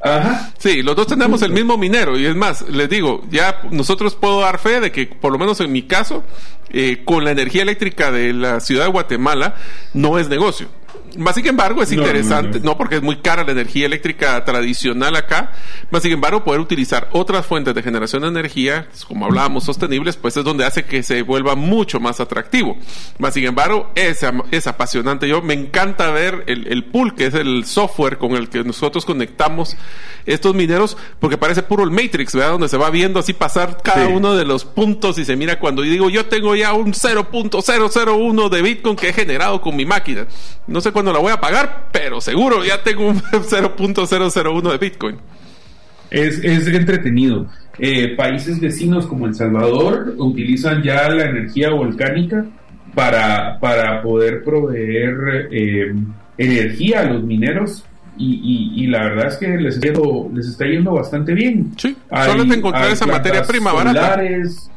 Ajá. 0.00 0.52
Sí, 0.58 0.82
los 0.82 0.94
dos 0.94 1.08
tenemos 1.08 1.42
el 1.42 1.52
mismo 1.52 1.76
minero 1.76 2.16
y 2.16 2.24
es 2.24 2.36
más, 2.36 2.62
les 2.68 2.88
digo, 2.88 3.24
ya 3.30 3.62
nosotros 3.72 4.14
puedo 4.14 4.40
dar 4.40 4.60
fe 4.60 4.78
de 4.78 4.92
que 4.92 5.06
por 5.06 5.32
lo 5.32 5.38
menos 5.38 5.60
en 5.60 5.72
mi 5.72 5.82
caso, 5.82 6.22
eh, 6.70 7.02
con 7.04 7.24
la 7.24 7.32
energía 7.32 7.62
eléctrica 7.62 8.12
de 8.12 8.32
la 8.32 8.60
ciudad 8.60 8.84
de 8.84 8.92
Guatemala, 8.92 9.56
no 9.94 10.20
es 10.20 10.28
negocio. 10.28 10.68
Más 11.16 11.34
sin 11.34 11.46
embargo, 11.46 11.82
es 11.82 11.92
interesante, 11.92 12.60
no, 12.60 12.76
porque 12.76 12.96
es 12.96 13.02
muy 13.02 13.16
cara 13.16 13.44
la 13.44 13.52
energía 13.52 13.86
eléctrica 13.86 14.44
tradicional 14.44 15.16
acá, 15.16 15.52
más 15.90 16.02
sin 16.02 16.12
embargo, 16.12 16.44
poder 16.44 16.60
utilizar 16.60 17.08
otras 17.12 17.46
fuentes 17.46 17.74
de 17.74 17.82
generación 17.82 18.22
de 18.22 18.28
energía, 18.28 18.88
como 19.06 19.26
hablábamos, 19.26 19.64
sostenibles, 19.64 20.16
pues 20.16 20.36
es 20.36 20.44
donde 20.44 20.64
hace 20.64 20.84
que 20.84 21.02
se 21.02 21.22
vuelva 21.22 21.54
mucho 21.54 22.00
más 22.00 22.20
atractivo. 22.20 22.76
Más 23.18 23.34
sin 23.34 23.44
embargo, 23.44 23.90
es, 23.94 24.24
es 24.50 24.66
apasionante. 24.66 25.28
Yo 25.28 25.42
me 25.42 25.54
encanta 25.54 26.10
ver 26.10 26.44
el, 26.46 26.66
el 26.68 26.84
pool, 26.84 27.14
que 27.14 27.26
es 27.26 27.34
el 27.34 27.64
software 27.64 28.18
con 28.18 28.32
el 28.32 28.48
que 28.48 28.64
nosotros 28.64 29.04
conectamos 29.04 29.76
estos 30.26 30.54
mineros, 30.54 30.96
porque 31.20 31.38
parece 31.38 31.62
puro 31.62 31.84
el 31.84 31.90
Matrix, 31.90 32.34
¿verdad? 32.34 32.52
Donde 32.52 32.68
se 32.68 32.76
va 32.76 32.90
viendo 32.90 33.20
así 33.20 33.32
pasar 33.32 33.78
cada 33.82 34.08
uno 34.08 34.34
de 34.34 34.44
los 34.44 34.64
puntos 34.64 35.18
y 35.18 35.24
se 35.24 35.36
mira 35.36 35.58
cuando 35.58 35.84
yo 35.84 35.90
digo, 35.90 36.10
yo 36.10 36.26
tengo 36.26 36.54
ya 36.54 36.72
un 36.74 36.92
0.001 36.92 38.48
de 38.48 38.62
Bitcoin 38.62 38.96
que 38.96 39.08
he 39.08 39.12
generado 39.12 39.60
con 39.60 39.76
mi 39.76 39.86
máquina. 39.86 40.26
No 40.66 40.80
sé 40.80 40.92
cuándo 40.98 41.12
la 41.12 41.20
voy 41.20 41.30
a 41.30 41.40
pagar, 41.40 41.90
pero 41.92 42.20
seguro 42.20 42.64
ya 42.64 42.82
tengo 42.82 43.06
un 43.06 43.20
0.001 43.20 44.72
de 44.72 44.78
Bitcoin. 44.78 45.16
Es, 46.10 46.42
es 46.42 46.66
entretenido. 46.66 47.46
Eh, 47.78 48.16
países 48.16 48.58
vecinos 48.60 49.06
como 49.06 49.26
El 49.26 49.34
Salvador 49.36 50.14
utilizan 50.18 50.82
ya 50.82 51.08
la 51.08 51.26
energía 51.26 51.70
volcánica 51.70 52.44
para, 52.96 53.60
para 53.60 54.02
poder 54.02 54.42
proveer 54.42 55.48
eh, 55.52 55.94
energía 56.36 57.02
a 57.02 57.04
los 57.04 57.22
mineros 57.22 57.84
y, 58.20 58.88
la 58.88 59.04
verdad 59.04 59.28
es 59.28 59.36
que 59.36 59.46
les, 59.46 59.76
está 59.76 59.86
yendo, 59.86 60.28
les 60.34 60.48
está 60.48 60.64
yendo 60.64 60.90
bastante 60.90 61.32
bien. 61.34 61.70
Sí, 61.76 61.96
solo 62.26 62.52
encontrar 62.52 62.90
esa 62.90 63.06
materia 63.06 63.44
prima 63.44 63.70
solares, 63.70 64.68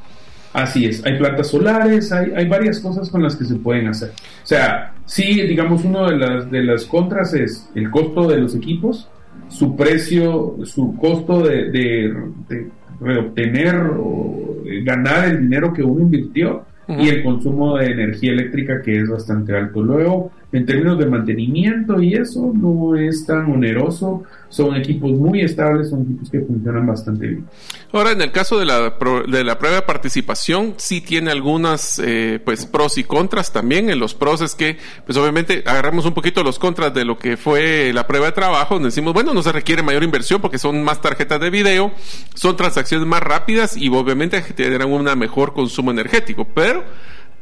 Así 0.53 0.85
es, 0.85 1.05
hay 1.05 1.17
plantas 1.17 1.47
solares, 1.47 2.11
hay, 2.11 2.31
hay 2.35 2.47
varias 2.47 2.79
cosas 2.79 3.09
con 3.09 3.23
las 3.23 3.35
que 3.35 3.45
se 3.45 3.55
pueden 3.55 3.87
hacer. 3.87 4.09
O 4.09 4.45
sea, 4.45 4.93
sí, 5.05 5.41
digamos, 5.47 5.85
una 5.85 6.09
de 6.09 6.17
las, 6.17 6.51
de 6.51 6.63
las 6.63 6.85
contras 6.85 7.33
es 7.33 7.69
el 7.73 7.89
costo 7.89 8.27
de 8.27 8.37
los 8.37 8.53
equipos, 8.55 9.09
su 9.47 9.75
precio, 9.75 10.57
su 10.65 10.95
costo 10.97 11.41
de, 11.43 11.71
de, 11.71 12.13
de 12.49 12.67
reobtener 12.99 13.75
o 13.97 14.57
ganar 14.83 15.29
el 15.29 15.41
dinero 15.41 15.73
que 15.73 15.83
uno 15.83 16.01
invirtió 16.01 16.65
y 16.87 17.07
el 17.07 17.23
consumo 17.23 17.77
de 17.77 17.85
energía 17.85 18.33
eléctrica 18.33 18.81
que 18.81 18.99
es 18.99 19.09
bastante 19.09 19.55
alto. 19.55 19.81
Luego, 19.81 20.31
en 20.51 20.65
términos 20.65 20.97
de 20.99 21.05
mantenimiento 21.05 22.01
y 22.01 22.13
eso 22.13 22.51
no 22.53 22.95
es 22.95 23.25
tan 23.25 23.49
oneroso, 23.51 24.23
son 24.49 24.75
equipos 24.75 25.11
muy 25.11 25.41
estables, 25.41 25.89
son 25.89 26.01
equipos 26.01 26.29
que 26.29 26.41
funcionan 26.41 26.85
bastante 26.85 27.25
bien. 27.25 27.45
Ahora, 27.93 28.11
en 28.11 28.21
el 28.21 28.31
caso 28.31 28.59
de 28.59 28.65
la, 28.65 28.93
de 29.27 29.43
la 29.45 29.57
prueba 29.57 29.77
de 29.77 29.81
participación, 29.83 30.73
sí 30.75 30.99
tiene 30.99 31.31
algunas 31.31 31.99
eh, 32.03 32.41
pues 32.43 32.65
pros 32.65 32.97
y 32.97 33.05
contras 33.05 33.53
también. 33.53 33.89
En 33.89 33.99
los 33.99 34.13
pros 34.13 34.41
es 34.41 34.55
que, 34.55 34.77
pues 35.05 35.17
obviamente, 35.17 35.63
agarramos 35.65 36.05
un 36.05 36.13
poquito 36.13 36.43
los 36.43 36.59
contras 36.59 36.93
de 36.93 37.05
lo 37.05 37.17
que 37.17 37.37
fue 37.37 37.91
la 37.93 38.05
prueba 38.07 38.25
de 38.25 38.33
trabajo, 38.33 38.75
donde 38.75 38.87
decimos, 38.87 39.13
bueno, 39.13 39.33
no 39.33 39.41
se 39.43 39.53
requiere 39.53 39.83
mayor 39.83 40.03
inversión 40.03 40.41
porque 40.41 40.57
son 40.57 40.83
más 40.83 40.99
tarjetas 40.99 41.39
de 41.39 41.49
video, 41.49 41.91
son 42.35 42.57
transacciones 42.57 43.07
más 43.07 43.21
rápidas 43.23 43.77
y 43.77 43.87
obviamente 43.87 44.41
tendrán 44.41 44.91
un 44.91 45.01
mejor 45.17 45.53
consumo 45.53 45.91
energético, 45.91 46.45
pero 46.45 46.83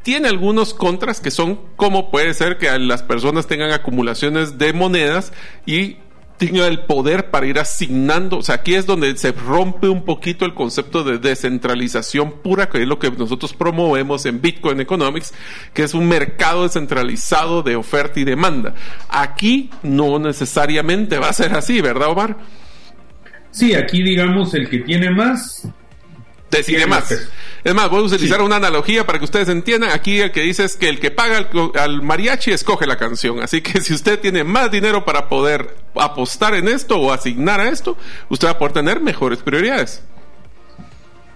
tiene 0.04 0.28
algunos 0.28 0.74
contras 0.74 1.20
que 1.20 1.32
son 1.32 1.60
como 1.76 2.12
puede 2.12 2.34
ser 2.34 2.58
que 2.58 2.78
las 2.80 3.04
personas 3.04 3.48
tengan 3.48 3.72
acumulaciones 3.72 4.58
de 4.58 4.74
monedas 4.74 5.34
y 5.66 5.98
tenga 6.40 6.68
el 6.68 6.80
poder 6.80 7.32
para 7.32 7.46
ir 7.48 7.60
asignando, 7.60 8.38
o 8.38 8.42
sea, 8.42 8.56
aquí 8.56 8.74
es 8.74 8.86
donde 8.86 9.16
se 9.18 9.34
rompe 9.34 9.90
un 9.90 10.06
poquito 10.06 10.46
el 10.46 10.54
concepto 10.54 11.04
de 11.04 11.18
descentralización 11.18 12.42
pura, 12.42 12.70
que 12.70 12.82
es 12.82 12.88
lo 12.88 12.98
que 12.98 13.12
nosotros 13.12 13.54
promovemos 13.54 14.26
en 14.26 14.42
Bitcoin 14.42 14.80
Economics, 14.80 15.34
que 15.74 15.84
es 15.84 15.94
un 15.94 16.08
mercado 16.08 16.64
descentralizado 16.64 17.62
de 17.62 17.76
oferta 17.76 18.22
y 18.22 18.24
demanda. 18.24 18.74
Aquí 19.10 19.70
no 19.84 20.18
necesariamente 20.18 21.20
va 21.20 21.28
a 21.28 21.34
ser 21.34 21.54
así, 21.54 21.82
¿verdad, 21.82 22.10
Omar? 22.10 22.38
Sí, 23.52 23.74
aquí 23.74 24.02
digamos 24.02 24.54
el 24.54 24.70
que 24.70 24.80
tiene 24.80 25.12
más 25.12 25.68
decide 26.50 26.86
más. 26.88 27.12
Es 27.64 27.76
más, 27.76 27.90
voy 27.90 28.00
a 28.00 28.04
utilizar 28.04 28.42
una 28.42 28.56
analogía 28.56 29.06
para 29.06 29.20
que 29.20 29.26
ustedes 29.26 29.50
entiendan. 29.50 29.92
Aquí 29.92 30.20
el 30.20 30.32
que 30.32 30.42
dice 30.42 30.64
es 30.64 30.78
que 30.78 30.88
el 30.88 31.00
que 31.00 31.12
paga 31.12 31.50
al, 31.76 32.02
mariachi 32.02 32.52
escoge 32.52 32.88
la 32.88 32.98
canción. 32.98 33.42
Así 33.42 33.62
que 33.62 33.82
si 33.82 33.94
usted 33.94 34.20
tiene 34.20 34.44
más 34.44 34.72
dinero 34.72 35.06
para 35.06 35.28
poder 35.28 35.76
apostar 35.96 36.54
en 36.56 36.68
esto 36.68 37.00
o 37.00 37.12
asignar 37.12 37.60
a 37.60 37.70
esto, 37.70 37.98
usted 38.30 38.48
va 38.48 38.52
a 38.52 38.58
poder 38.58 38.74
tener 38.74 39.02
mejores 39.02 39.40
prioridades. 39.40 40.04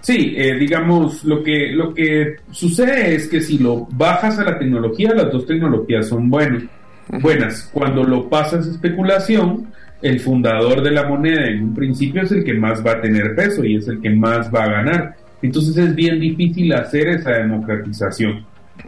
Sí, 0.00 0.34
eh, 0.36 0.54
digamos, 0.58 1.24
lo 1.24 1.42
que, 1.42 1.72
lo 1.72 1.94
que 1.94 2.36
sucede 2.50 3.14
es 3.14 3.26
que 3.26 3.40
si 3.40 3.58
lo 3.58 3.86
bajas 3.90 4.38
a 4.38 4.44
la 4.44 4.58
tecnología, 4.58 5.14
las 5.14 5.32
dos 5.32 5.46
tecnologías 5.46 6.08
son 6.08 6.28
buenas. 6.28 6.64
buenas. 7.08 7.70
Cuando 7.72 8.04
lo 8.04 8.28
pasas 8.28 8.66
a 8.66 8.70
especulación, 8.70 9.72
el 10.04 10.20
fundador 10.20 10.82
de 10.82 10.90
la 10.90 11.08
moneda 11.08 11.46
en 11.46 11.62
un 11.62 11.74
principio 11.74 12.22
es 12.22 12.30
el 12.30 12.44
que 12.44 12.52
más 12.52 12.84
va 12.86 12.92
a 12.92 13.00
tener 13.00 13.34
peso 13.34 13.64
y 13.64 13.76
es 13.76 13.88
el 13.88 14.02
que 14.02 14.10
más 14.10 14.54
va 14.54 14.64
a 14.64 14.68
ganar. 14.68 15.16
Entonces 15.40 15.74
es 15.78 15.94
bien 15.94 16.20
difícil 16.20 16.74
hacer 16.74 17.08
esa 17.08 17.30
democratización. 17.30 18.44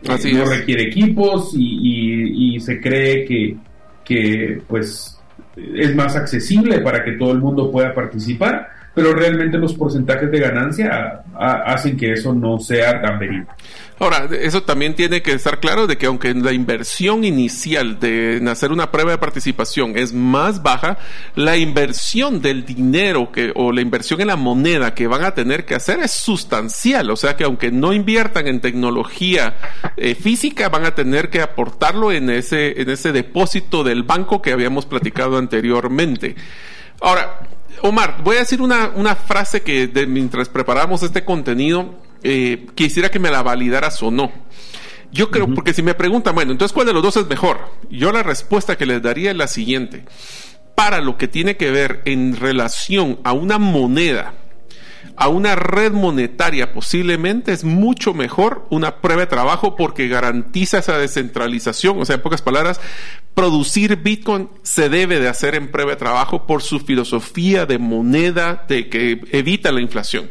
Así 0.06 0.34
no 0.34 0.44
requiere 0.44 0.88
equipos 0.88 1.54
y, 1.56 2.60
se 2.60 2.78
cree 2.82 3.24
que, 3.24 3.56
que 4.04 4.60
pues 4.68 5.18
es 5.56 5.94
más 5.94 6.16
accesible 6.16 6.80
para 6.80 7.02
que 7.02 7.12
todo 7.12 7.32
el 7.32 7.38
mundo 7.38 7.72
pueda 7.72 7.94
participar 7.94 8.68
pero 8.96 9.12
realmente 9.12 9.58
los 9.58 9.74
porcentajes 9.74 10.30
de 10.30 10.40
ganancia 10.40 11.20
hacen 11.38 11.98
que 11.98 12.14
eso 12.14 12.32
no 12.32 12.58
sea 12.58 13.02
tan 13.02 13.18
verídico. 13.18 13.54
Ahora, 13.98 14.26
eso 14.40 14.62
también 14.62 14.94
tiene 14.94 15.20
que 15.20 15.32
estar 15.32 15.60
claro 15.60 15.86
de 15.86 15.98
que 15.98 16.06
aunque 16.06 16.32
la 16.32 16.52
inversión 16.52 17.22
inicial 17.22 18.00
de 18.00 18.42
hacer 18.48 18.72
una 18.72 18.90
prueba 18.90 19.10
de 19.10 19.18
participación 19.18 19.98
es 19.98 20.14
más 20.14 20.62
baja, 20.62 20.96
la 21.34 21.58
inversión 21.58 22.40
del 22.40 22.64
dinero 22.64 23.30
que, 23.30 23.52
o 23.54 23.70
la 23.70 23.82
inversión 23.82 24.22
en 24.22 24.28
la 24.28 24.36
moneda 24.36 24.94
que 24.94 25.06
van 25.06 25.24
a 25.24 25.34
tener 25.34 25.66
que 25.66 25.74
hacer 25.74 26.00
es 26.00 26.12
sustancial. 26.12 27.10
O 27.10 27.16
sea 27.16 27.36
que 27.36 27.44
aunque 27.44 27.70
no 27.70 27.92
inviertan 27.92 28.46
en 28.46 28.62
tecnología 28.62 29.56
eh, 29.98 30.14
física, 30.14 30.70
van 30.70 30.86
a 30.86 30.94
tener 30.94 31.28
que 31.28 31.42
aportarlo 31.42 32.12
en 32.12 32.30
ese, 32.30 32.80
en 32.80 32.88
ese 32.88 33.12
depósito 33.12 33.84
del 33.84 34.04
banco 34.04 34.40
que 34.40 34.52
habíamos 34.52 34.86
platicado 34.86 35.36
anteriormente. 35.36 36.34
Ahora, 37.02 37.40
Omar, 37.82 38.22
voy 38.22 38.36
a 38.36 38.40
decir 38.40 38.60
una, 38.60 39.16
frase 39.16 39.62
que 39.62 39.88
mientras 40.06 40.48
preparamos 40.48 41.02
este 41.02 41.24
contenido, 41.24 41.94
eh, 42.22 42.66
quisiera 42.74 43.10
que 43.10 43.18
me 43.18 43.30
la 43.30 43.42
validaras 43.42 44.02
o 44.02 44.10
no. 44.10 44.32
Yo 45.12 45.30
creo, 45.30 45.52
porque 45.54 45.72
si 45.72 45.82
me 45.82 45.94
preguntan, 45.94 46.34
bueno, 46.34 46.52
entonces 46.52 46.72
¿cuál 46.74 46.86
de 46.86 46.92
los 46.92 47.02
dos 47.02 47.16
es 47.16 47.26
mejor? 47.26 47.58
Yo 47.90 48.12
la 48.12 48.22
respuesta 48.22 48.76
que 48.76 48.86
les 48.86 49.00
daría 49.00 49.30
es 49.30 49.36
la 49.36 49.46
siguiente. 49.46 50.04
Para 50.74 51.00
lo 51.00 51.16
que 51.16 51.28
tiene 51.28 51.56
que 51.56 51.70
ver 51.70 52.02
en 52.04 52.36
relación 52.36 53.20
a 53.24 53.32
una 53.32 53.58
moneda, 53.58 54.34
a 55.16 55.28
una 55.28 55.54
red 55.56 55.92
monetaria 55.92 56.72
posiblemente 56.72 57.52
es 57.52 57.64
mucho 57.64 58.12
mejor 58.12 58.66
una 58.70 59.00
prueba 59.00 59.22
de 59.22 59.26
trabajo 59.26 59.76
porque 59.76 60.08
garantiza 60.08 60.78
esa 60.78 60.98
descentralización. 60.98 62.00
O 62.00 62.04
sea, 62.04 62.16
en 62.16 62.22
pocas 62.22 62.42
palabras, 62.42 62.80
producir 63.34 63.96
Bitcoin 63.96 64.48
se 64.62 64.88
debe 64.88 65.18
de 65.18 65.28
hacer 65.28 65.54
en 65.54 65.70
prueba 65.70 65.92
de 65.92 65.96
trabajo 65.96 66.46
por 66.46 66.62
su 66.62 66.80
filosofía 66.80 67.66
de 67.66 67.78
moneda 67.78 68.64
de 68.68 68.88
que 68.88 69.20
evita 69.32 69.72
la 69.72 69.80
inflación. 69.80 70.30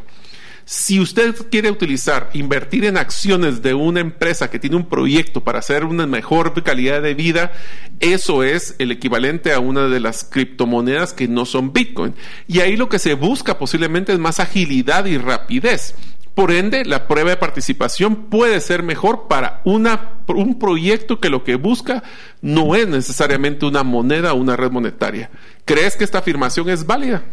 Si 0.68 1.00
usted 1.00 1.36
quiere 1.52 1.70
utilizar, 1.70 2.32
invertir 2.34 2.86
en 2.86 2.98
acciones 2.98 3.62
de 3.62 3.76
una 3.76 4.00
empresa 4.00 4.50
que 4.50 4.58
tiene 4.58 4.76
un 4.76 4.90
proyecto 4.90 5.44
para 5.44 5.60
hacer 5.60 5.86
una 5.86 6.08
mejor 6.08 6.64
calidad 6.64 7.04
de 7.04 7.14
vida, 7.14 7.52
eso 8.00 8.42
es 8.42 8.74
el 8.80 8.90
equivalente 8.90 9.54
a 9.54 9.60
una 9.60 9.88
de 9.88 10.00
las 10.00 10.24
criptomonedas 10.24 11.14
que 11.14 11.28
no 11.28 11.46
son 11.46 11.72
Bitcoin. 11.72 12.16
Y 12.48 12.62
ahí 12.62 12.78
lo 12.78 12.90
que 12.90 12.98
se 12.98 13.14
busca 13.14 13.60
posiblemente 13.60 14.12
es 14.12 14.18
más 14.18 14.40
agilidad 14.40 15.06
y 15.06 15.20
rapidez. 15.20 15.94
Por 16.34 16.52
ende, 16.52 16.84
la 16.84 17.08
prueba 17.08 17.30
de 17.30 17.38
participación 17.38 18.26
puede 18.32 18.60
ser 18.60 18.82
mejor 18.82 19.28
para 19.28 19.62
una, 19.66 20.16
un 20.28 20.58
proyecto 20.58 21.20
que 21.20 21.30
lo 21.30 21.44
que 21.44 21.56
busca 21.56 22.02
no 22.42 22.74
es 22.74 22.88
necesariamente 22.88 23.68
una 23.68 23.84
moneda 23.84 24.34
o 24.34 24.38
una 24.38 24.56
red 24.56 24.72
monetaria. 24.72 25.30
¿Crees 25.64 25.96
que 25.96 26.04
esta 26.04 26.18
afirmación 26.18 26.70
es 26.70 26.88
válida? 26.88 27.24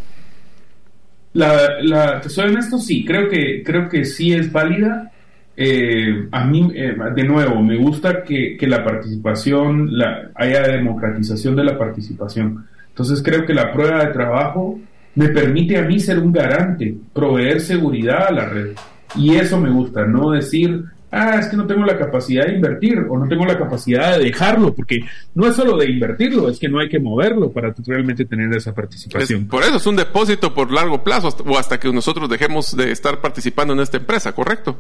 La, 1.35 1.81
la, 1.83 2.21
te 2.21 2.29
soy 2.29 2.51
honesto, 2.51 2.79
sí, 2.79 3.05
creo 3.05 3.29
que, 3.29 3.63
creo 3.65 3.89
que 3.89 4.05
sí 4.05 4.33
es 4.33 4.53
válida. 4.53 5.11
Eh, 5.57 6.29
a 6.31 6.45
mí, 6.45 6.71
eh, 6.75 6.95
de 7.15 7.25
nuevo, 7.25 7.63
me 7.63 7.77
gusta 7.77 8.23
que, 8.23 8.57
que 8.57 8.67
la 8.67 8.85
participación, 8.85 9.97
la, 9.97 10.31
haya 10.35 10.63
democratización 10.63 11.57
de 11.57 11.65
la 11.65 11.79
participación. 11.79 12.67
Entonces 12.89 13.23
creo 13.23 13.47
que 13.47 13.55
la 13.55 13.73
prueba 13.73 14.05
de 14.05 14.13
trabajo 14.13 14.79
me 15.15 15.29
permite 15.29 15.79
a 15.79 15.83
mí 15.83 16.01
ser 16.01 16.19
un 16.19 16.33
garante, 16.33 16.95
proveer 17.13 17.61
seguridad 17.61 18.29
a 18.29 18.33
la 18.33 18.47
red. 18.47 18.71
Y 19.17 19.35
eso 19.35 19.61
me 19.61 19.71
gusta, 19.71 20.07
no 20.07 20.31
decir, 20.31 20.85
ah, 21.13 21.39
es 21.39 21.47
que 21.47 21.57
no 21.57 21.67
tengo 21.67 21.85
la 21.85 21.97
capacidad 21.97 22.47
de 22.47 22.55
invertir 22.55 23.07
o 23.09 23.19
no 23.19 23.29
tengo 23.29 23.45
la 23.45 23.59
capacidad 23.59 24.19
de 24.19 24.25
dejarlo, 24.25 24.75
porque 24.75 25.01
no 25.35 25.47
es 25.47 25.55
solo 25.55 25.77
de 25.77 25.91
invertirlo, 25.91 26.49
es 26.49 26.59
que 26.59 26.69
no 26.69 26.81
hay 26.81 26.89
que 26.89 26.99
moverlo 26.99 27.53
para 27.53 27.75
realmente 27.87 28.25
tener 28.25 28.53
esa 28.57 28.75
participación. 28.75 29.47
por 29.47 29.63
eso 29.63 29.77
es 29.77 29.87
un 29.87 29.97
depósito 29.97 30.55
por 30.55 30.73
largo 30.73 31.05
plazo 31.05 31.29
o 31.47 31.59
hasta 31.59 31.79
que 31.79 31.93
nosotros 31.93 32.29
dejemos 32.29 32.77
de 32.77 32.91
estar 32.91 33.21
participando 33.21 33.75
en 33.75 33.81
esta 33.81 33.99
empresa, 33.99 34.33
¿correcto? 34.33 34.77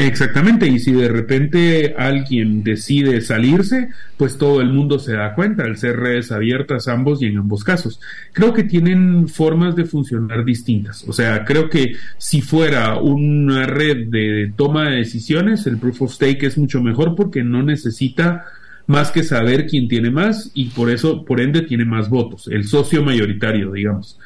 Exactamente, 0.00 0.68
y 0.68 0.78
si 0.78 0.92
de 0.92 1.08
repente 1.08 1.92
alguien 1.98 2.62
decide 2.62 3.20
salirse, 3.20 3.88
pues 4.16 4.38
todo 4.38 4.60
el 4.60 4.72
mundo 4.72 5.00
se 5.00 5.14
da 5.14 5.34
cuenta 5.34 5.64
al 5.64 5.76
ser 5.76 5.96
redes 5.96 6.30
abiertas 6.30 6.86
ambos 6.86 7.20
y 7.20 7.26
en 7.26 7.38
ambos 7.38 7.64
casos. 7.64 8.00
Creo 8.32 8.52
que 8.52 8.62
tienen 8.62 9.26
formas 9.26 9.74
de 9.74 9.86
funcionar 9.86 10.44
distintas. 10.44 11.02
O 11.08 11.12
sea, 11.12 11.44
creo 11.44 11.68
que 11.68 11.94
si 12.16 12.42
fuera 12.42 12.96
una 13.00 13.66
red 13.66 14.06
de 14.06 14.52
toma 14.54 14.88
de 14.88 14.98
decisiones, 14.98 15.66
el 15.66 15.78
proof 15.78 16.02
of 16.02 16.12
stake 16.12 16.44
es 16.44 16.56
mucho 16.56 16.80
mejor 16.80 17.16
porque 17.16 17.42
no 17.42 17.64
necesita 17.64 18.44
más 18.86 19.10
que 19.10 19.24
saber 19.24 19.66
quién 19.66 19.88
tiene 19.88 20.12
más 20.12 20.52
y 20.54 20.66
por 20.66 20.90
eso, 20.90 21.24
por 21.24 21.40
ende, 21.40 21.62
tiene 21.62 21.84
más 21.84 22.08
votos, 22.08 22.46
el 22.52 22.68
socio 22.68 23.02
mayoritario, 23.02 23.72
digamos. 23.72 24.16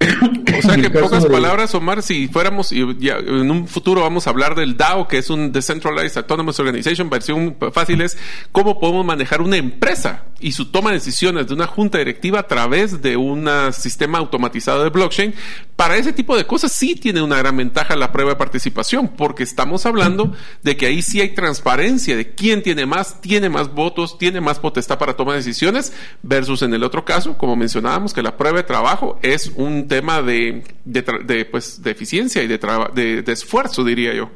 O 0.58 0.62
sea 0.62 0.76
que 0.76 0.86
en 0.86 0.92
pocas 0.92 1.24
palabras, 1.26 1.74
Omar, 1.74 2.02
si 2.02 2.28
fuéramos, 2.28 2.72
y 2.72 2.80
en 2.80 3.50
un 3.50 3.66
futuro 3.66 4.02
vamos 4.02 4.26
a 4.26 4.30
hablar 4.30 4.54
del 4.54 4.76
DAO, 4.76 5.08
que 5.08 5.18
es 5.18 5.30
un 5.30 5.52
Decentralized 5.52 6.18
Autonomous 6.18 6.58
Organization, 6.58 7.08
versión 7.08 7.56
fácil 7.72 8.00
es 8.02 8.18
cómo 8.52 8.78
podemos 8.78 9.06
manejar 9.06 9.40
una 9.40 9.56
empresa 9.56 10.24
y 10.40 10.52
su 10.52 10.70
toma 10.70 10.90
de 10.90 10.96
decisiones 10.96 11.46
de 11.46 11.54
una 11.54 11.66
junta 11.66 11.98
directiva 11.98 12.40
a 12.40 12.46
través 12.46 13.00
de 13.02 13.16
un 13.16 13.48
sistema 13.72 14.18
automatizado 14.18 14.82
de 14.82 14.90
blockchain. 14.90 15.34
Para 15.76 15.96
ese 15.96 16.12
tipo 16.12 16.36
de 16.36 16.46
cosas 16.46 16.72
sí 16.72 16.94
tiene 16.94 17.22
una 17.22 17.38
gran 17.38 17.56
ventaja 17.56 17.96
la 17.96 18.12
prueba 18.12 18.32
de 18.32 18.36
participación, 18.36 19.08
porque 19.08 19.42
estamos 19.42 19.86
hablando 19.86 20.34
de 20.62 20.76
que 20.76 20.86
ahí 20.86 21.02
sí 21.02 21.20
hay 21.20 21.34
transparencia 21.34 22.16
de 22.16 22.34
quién 22.34 22.62
tiene 22.62 22.86
más, 22.86 23.20
tiene 23.20 23.48
más 23.48 23.72
votos, 23.72 24.18
tiene 24.18 24.40
más 24.40 24.58
potestad 24.58 24.98
para 24.98 25.14
tomar 25.14 25.36
decisiones, 25.36 25.92
versus 26.22 26.62
en 26.62 26.74
el 26.74 26.82
otro 26.82 27.04
caso, 27.04 27.38
como 27.38 27.56
mencionábamos, 27.56 28.12
que 28.12 28.22
la 28.22 28.36
prueba 28.36 28.58
de 28.58 28.64
trabajo 28.64 29.18
es 29.22 29.52
un 29.56 29.88
tema 29.90 30.22
de, 30.22 30.62
de, 30.84 31.44
pues, 31.44 31.82
de 31.82 31.90
eficiencia 31.90 32.44
y 32.44 32.46
de, 32.46 32.58
de, 32.94 33.22
de 33.22 33.32
esfuerzo, 33.32 33.82
diría 33.84 34.14
yo. 34.14 34.30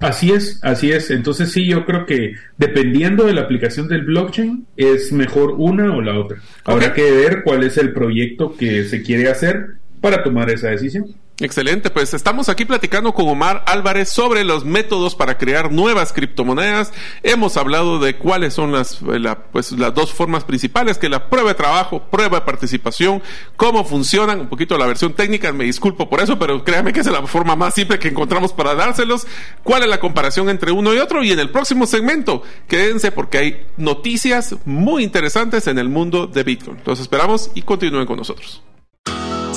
Así 0.00 0.32
es, 0.32 0.58
así 0.62 0.90
es. 0.90 1.12
Entonces 1.12 1.52
sí, 1.52 1.64
yo 1.64 1.86
creo 1.86 2.04
que 2.06 2.34
dependiendo 2.58 3.24
de 3.24 3.34
la 3.34 3.42
aplicación 3.42 3.86
del 3.86 4.02
blockchain, 4.02 4.66
es 4.76 5.12
mejor 5.12 5.54
una 5.56 5.94
o 5.94 6.02
la 6.02 6.18
otra. 6.18 6.38
Habrá 6.64 6.92
que 6.92 7.08
ver 7.08 7.42
cuál 7.44 7.62
es 7.62 7.78
el 7.78 7.92
proyecto 7.92 8.56
que 8.56 8.84
se 8.84 9.00
quiere 9.02 9.30
hacer 9.30 9.76
para 10.00 10.24
tomar 10.24 10.50
esa 10.50 10.70
decisión. 10.70 11.06
Excelente, 11.42 11.90
pues 11.90 12.14
estamos 12.14 12.48
aquí 12.48 12.64
platicando 12.64 13.12
con 13.14 13.28
Omar 13.28 13.64
Álvarez 13.66 14.08
sobre 14.10 14.44
los 14.44 14.64
métodos 14.64 15.16
para 15.16 15.38
crear 15.38 15.72
nuevas 15.72 16.12
criptomonedas. 16.12 16.92
Hemos 17.24 17.56
hablado 17.56 17.98
de 17.98 18.16
cuáles 18.16 18.54
son 18.54 18.70
las, 18.70 19.00
eh, 19.02 19.34
pues, 19.50 19.72
las 19.72 19.92
dos 19.92 20.12
formas 20.12 20.44
principales, 20.44 20.98
que 20.98 21.08
la 21.08 21.28
prueba 21.28 21.48
de 21.48 21.56
trabajo, 21.56 22.04
prueba 22.04 22.38
de 22.38 22.46
participación, 22.46 23.24
cómo 23.56 23.84
funcionan, 23.84 24.38
un 24.38 24.48
poquito 24.48 24.78
la 24.78 24.86
versión 24.86 25.14
técnica, 25.14 25.52
me 25.52 25.64
disculpo 25.64 26.08
por 26.08 26.20
eso, 26.20 26.38
pero 26.38 26.62
créanme 26.62 26.92
que 26.92 27.00
es 27.00 27.06
la 27.06 27.26
forma 27.26 27.56
más 27.56 27.74
simple 27.74 27.98
que 27.98 28.06
encontramos 28.06 28.52
para 28.52 28.76
dárselos, 28.76 29.26
cuál 29.64 29.82
es 29.82 29.88
la 29.88 29.98
comparación 29.98 30.48
entre 30.48 30.70
uno 30.70 30.94
y 30.94 30.98
otro 30.98 31.24
y 31.24 31.32
en 31.32 31.40
el 31.40 31.50
próximo 31.50 31.86
segmento, 31.86 32.44
quédense 32.68 33.10
porque 33.10 33.38
hay 33.38 33.66
noticias 33.76 34.54
muy 34.64 35.02
interesantes 35.02 35.66
en 35.66 35.80
el 35.80 35.88
mundo 35.88 36.28
de 36.28 36.44
Bitcoin. 36.44 36.78
Los 36.86 37.00
esperamos 37.00 37.50
y 37.56 37.62
continúen 37.62 38.06
con 38.06 38.18
nosotros. 38.18 38.62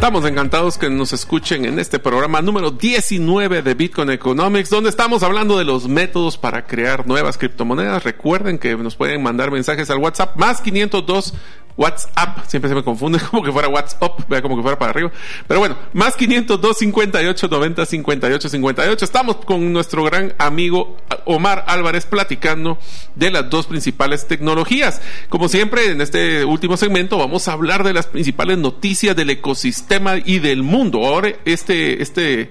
Estamos 0.00 0.24
encantados 0.24 0.78
que 0.78 0.88
nos 0.88 1.12
escuchen 1.12 1.66
en 1.66 1.78
este 1.78 1.98
programa 1.98 2.40
número 2.40 2.70
19 2.70 3.60
de 3.60 3.74
Bitcoin 3.74 4.08
Economics, 4.08 4.70
donde 4.70 4.88
estamos 4.88 5.22
hablando 5.22 5.58
de 5.58 5.66
los 5.66 5.88
métodos 5.88 6.38
para 6.38 6.66
crear 6.66 7.06
nuevas 7.06 7.36
criptomonedas. 7.36 8.02
Recuerden 8.02 8.58
que 8.58 8.74
nos 8.78 8.96
pueden 8.96 9.22
mandar 9.22 9.50
mensajes 9.50 9.90
al 9.90 9.98
WhatsApp 9.98 10.36
más 10.36 10.62
502 10.62 11.34
WhatsApp, 11.76 12.46
siempre 12.46 12.68
se 12.68 12.74
me 12.74 12.82
confunde 12.82 13.18
como 13.30 13.42
que 13.42 13.52
fuera 13.52 13.68
WhatsApp, 13.68 14.28
vea 14.28 14.42
como 14.42 14.56
que 14.56 14.62
fuera 14.62 14.78
para 14.78 14.90
arriba. 14.90 15.10
Pero 15.46 15.60
bueno, 15.60 15.76
más 15.92 16.16
502 16.16 16.78
58 16.78 17.48
90 17.48 17.86
58 17.86 18.48
58. 18.48 19.04
Estamos 19.04 19.36
con 19.36 19.72
nuestro 19.72 20.04
gran 20.04 20.34
amigo 20.38 20.96
Omar 21.24 21.64
Álvarez 21.66 22.06
platicando 22.06 22.78
de 23.14 23.30
las 23.30 23.48
dos 23.50 23.66
principales 23.66 24.26
tecnologías. 24.26 25.00
Como 25.28 25.48
siempre, 25.48 25.90
en 25.90 26.00
este 26.00 26.44
último 26.44 26.76
segmento 26.76 27.18
vamos 27.18 27.48
a 27.48 27.52
hablar 27.52 27.84
de 27.84 27.92
las 27.92 28.06
principales 28.06 28.58
noticias 28.58 29.16
del 29.16 29.30
ecosistema 29.30 30.16
y 30.16 30.38
del 30.38 30.62
mundo. 30.62 31.06
Ahora, 31.06 31.30
este, 31.44 32.02
este, 32.02 32.50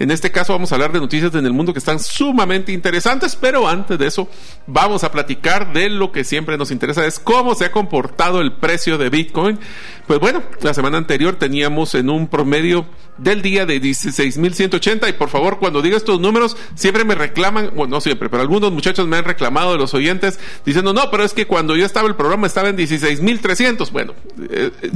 en 0.00 0.10
este 0.10 0.32
caso 0.32 0.54
vamos 0.54 0.72
a 0.72 0.76
hablar 0.76 0.92
de 0.92 0.98
noticias 0.98 1.34
en 1.34 1.44
el 1.44 1.52
mundo 1.52 1.74
que 1.74 1.78
están 1.78 2.00
sumamente 2.00 2.72
interesantes, 2.72 3.36
pero 3.36 3.68
antes 3.68 3.98
de 3.98 4.06
eso 4.06 4.28
vamos 4.66 5.04
a 5.04 5.12
platicar 5.12 5.74
de 5.74 5.90
lo 5.90 6.10
que 6.10 6.24
siempre 6.24 6.56
nos 6.56 6.70
interesa, 6.70 7.06
es 7.06 7.20
cómo 7.20 7.54
se 7.54 7.66
ha 7.66 7.70
comportado 7.70 8.40
el 8.40 8.52
precio 8.52 8.96
de 8.96 9.10
Bitcoin. 9.10 9.58
Pues 10.06 10.18
bueno, 10.18 10.42
la 10.62 10.72
semana 10.72 10.96
anterior 10.96 11.36
teníamos 11.36 11.94
en 11.94 12.08
un 12.08 12.28
promedio 12.28 12.86
del 13.18 13.42
día 13.42 13.66
de 13.66 13.78
16.180 13.78 15.06
y 15.06 15.12
por 15.12 15.28
favor 15.28 15.58
cuando 15.58 15.82
diga 15.82 15.98
estos 15.98 16.18
números 16.18 16.56
siempre 16.74 17.04
me 17.04 17.14
reclaman, 17.14 17.72
bueno 17.76 17.96
no 17.96 18.00
siempre, 18.00 18.30
pero 18.30 18.40
algunos 18.40 18.72
muchachos 18.72 19.06
me 19.06 19.18
han 19.18 19.24
reclamado 19.24 19.72
de 19.72 19.78
los 19.78 19.92
oyentes 19.92 20.40
diciendo 20.64 20.94
no, 20.94 21.10
pero 21.10 21.24
es 21.24 21.34
que 21.34 21.46
cuando 21.46 21.76
yo 21.76 21.84
estaba 21.84 22.08
el 22.08 22.16
programa 22.16 22.46
estaba 22.46 22.70
en 22.70 22.78
16.300. 22.78 23.90
Bueno, 23.90 24.14
eh, 24.50 24.70
eh 24.80 24.90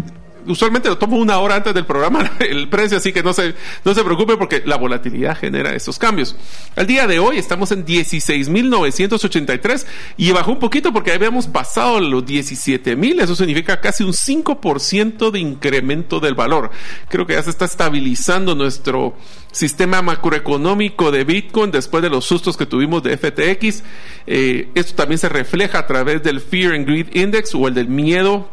usualmente 0.47 0.89
lo 0.89 0.99
tomo 0.99 1.17
una 1.17 1.39
hora 1.39 1.57
antes 1.57 1.75
del 1.75 1.87
programa 1.87 2.31
el 2.41 2.69
precio, 2.69 2.99
así 2.99 3.13
que 3.13 3.23
no 3.23 3.33
se, 3.33 3.55
no 3.85 3.95
se 3.95 4.05
preocupe 4.05 4.37
porque 4.37 4.63
la 4.65 4.77
volatilidad 4.77 5.37
genera 5.37 5.75
esos 5.75 5.99
cambios. 5.99 6.37
Al 6.77 6.87
día 6.87 7.07
de 7.07 7.19
hoy 7.19 7.39
estamos 7.39 7.73
en 7.73 7.87
16.983 7.87 9.87
y 10.17 10.33
bajó 10.33 10.53
un 10.53 10.59
poquito 10.59 10.93
porque 10.93 11.13
habíamos 11.13 11.47
pasado 11.47 12.01
los 12.01 12.25
17.000, 12.25 13.23
eso 13.23 13.37
significa 13.37 13.81
casi 13.81 14.05
un 14.05 14.13
5% 14.13 15.31
de 15.31 15.39
incremento 15.39 16.21
del 16.21 16.35
valor. 16.35 16.71
Creo 17.09 17.27
que 17.27 17.35
ya 17.35 17.43
se 17.43 17.51
está 17.51 17.65
estabilizando 17.65 18.55
nuestro 18.55 19.17
sistema 19.53 20.03
macroeconómico 20.03 21.11
de 21.11 21.25
Bitcoin 21.25 21.71
después 21.71 22.03
de 22.03 22.11
los 22.11 22.25
sustos 22.25 22.57
que 22.57 22.67
tuvimos 22.67 23.03
de 23.03 23.17
FTX. 23.17 23.83
Eh, 24.27 24.69
esto 24.75 24.95
también 24.95 25.19
se 25.19 25.29
refleja 25.29 25.79
a 25.79 25.87
través 25.87 26.23
del 26.23 26.41
Fear 26.41 26.75
and 26.75 26.87
Greed 26.87 27.15
Index 27.15 27.55
o 27.55 27.69
el 27.69 27.75
del 27.75 27.89
miedo 27.89 28.49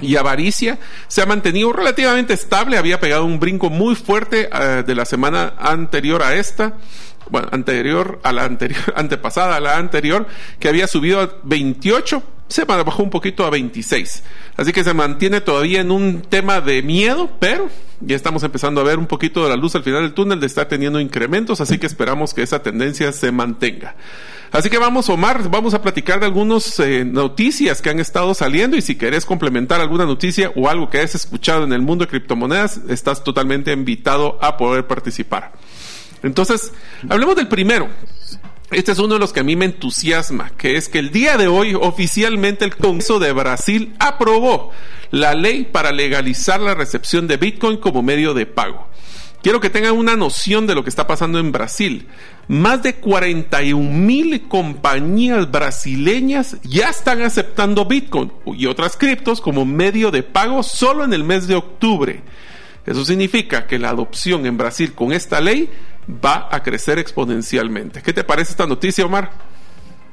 y 0.00 0.16
avaricia 0.16 0.78
se 1.08 1.22
ha 1.22 1.26
mantenido 1.26 1.72
relativamente 1.72 2.34
estable, 2.34 2.78
había 2.78 3.00
pegado 3.00 3.24
un 3.24 3.40
brinco 3.40 3.70
muy 3.70 3.94
fuerte 3.94 4.48
eh, 4.52 4.82
de 4.86 4.94
la 4.94 5.04
semana 5.04 5.54
anterior 5.58 6.22
a 6.22 6.34
esta, 6.34 6.74
bueno, 7.28 7.48
anterior 7.52 8.20
a 8.22 8.32
la 8.32 8.44
anterior, 8.44 8.80
antepasada 8.96 9.56
a 9.56 9.60
la 9.60 9.76
anterior, 9.76 10.26
que 10.58 10.68
había 10.68 10.86
subido 10.86 11.20
a 11.20 11.30
28, 11.44 12.22
se 12.48 12.64
bajó 12.64 13.02
un 13.02 13.10
poquito 13.10 13.44
a 13.46 13.50
26. 13.50 14.24
Así 14.56 14.72
que 14.72 14.82
se 14.82 14.92
mantiene 14.92 15.40
todavía 15.40 15.80
en 15.80 15.90
un 15.90 16.22
tema 16.22 16.60
de 16.60 16.82
miedo, 16.82 17.30
pero 17.38 17.68
ya 18.00 18.16
estamos 18.16 18.42
empezando 18.42 18.80
a 18.80 18.84
ver 18.84 18.98
un 18.98 19.06
poquito 19.06 19.44
de 19.44 19.50
la 19.50 19.56
luz 19.56 19.74
al 19.76 19.84
final 19.84 20.02
del 20.02 20.14
túnel 20.14 20.40
de 20.40 20.46
estar 20.46 20.66
teniendo 20.66 21.00
incrementos, 21.00 21.60
así 21.60 21.78
que 21.78 21.86
esperamos 21.86 22.34
que 22.34 22.42
esa 22.42 22.62
tendencia 22.62 23.12
se 23.12 23.30
mantenga. 23.30 23.94
Así 24.52 24.68
que 24.68 24.78
vamos, 24.78 25.08
Omar, 25.08 25.48
vamos 25.48 25.74
a 25.74 25.82
platicar 25.82 26.18
de 26.18 26.26
algunas 26.26 26.78
eh, 26.80 27.04
noticias 27.04 27.80
que 27.80 27.90
han 27.90 28.00
estado 28.00 28.34
saliendo 28.34 28.76
y 28.76 28.82
si 28.82 28.96
querés 28.96 29.24
complementar 29.24 29.80
alguna 29.80 30.06
noticia 30.06 30.50
o 30.56 30.68
algo 30.68 30.90
que 30.90 30.98
hayas 30.98 31.14
escuchado 31.14 31.62
en 31.62 31.72
el 31.72 31.82
mundo 31.82 32.04
de 32.04 32.10
criptomonedas, 32.10 32.80
estás 32.88 33.22
totalmente 33.22 33.72
invitado 33.72 34.38
a 34.42 34.56
poder 34.56 34.88
participar. 34.88 35.52
Entonces, 36.24 36.72
hablemos 37.08 37.36
del 37.36 37.46
primero. 37.46 37.88
Este 38.72 38.92
es 38.92 38.98
uno 38.98 39.14
de 39.14 39.20
los 39.20 39.32
que 39.32 39.40
a 39.40 39.44
mí 39.44 39.56
me 39.56 39.64
entusiasma, 39.64 40.50
que 40.56 40.76
es 40.76 40.88
que 40.88 40.98
el 40.98 41.10
día 41.10 41.36
de 41.36 41.48
hoy 41.48 41.74
oficialmente 41.74 42.64
el 42.64 42.76
Congreso 42.76 43.18
de 43.18 43.32
Brasil 43.32 43.94
aprobó 43.98 44.70
la 45.10 45.34
ley 45.34 45.64
para 45.64 45.90
legalizar 45.90 46.60
la 46.60 46.74
recepción 46.74 47.26
de 47.26 47.36
Bitcoin 47.36 47.78
como 47.78 48.02
medio 48.02 48.34
de 48.34 48.46
pago. 48.46 48.89
Quiero 49.42 49.60
que 49.60 49.70
tengan 49.70 49.96
una 49.96 50.16
noción 50.16 50.66
de 50.66 50.74
lo 50.74 50.82
que 50.82 50.90
está 50.90 51.06
pasando 51.06 51.38
en 51.38 51.50
Brasil. 51.50 52.06
Más 52.46 52.82
de 52.82 52.96
41 52.96 53.90
mil 53.90 54.48
compañías 54.48 55.50
brasileñas 55.50 56.58
ya 56.62 56.90
están 56.90 57.22
aceptando 57.22 57.86
Bitcoin 57.86 58.32
y 58.46 58.66
otras 58.66 58.96
criptos 58.96 59.40
como 59.40 59.64
medio 59.64 60.10
de 60.10 60.22
pago 60.22 60.62
solo 60.62 61.04
en 61.04 61.14
el 61.14 61.24
mes 61.24 61.46
de 61.46 61.54
octubre. 61.54 62.22
Eso 62.84 63.04
significa 63.04 63.66
que 63.66 63.78
la 63.78 63.90
adopción 63.90 64.44
en 64.46 64.58
Brasil 64.58 64.92
con 64.94 65.12
esta 65.12 65.40
ley 65.40 65.70
va 66.22 66.48
a 66.50 66.62
crecer 66.62 66.98
exponencialmente. 66.98 68.02
¿Qué 68.02 68.12
te 68.12 68.24
parece 68.24 68.52
esta 68.52 68.66
noticia, 68.66 69.06
Omar? 69.06 69.30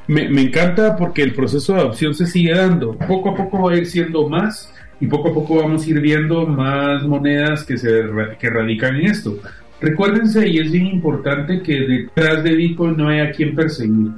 Me, 0.07 0.23
encanta 0.41 0.95
porque 0.95 1.21
el 1.21 1.33
proceso 1.33 1.73
de 1.73 1.81
adopción 1.81 2.13
se 2.13 2.27
sigue 2.27 2.53
dando. 2.53 2.97
Poco 2.97 3.31
a 3.31 3.35
poco 3.35 3.63
va 3.63 3.73
a 3.73 3.75
ir 3.75 3.85
siendo 3.85 4.27
más 4.29 4.71
y 4.99 5.07
poco 5.07 5.29
a 5.29 5.33
poco 5.33 5.55
vamos 5.57 5.85
a 5.85 5.89
ir 5.89 6.01
viendo 6.01 6.45
más 6.45 7.03
monedas 7.03 7.63
que, 7.63 7.77
se, 7.77 8.03
que 8.39 8.49
radican 8.49 8.95
en 8.95 9.07
esto. 9.07 9.37
Recuérdense, 9.79 10.47
y 10.47 10.57
es 10.57 10.71
bien 10.71 10.87
importante, 10.87 11.61
que 11.61 11.81
detrás 11.81 12.43
de 12.43 12.55
Bitcoin 12.55 12.97
no 12.97 13.09
hay 13.09 13.19
a 13.19 13.31
quien 13.31 13.53
perseguir. 13.53 14.11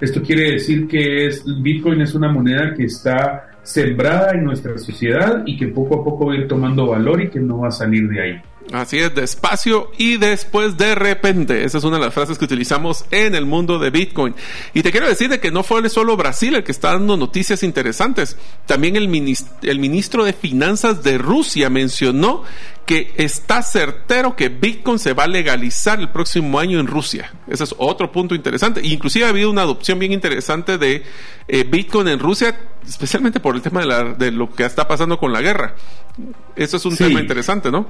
Esto 0.00 0.22
quiere 0.22 0.52
decir 0.52 0.88
que 0.88 1.26
es, 1.26 1.44
Bitcoin 1.62 2.00
es 2.00 2.14
una 2.14 2.32
moneda 2.32 2.74
que 2.74 2.84
está 2.84 3.50
sembrada 3.62 4.32
en 4.32 4.44
nuestra 4.44 4.76
sociedad 4.78 5.42
y 5.46 5.56
que 5.56 5.68
poco 5.68 6.00
a 6.00 6.04
poco 6.04 6.26
va 6.26 6.32
a 6.32 6.36
ir 6.36 6.48
tomando 6.48 6.86
valor 6.86 7.22
y 7.22 7.28
que 7.28 7.38
no 7.38 7.58
va 7.58 7.68
a 7.68 7.72
salir 7.72 8.08
de 8.08 8.20
ahí. 8.20 8.42
Así 8.72 8.98
es, 8.98 9.14
despacio 9.14 9.90
y 9.98 10.16
después 10.16 10.76
de 10.76 10.94
repente. 10.94 11.64
Esa 11.64 11.78
es 11.78 11.84
una 11.84 11.98
de 11.98 12.04
las 12.04 12.14
frases 12.14 12.38
que 12.38 12.44
utilizamos 12.44 13.04
en 13.10 13.34
el 13.34 13.44
mundo 13.44 13.78
de 13.78 13.90
Bitcoin. 13.90 14.34
Y 14.72 14.82
te 14.82 14.90
quiero 14.90 15.08
decir 15.08 15.28
de 15.28 15.40
que 15.40 15.50
no 15.50 15.62
fue 15.62 15.88
solo 15.90 16.16
Brasil 16.16 16.54
el 16.54 16.64
que 16.64 16.72
está 16.72 16.92
dando 16.92 17.16
noticias 17.16 17.62
interesantes. 17.62 18.36
También 18.66 18.96
el, 18.96 19.04
el 19.62 19.78
ministro 19.78 20.24
de 20.24 20.32
Finanzas 20.32 21.02
de 21.02 21.18
Rusia 21.18 21.68
mencionó 21.68 22.44
que 22.86 23.12
está 23.16 23.62
certero 23.62 24.34
que 24.34 24.48
Bitcoin 24.48 24.98
se 24.98 25.12
va 25.12 25.24
a 25.24 25.28
legalizar 25.28 26.00
el 26.00 26.10
próximo 26.10 26.58
año 26.58 26.80
en 26.80 26.86
Rusia. 26.86 27.32
Ese 27.46 27.64
es 27.64 27.74
otro 27.78 28.10
punto 28.10 28.34
interesante. 28.34 28.80
Inclusive 28.84 29.26
ha 29.26 29.28
habido 29.28 29.50
una 29.50 29.62
adopción 29.62 29.98
bien 29.98 30.12
interesante 30.12 30.78
de 30.78 31.02
eh, 31.46 31.64
Bitcoin 31.64 32.08
en 32.08 32.18
Rusia, 32.18 32.58
especialmente 32.86 33.38
por 33.38 33.54
el 33.54 33.62
tema 33.62 33.80
de, 33.80 33.86
la, 33.86 34.04
de, 34.04 34.32
lo 34.32 34.50
que 34.50 34.64
está 34.64 34.88
pasando 34.88 35.18
con 35.18 35.32
la 35.32 35.40
guerra. 35.40 35.74
Eso 36.56 36.76
es 36.76 36.84
un 36.84 36.96
tema 36.96 37.20
interesante, 37.20 37.70
¿no? 37.70 37.86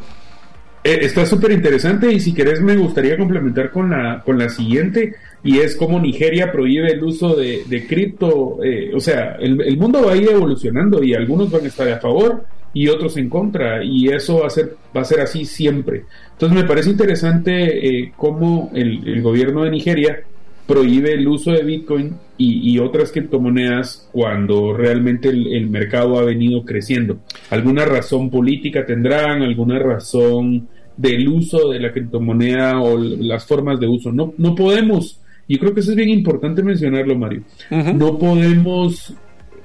Eh, 0.84 0.98
está 1.02 1.24
súper 1.24 1.52
interesante 1.52 2.12
y 2.12 2.18
si 2.18 2.34
querés 2.34 2.60
me 2.60 2.76
gustaría 2.76 3.16
complementar 3.16 3.70
con 3.70 3.90
la, 3.90 4.20
con 4.24 4.36
la 4.36 4.48
siguiente 4.48 5.14
y 5.44 5.58
es 5.58 5.76
cómo 5.76 6.00
Nigeria 6.00 6.50
prohíbe 6.50 6.92
el 6.92 7.04
uso 7.04 7.36
de, 7.36 7.62
de 7.66 7.86
cripto. 7.86 8.58
Eh, 8.64 8.90
o 8.94 8.98
sea, 8.98 9.36
el, 9.38 9.60
el, 9.60 9.76
mundo 9.76 10.04
va 10.04 10.12
a 10.12 10.16
ir 10.16 10.28
evolucionando 10.28 11.02
y 11.02 11.14
algunos 11.14 11.50
van 11.50 11.64
a 11.64 11.68
estar 11.68 11.88
a 11.88 11.98
favor 11.98 12.44
y 12.74 12.88
otros 12.88 13.16
en 13.16 13.28
contra 13.28 13.84
y 13.84 14.08
eso 14.08 14.40
va 14.40 14.46
a 14.46 14.50
ser, 14.50 14.76
va 14.96 15.02
a 15.02 15.04
ser 15.04 15.20
así 15.20 15.44
siempre. 15.44 16.04
Entonces 16.32 16.62
me 16.62 16.66
parece 16.66 16.90
interesante 16.90 17.86
eh, 17.86 18.12
cómo 18.16 18.70
el, 18.74 19.06
el, 19.06 19.22
gobierno 19.22 19.64
de 19.64 19.70
Nigeria 19.70 20.22
prohíbe 20.72 21.12
el 21.12 21.28
uso 21.28 21.52
de 21.52 21.62
Bitcoin 21.62 22.14
y, 22.38 22.72
y 22.72 22.78
otras 22.78 23.12
criptomonedas 23.12 24.08
cuando 24.10 24.72
realmente 24.72 25.28
el, 25.28 25.52
el, 25.52 25.68
mercado 25.68 26.18
ha 26.18 26.24
venido 26.24 26.64
creciendo. 26.64 27.18
¿Alguna 27.50 27.84
razón 27.84 28.30
política 28.30 28.86
tendrán? 28.86 29.42
¿Alguna 29.42 29.78
razón 29.78 30.68
del 30.96 31.28
uso 31.28 31.68
de 31.70 31.78
la 31.78 31.92
criptomoneda 31.92 32.80
o 32.80 32.98
las 32.98 33.44
formas 33.44 33.78
de 33.80 33.86
uso? 33.86 34.12
No, 34.12 34.32
no 34.38 34.54
podemos, 34.54 35.20
y 35.46 35.58
creo 35.58 35.74
que 35.74 35.80
eso 35.80 35.90
es 35.90 35.96
bien 35.96 36.08
importante 36.08 36.62
mencionarlo, 36.62 37.18
Mario, 37.18 37.42
uh 37.70 37.74
-huh. 37.74 37.94
no 37.94 38.18
podemos 38.18 39.12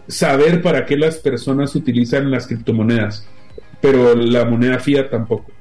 saber 0.08 0.62
para 0.62 0.86
qué 0.86 0.98
las 0.98 1.18
personas 1.18 1.74
utilizan 1.74 2.30
las 2.30 2.48
criptomonedas, 2.48 3.26
pero 3.80 4.14
la 4.14 4.44
moneda 4.44 4.80
fiat 4.80 5.10
tampoco. 5.10 5.57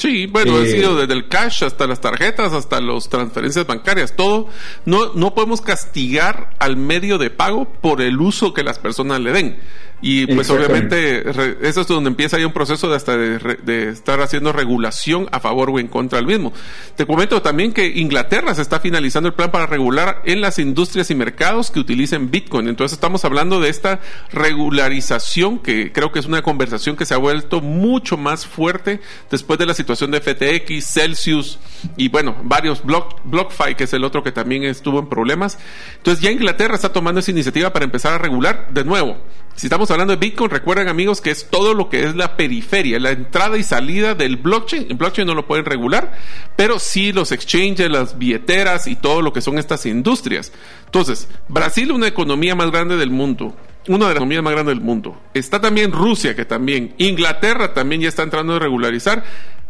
Sí, 0.00 0.26
bueno, 0.26 0.58
eh, 0.58 0.62
ha 0.62 0.66
sido 0.66 0.96
desde 0.96 1.12
el 1.12 1.28
cash 1.28 1.62
hasta 1.62 1.86
las 1.86 2.00
tarjetas, 2.00 2.54
hasta 2.54 2.80
las 2.80 3.06
transferencias 3.10 3.66
bancarias, 3.66 4.16
todo. 4.16 4.48
No, 4.86 5.12
no 5.12 5.34
podemos 5.34 5.60
castigar 5.60 6.54
al 6.58 6.78
medio 6.78 7.18
de 7.18 7.28
pago 7.28 7.70
por 7.70 8.00
el 8.00 8.18
uso 8.18 8.54
que 8.54 8.62
las 8.62 8.78
personas 8.78 9.20
le 9.20 9.32
den. 9.32 9.60
Y 10.02 10.26
pues 10.26 10.48
obviamente 10.48 11.28
eso 11.62 11.80
es 11.82 11.86
donde 11.86 12.08
empieza 12.08 12.36
ahí 12.36 12.44
un 12.44 12.52
proceso 12.52 12.88
de 12.88 12.96
hasta 12.96 13.16
de, 13.16 13.58
de, 13.62 13.90
estar 13.90 14.20
haciendo 14.20 14.52
regulación 14.52 15.28
a 15.30 15.40
favor 15.40 15.70
o 15.70 15.78
en 15.78 15.88
contra 15.88 16.18
del 16.18 16.26
mismo. 16.26 16.52
Te 16.96 17.06
comento 17.06 17.42
también 17.42 17.72
que 17.72 17.86
Inglaterra 17.86 18.54
se 18.54 18.62
está 18.62 18.80
finalizando 18.80 19.28
el 19.28 19.34
plan 19.34 19.50
para 19.50 19.66
regular 19.66 20.22
en 20.24 20.40
las 20.40 20.58
industrias 20.58 21.10
y 21.10 21.14
mercados 21.14 21.70
que 21.70 21.80
utilicen 21.80 22.30
Bitcoin. 22.30 22.68
Entonces 22.68 22.94
estamos 22.94 23.24
hablando 23.24 23.60
de 23.60 23.68
esta 23.68 24.00
regularización 24.32 25.58
que 25.58 25.92
creo 25.92 26.12
que 26.12 26.18
es 26.18 26.26
una 26.26 26.42
conversación 26.42 26.96
que 26.96 27.04
se 27.04 27.14
ha 27.14 27.18
vuelto 27.18 27.60
mucho 27.60 28.16
más 28.16 28.46
fuerte 28.46 29.00
después 29.30 29.58
de 29.58 29.66
la 29.66 29.74
situación 29.74 30.10
de 30.10 30.20
FTX, 30.20 30.86
Celsius 30.86 31.58
y 31.96 32.08
bueno, 32.08 32.36
varios 32.42 32.82
Block, 32.84 33.20
BlockFi, 33.24 33.74
que 33.74 33.84
es 33.84 33.92
el 33.92 34.04
otro 34.04 34.22
que 34.22 34.32
también 34.32 34.64
estuvo 34.64 34.98
en 34.98 35.08
problemas. 35.08 35.58
Entonces 35.96 36.22
ya 36.22 36.30
Inglaterra 36.30 36.74
está 36.74 36.92
tomando 36.92 37.20
esa 37.20 37.30
iniciativa 37.30 37.72
para 37.72 37.84
empezar 37.84 38.14
a 38.14 38.18
regular 38.18 38.68
de 38.70 38.84
nuevo. 38.84 39.18
Si 39.56 39.66
estamos 39.66 39.89
hablando 39.90 40.16
de 40.16 40.20
Bitcoin, 40.20 40.50
recuerden 40.50 40.88
amigos 40.88 41.20
que 41.20 41.30
es 41.30 41.48
todo 41.48 41.74
lo 41.74 41.88
que 41.88 42.04
es 42.04 42.16
la 42.16 42.36
periferia, 42.36 42.98
la 42.98 43.10
entrada 43.10 43.56
y 43.56 43.62
salida 43.62 44.14
del 44.14 44.36
blockchain. 44.36 44.86
El 44.90 44.96
blockchain 44.96 45.26
no 45.26 45.34
lo 45.34 45.46
pueden 45.46 45.64
regular, 45.64 46.12
pero 46.56 46.78
sí 46.78 47.12
los 47.12 47.32
exchanges, 47.32 47.90
las 47.90 48.18
billeteras 48.18 48.86
y 48.86 48.96
todo 48.96 49.22
lo 49.22 49.32
que 49.32 49.40
son 49.40 49.58
estas 49.58 49.86
industrias. 49.86 50.52
Entonces, 50.86 51.28
Brasil, 51.48 51.92
una 51.92 52.06
economía 52.06 52.54
más 52.54 52.70
grande 52.70 52.96
del 52.96 53.10
mundo, 53.10 53.56
una 53.88 54.06
de 54.06 54.10
las 54.10 54.16
economías 54.16 54.42
más 54.42 54.52
grandes 54.52 54.74
del 54.76 54.84
mundo. 54.84 55.20
Está 55.34 55.60
también 55.60 55.92
Rusia, 55.92 56.34
que 56.34 56.44
también, 56.44 56.94
Inglaterra 56.98 57.74
también 57.74 58.00
ya 58.02 58.08
está 58.08 58.22
entrando 58.22 58.54
a 58.54 58.58
regularizar, 58.58 59.24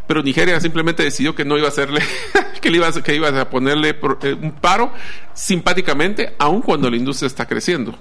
pero 0.06 0.22
Nigeria 0.22 0.60
simplemente 0.60 1.04
decidió 1.04 1.34
que 1.34 1.44
no 1.44 1.56
iba 1.56 1.66
a 1.66 1.70
hacerle, 1.70 2.00
que, 2.60 2.68
iba 2.68 2.88
a, 2.88 2.92
que 2.92 3.14
iba 3.14 3.28
a 3.28 3.48
ponerle 3.48 3.90
eh, 4.22 4.32
un 4.34 4.52
paro 4.52 4.92
simpáticamente, 5.34 6.34
aun 6.38 6.62
cuando 6.62 6.90
la 6.90 6.96
industria 6.96 7.28
está 7.28 7.46
creciendo. 7.46 7.94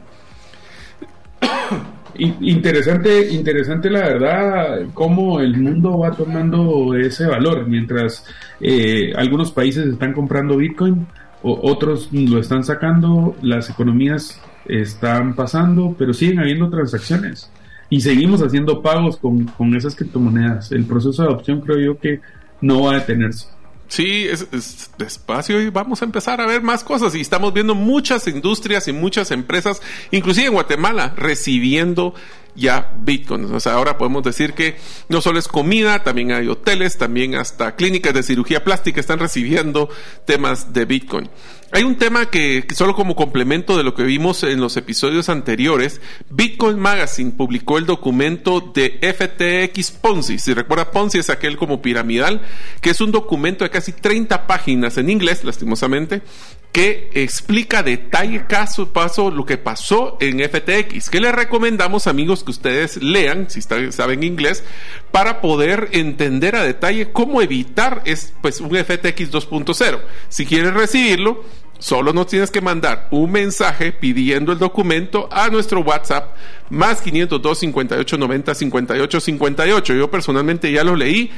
Interesante, 2.19 3.31
interesante 3.31 3.89
la 3.89 4.01
verdad, 4.01 4.79
cómo 4.93 5.39
el 5.39 5.57
mundo 5.57 5.97
va 5.99 6.11
tomando 6.11 6.93
ese 6.95 7.25
valor, 7.25 7.67
mientras 7.67 8.25
eh, 8.59 9.13
algunos 9.15 9.51
países 9.51 9.87
están 9.87 10.13
comprando 10.13 10.57
Bitcoin, 10.57 11.07
o 11.41 11.71
otros 11.71 12.09
lo 12.11 12.39
están 12.39 12.63
sacando, 12.63 13.35
las 13.41 13.69
economías 13.69 14.41
están 14.65 15.35
pasando, 15.35 15.95
pero 15.97 16.13
siguen 16.13 16.39
habiendo 16.39 16.69
transacciones 16.69 17.49
y 17.89 18.01
seguimos 18.01 18.41
haciendo 18.41 18.81
pagos 18.81 19.17
con, 19.17 19.45
con 19.45 19.75
esas 19.75 19.95
criptomonedas. 19.95 20.71
El 20.71 20.85
proceso 20.85 21.23
de 21.23 21.29
adopción 21.29 21.61
creo 21.61 21.79
yo 21.79 21.99
que 21.99 22.19
no 22.61 22.83
va 22.83 22.91
a 22.91 22.99
detenerse. 22.99 23.47
Sí, 23.89 24.27
es, 24.27 24.91
despacio 24.99 25.59
y 25.59 25.71
vamos 25.71 26.03
a 26.03 26.05
empezar 26.05 26.39
a 26.39 26.45
ver 26.45 26.61
más 26.61 26.83
cosas. 26.83 27.15
Y 27.15 27.21
estamos 27.21 27.53
viendo 27.53 27.73
muchas 27.73 28.27
industrias 28.27 28.87
y 28.87 28.93
muchas 28.93 29.31
empresas, 29.31 29.81
inclusive 30.11 30.47
en 30.47 30.53
Guatemala, 30.53 31.13
recibiendo 31.17 32.13
ya 32.55 32.93
Bitcoin. 32.99 33.45
O 33.53 33.59
sea, 33.59 33.73
ahora 33.73 33.97
podemos 33.97 34.23
decir 34.23 34.53
que 34.53 34.77
no 35.07 35.21
solo 35.21 35.39
es 35.39 35.47
comida, 35.47 36.03
también 36.03 36.31
hay 36.31 36.47
hoteles, 36.47 36.97
también 36.97 37.35
hasta 37.35 37.75
clínicas 37.75 38.13
de 38.13 38.23
cirugía 38.23 38.63
plástica 38.63 38.99
están 38.99 39.19
recibiendo 39.19 39.89
temas 40.25 40.73
de 40.73 40.85
Bitcoin. 40.85 41.29
Hay 41.71 41.83
un 41.83 41.97
tema 41.97 42.31
que, 42.31 42.65
solo 42.73 42.95
como 42.95 43.15
complemento 43.15 43.77
de 43.77 43.83
lo 43.83 43.93
que 43.93 44.01
vimos 44.01 44.41
en 44.41 44.59
los 44.59 44.75
episodios 44.75 45.29
anteriores, 45.29 46.01
Bitcoin 46.31 46.79
Magazine 46.79 47.31
publicó 47.31 47.77
el 47.77 47.85
documento 47.85 48.59
de 48.73 48.97
FTX 49.01 49.91
Ponzi. 49.91 50.39
Si 50.39 50.55
recuerda, 50.55 50.89
Ponzi 50.89 51.19
es 51.19 51.29
aquel 51.29 51.57
como 51.57 51.79
piramidal, 51.79 52.41
que 52.81 52.89
es 52.89 53.01
un 53.01 53.11
documento 53.11 53.63
de 53.63 53.69
casi 53.69 53.91
30 53.91 54.47
páginas 54.47 54.97
en 54.97 55.11
inglés, 55.11 55.43
lastimosamente, 55.43 56.23
que 56.71 57.09
explica 57.15 57.81
detalle 57.81 58.45
caso 58.45 58.83
a 58.83 58.93
paso 58.93 59.31
lo 59.31 59.45
que 59.45 59.57
pasó 59.57 60.17
en 60.19 60.39
FTX. 60.39 61.09
Que 61.09 61.19
les 61.19 61.33
recomendamos, 61.33 62.05
amigos, 62.05 62.43
que 62.43 62.51
ustedes 62.51 63.01
lean, 63.01 63.49
si 63.49 63.61
saben 63.61 64.23
inglés, 64.23 64.63
para 65.11 65.41
poder 65.41 65.89
entender 65.93 66.55
a 66.55 66.63
detalle 66.63 67.11
cómo 67.11 67.41
evitar 67.41 68.01
es, 68.05 68.33
pues, 68.41 68.61
un 68.61 68.69
FTX 68.69 69.31
2.0. 69.31 69.99
Si 70.29 70.45
quieres 70.45 70.73
recibirlo, 70.73 71.43
solo 71.79 72.13
nos 72.13 72.27
tienes 72.27 72.51
que 72.51 72.61
mandar 72.61 73.07
un 73.09 73.31
mensaje 73.31 73.91
pidiendo 73.91 74.51
el 74.51 74.59
documento 74.59 75.27
a 75.31 75.49
nuestro 75.49 75.81
WhatsApp 75.81 76.35
más 76.69 77.01
502 77.01 77.59
58 77.59 78.17
90 78.17 78.55
58 78.55 79.19
58. 79.19 79.93
Yo 79.95 80.11
personalmente 80.11 80.71
ya 80.71 80.83
lo 80.83 80.95
leí 80.95 81.31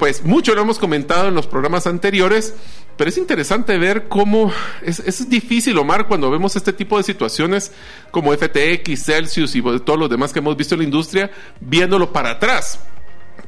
pues 0.00 0.24
mucho 0.24 0.54
lo 0.54 0.62
hemos 0.62 0.78
comentado 0.78 1.28
en 1.28 1.34
los 1.34 1.46
programas 1.46 1.86
anteriores, 1.86 2.54
pero 3.00 3.08
es 3.08 3.16
interesante 3.16 3.78
ver 3.78 4.08
cómo 4.08 4.52
es, 4.82 5.30
difícil, 5.30 5.78
Omar, 5.78 6.06
cuando 6.06 6.30
vemos 6.30 6.54
este 6.54 6.74
tipo 6.74 6.98
de 6.98 7.02
situaciones 7.02 7.72
como 8.10 8.30
FTX, 8.30 9.02
Celsius 9.02 9.56
y 9.56 9.62
todos 9.62 9.98
los 9.98 10.10
demás 10.10 10.34
que 10.34 10.40
hemos 10.40 10.54
visto 10.54 10.74
en 10.74 10.80
la 10.80 10.84
industria, 10.84 11.30
viéndolo 11.62 12.12
para 12.12 12.32
atrás. 12.32 12.78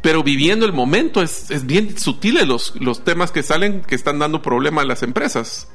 Pero 0.01 0.23
viviendo 0.23 0.65
el 0.65 0.73
momento 0.73 1.21
es, 1.21 1.67
bien 1.67 1.99
sutil 1.99 2.39
los, 2.49 2.81
los 2.81 3.05
temas 3.05 3.31
que 3.31 3.43
salen 3.43 3.83
que 3.83 3.95
están 3.95 4.19
dando 4.19 4.41
problema 4.41 4.81
a 4.81 4.85
las 4.87 5.03
empresas. 5.03 5.69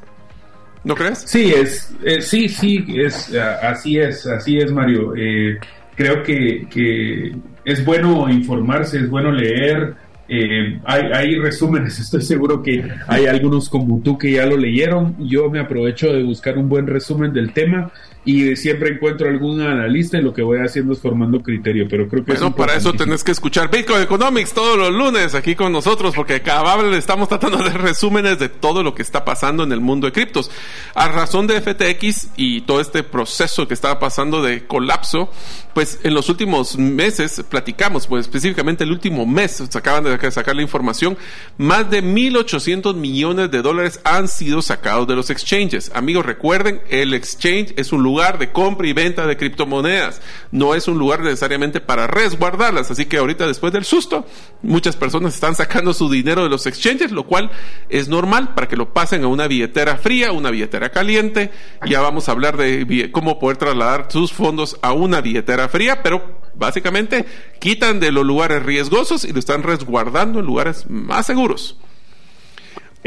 ¿No 0.83 0.95
crees? 0.95 1.19
Sí, 1.27 1.53
es, 1.53 1.93
sí, 2.21 2.49
sí, 2.49 2.83
es 2.95 3.31
así 3.61 3.99
es, 3.99 4.25
así 4.25 4.57
es, 4.57 4.71
Mario. 4.71 5.13
Eh, 5.15 5.59
creo 5.95 6.23
que, 6.23 6.65
que 6.67 7.35
es 7.63 7.85
bueno 7.85 8.27
informarse, 8.27 8.97
es 8.97 9.07
bueno 9.07 9.31
leer 9.31 10.06
eh, 10.29 10.79
hay, 10.83 11.01
hay, 11.13 11.35
resúmenes, 11.39 11.99
estoy 11.99 12.21
seguro 12.21 12.61
que 12.61 12.83
hay 13.07 13.25
algunos 13.25 13.69
como 13.69 13.99
tú 14.01 14.17
que 14.17 14.31
ya 14.31 14.45
lo 14.45 14.57
leyeron. 14.57 15.15
Yo 15.19 15.49
me 15.49 15.59
aprovecho 15.59 16.11
de 16.11 16.23
buscar 16.23 16.57
un 16.57 16.69
buen 16.69 16.87
resumen 16.87 17.33
del 17.33 17.53
tema 17.53 17.91
y 18.25 18.57
siempre 18.57 18.89
encuentro 18.89 19.29
algún 19.29 19.61
analista 19.61 20.17
y 20.17 20.21
lo 20.21 20.33
que 20.33 20.41
voy 20.41 20.59
haciendo 20.59 20.91
es 20.91 20.99
formando 20.99 21.41
criterio, 21.41 21.87
pero 21.89 22.09
creo 22.09 22.25
que... 22.25 22.33
Bueno, 22.33 22.53
para 22.53 22.75
eso 22.75 22.91
tenés 22.91 23.23
que 23.23 23.31
escuchar 23.31 23.71
Bitcoin 23.71 24.01
Economics 24.01 24.53
todos 24.53 24.77
los 24.77 24.91
lunes 24.91 25.33
aquí 25.33 25.55
con 25.55 25.71
nosotros, 25.71 26.13
porque 26.13 26.41
cada 26.41 26.75
vez 26.75 26.97
estamos 26.97 27.29
tratando 27.29 27.59
de 27.59 27.69
resúmenes 27.69 28.37
de 28.37 28.49
todo 28.49 28.83
lo 28.83 28.93
que 28.93 29.01
está 29.01 29.23
pasando 29.23 29.63
en 29.63 29.71
el 29.71 29.79
mundo 29.79 30.07
de 30.07 30.11
criptos. 30.11 30.51
A 30.93 31.07
razón 31.07 31.47
de 31.47 31.61
FTX 31.61 32.31
y 32.35 32.61
todo 32.61 32.81
este 32.81 33.01
proceso 33.01 33.65
que 33.65 33.73
estaba 33.73 33.97
pasando 33.97 34.43
de 34.43 34.67
colapso, 34.67 35.31
pues 35.73 35.99
en 36.03 36.13
los 36.13 36.27
últimos 36.27 36.77
meses 36.77 37.41
platicamos, 37.49 38.07
pues 38.07 38.25
específicamente 38.25 38.83
el 38.83 38.91
último 38.91 39.25
mes, 39.25 39.63
se 39.69 39.77
acaban 39.77 40.03
de 40.03 40.31
sacar 40.31 40.55
la 40.55 40.63
información, 40.63 41.17
más 41.57 41.89
de 41.89 42.03
1.800 42.03 42.93
millones 42.95 43.51
de 43.51 43.61
dólares 43.61 44.01
han 44.03 44.27
sido 44.27 44.61
sacados 44.61 45.07
de 45.07 45.15
los 45.15 45.29
exchanges. 45.29 45.91
Amigos, 45.93 46.25
recuerden, 46.25 46.81
el 46.89 47.13
exchange 47.13 47.73
es 47.77 47.93
un 47.93 48.03
lugar 48.03 48.16
de 48.17 48.51
compra 48.51 48.87
y 48.87 48.93
venta 48.93 49.25
de 49.27 49.37
criptomonedas, 49.37 50.21
no 50.51 50.75
es 50.75 50.87
un 50.87 50.97
lugar 50.97 51.21
necesariamente 51.21 51.79
para 51.79 52.07
resguardarlas. 52.07 52.89
Así 52.91 53.05
que 53.05 53.17
ahorita 53.17 53.47
después 53.47 53.71
del 53.71 53.85
susto, 53.85 54.25
muchas 54.61 54.95
personas 54.95 55.35
están 55.35 55.55
sacando 55.55 55.93
su 55.93 56.09
dinero 56.09 56.43
de 56.43 56.49
los 56.49 56.65
exchanges, 56.65 57.11
lo 57.11 57.25
cual 57.25 57.51
es 57.89 58.07
normal 58.09 58.55
para 58.55 58.67
que 58.67 58.75
lo 58.75 58.93
pasen 58.93 59.23
a 59.23 59.27
una 59.27 59.47
billetera 59.47 59.97
fría, 59.97 60.31
una 60.31 60.49
billetera 60.49 60.89
caliente. 60.89 61.51
Ya 61.85 62.01
vamos 62.01 62.27
a 62.27 62.31
hablar 62.31 62.57
de 62.57 63.11
cómo 63.11 63.39
poder 63.39 63.57
trasladar 63.57 64.07
sus 64.09 64.33
fondos 64.33 64.77
a 64.81 64.93
una 64.93 65.21
billetera 65.21 65.69
fría, 65.69 66.01
pero 66.01 66.41
básicamente 66.55 67.25
quitan 67.59 67.99
de 67.99 68.11
los 68.11 68.25
lugares 68.25 68.63
riesgosos 68.63 69.23
y 69.23 69.31
lo 69.31 69.39
están 69.39 69.63
resguardando 69.63 70.39
en 70.39 70.45
lugares 70.45 70.89
más 70.89 71.27
seguros. 71.27 71.77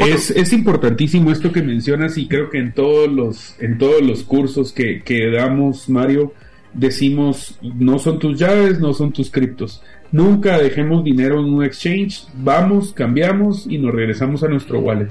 Es, 0.07 0.31
es, 0.31 0.53
importantísimo 0.53 1.31
esto 1.31 1.51
que 1.51 1.61
mencionas 1.61 2.17
y 2.17 2.27
creo 2.27 2.49
que 2.49 2.57
en 2.57 2.73
todos 2.73 3.11
los, 3.11 3.55
en 3.59 3.77
todos 3.77 4.01
los 4.01 4.23
cursos 4.23 4.71
que, 4.71 5.01
que 5.03 5.29
damos, 5.31 5.89
Mario, 5.89 6.33
decimos, 6.73 7.59
no 7.61 7.99
son 7.99 8.19
tus 8.19 8.39
llaves, 8.39 8.79
no 8.79 8.93
son 8.93 9.11
tus 9.11 9.29
criptos. 9.29 9.81
Nunca 10.11 10.57
dejemos 10.57 11.05
dinero 11.05 11.39
en 11.39 11.45
un 11.45 11.63
exchange, 11.63 12.25
vamos, 12.33 12.91
cambiamos 12.91 13.65
y 13.65 13.77
nos 13.77 13.93
regresamos 13.93 14.43
a 14.43 14.49
nuestro 14.49 14.79
wallet. 14.79 15.09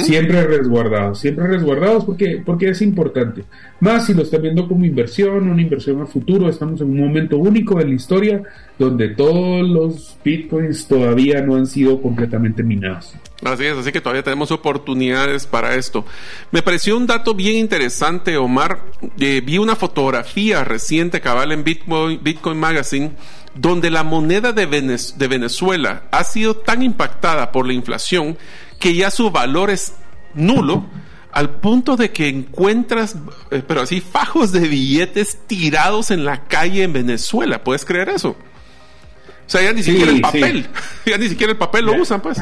Siempre 0.00 0.46
resguardados, 0.46 1.18
siempre 1.18 1.46
resguardados 1.46 2.04
porque, 2.04 2.42
porque 2.44 2.68
es 2.68 2.82
importante. 2.82 3.44
Más 3.80 4.06
si 4.06 4.12
lo 4.12 4.22
están 4.22 4.42
viendo 4.42 4.68
como 4.68 4.84
inversión, 4.84 5.48
una 5.48 5.62
inversión 5.62 6.02
a 6.02 6.06
futuro, 6.06 6.50
estamos 6.50 6.80
en 6.82 6.90
un 6.90 7.00
momento 7.00 7.38
único 7.38 7.80
en 7.80 7.88
la 7.88 7.94
historia 7.94 8.42
donde 8.78 9.08
todos 9.10 9.66
los 9.66 10.16
bitcoins 10.22 10.86
todavía 10.88 11.40
no 11.40 11.56
han 11.56 11.66
sido 11.66 12.02
completamente 12.02 12.62
minados. 12.62 13.14
Así 13.42 13.64
es, 13.64 13.76
así 13.76 13.92
que 13.92 14.00
todavía 14.00 14.22
tenemos 14.22 14.50
oportunidades 14.50 15.46
para 15.46 15.74
esto. 15.76 16.04
Me 16.50 16.62
pareció 16.62 16.96
un 16.96 17.06
dato 17.06 17.34
bien 17.34 17.56
interesante, 17.56 18.36
Omar. 18.36 18.80
Eh, 19.18 19.42
vi 19.44 19.58
una 19.58 19.76
fotografía 19.76 20.64
reciente 20.64 21.20
cabal 21.20 21.52
en 21.52 21.64
Bitcoin, 21.64 22.20
Bitcoin 22.22 22.58
Magazine 22.58 23.12
donde 23.54 23.90
la 23.90 24.02
moneda 24.02 24.52
de, 24.52 24.66
Venezuela 24.66 26.02
ha 26.10 26.24
sido 26.24 26.56
tan 26.56 26.82
impactada 26.82 27.52
por 27.52 27.66
la 27.66 27.72
inflación 27.72 28.36
que 28.78 28.94
ya 28.94 29.10
su 29.10 29.30
valor 29.30 29.70
es 29.70 29.94
nulo 30.34 30.84
al 31.30 31.50
punto 31.50 31.96
de 31.96 32.10
que 32.10 32.28
encuentras, 32.28 33.16
eh, 33.50 33.62
pero 33.66 33.80
así, 33.80 34.00
fajos 34.00 34.52
de 34.52 34.68
billetes 34.68 35.38
tirados 35.46 36.10
en 36.10 36.24
la 36.24 36.44
calle 36.44 36.84
en 36.84 36.92
Venezuela. 36.92 37.64
¿Puedes 37.64 37.84
creer 37.84 38.08
eso? 38.08 38.30
O 38.30 39.50
sea, 39.50 39.62
ya 39.62 39.72
ni 39.72 39.82
siquiera 39.82 40.12
el 40.12 40.20
papel, 40.20 40.66
ya 41.06 41.18
ni 41.18 41.28
siquiera 41.28 41.52
el 41.52 41.58
papel 41.58 41.86
lo 41.86 42.00
usan, 42.00 42.22
pues. 42.22 42.38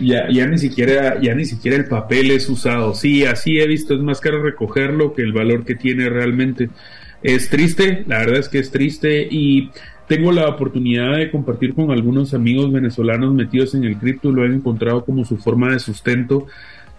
Ya, 0.00 0.26
ya 0.30 0.46
ni 0.46 0.58
siquiera, 0.58 1.20
ya 1.20 1.34
ni 1.34 1.44
siquiera 1.44 1.76
el 1.76 1.86
papel 1.86 2.30
es 2.30 2.48
usado. 2.48 2.94
Sí, 2.94 3.24
así 3.24 3.58
he 3.58 3.66
visto, 3.66 3.94
es 3.94 4.00
más 4.00 4.20
caro 4.20 4.42
recogerlo 4.42 5.12
que 5.12 5.22
el 5.22 5.32
valor 5.32 5.64
que 5.64 5.74
tiene 5.74 6.08
realmente. 6.08 6.70
Es 7.22 7.50
triste, 7.50 8.04
la 8.06 8.18
verdad 8.18 8.38
es 8.38 8.48
que 8.48 8.58
es 8.58 8.70
triste 8.70 9.26
y 9.30 9.70
tengo 10.08 10.32
la 10.32 10.48
oportunidad 10.48 11.16
de 11.16 11.30
compartir 11.30 11.74
con 11.74 11.90
algunos 11.90 12.34
amigos 12.34 12.72
venezolanos 12.72 13.34
metidos 13.34 13.74
en 13.74 13.84
el 13.84 13.96
cripto, 13.98 14.32
lo 14.32 14.42
han 14.42 14.54
encontrado 14.54 15.04
como 15.04 15.24
su 15.24 15.36
forma 15.36 15.72
de 15.72 15.78
sustento 15.78 16.46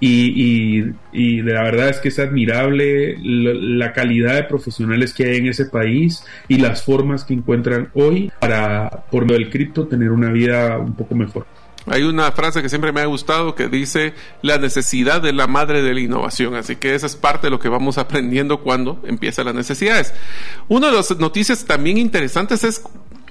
y, 0.02 0.94
y, 1.12 1.42
la 1.42 1.64
verdad 1.64 1.90
es 1.90 2.00
que 2.00 2.08
es 2.08 2.20
admirable 2.20 3.18
la, 3.22 3.92
calidad 3.92 4.36
de 4.36 4.44
profesionales 4.44 5.14
que 5.14 5.26
hay 5.26 5.38
en 5.38 5.48
ese 5.48 5.66
país 5.66 6.24
y 6.48 6.58
las 6.58 6.84
formas 6.84 7.26
que 7.26 7.34
encuentran 7.34 7.90
hoy 7.94 8.32
para, 8.40 8.90
por 9.12 9.28
lo 9.28 9.34
del 9.34 9.50
cripto, 9.50 9.88
tener 9.88 10.12
una 10.12 10.32
vida 10.32 10.78
un 10.78 10.94
poco 10.94 11.16
mejor. 11.16 11.46
Hay 11.86 12.04
una 12.04 12.32
frase 12.32 12.62
que 12.62 12.70
siempre 12.70 12.92
me 12.92 13.02
ha 13.02 13.06
gustado 13.06 13.56
que 13.56 13.68
dice 13.68 14.14
la 14.42 14.58
necesidad 14.58 15.22
de 15.22 15.34
la 15.34 15.48
madre 15.48 15.82
de 15.82 15.94
la 15.94 16.00
innovación. 16.00 16.56
Así 16.56 16.76
que 16.76 16.94
esa 16.94 17.06
es 17.08 17.16
parte 17.16 17.48
de 17.48 17.52
lo 17.52 17.60
que 17.60 17.70
vamos 17.70 17.98
aprendiendo 17.98 18.62
cuando 18.62 19.02
empiezan 19.06 19.46
las 19.46 19.56
necesidades. 19.56 20.14
Una 20.68 20.88
de 20.88 20.98
las 20.98 21.18
noticias 21.18 21.66
también 21.66 21.98
interesantes 21.98 22.64
es 22.64 22.84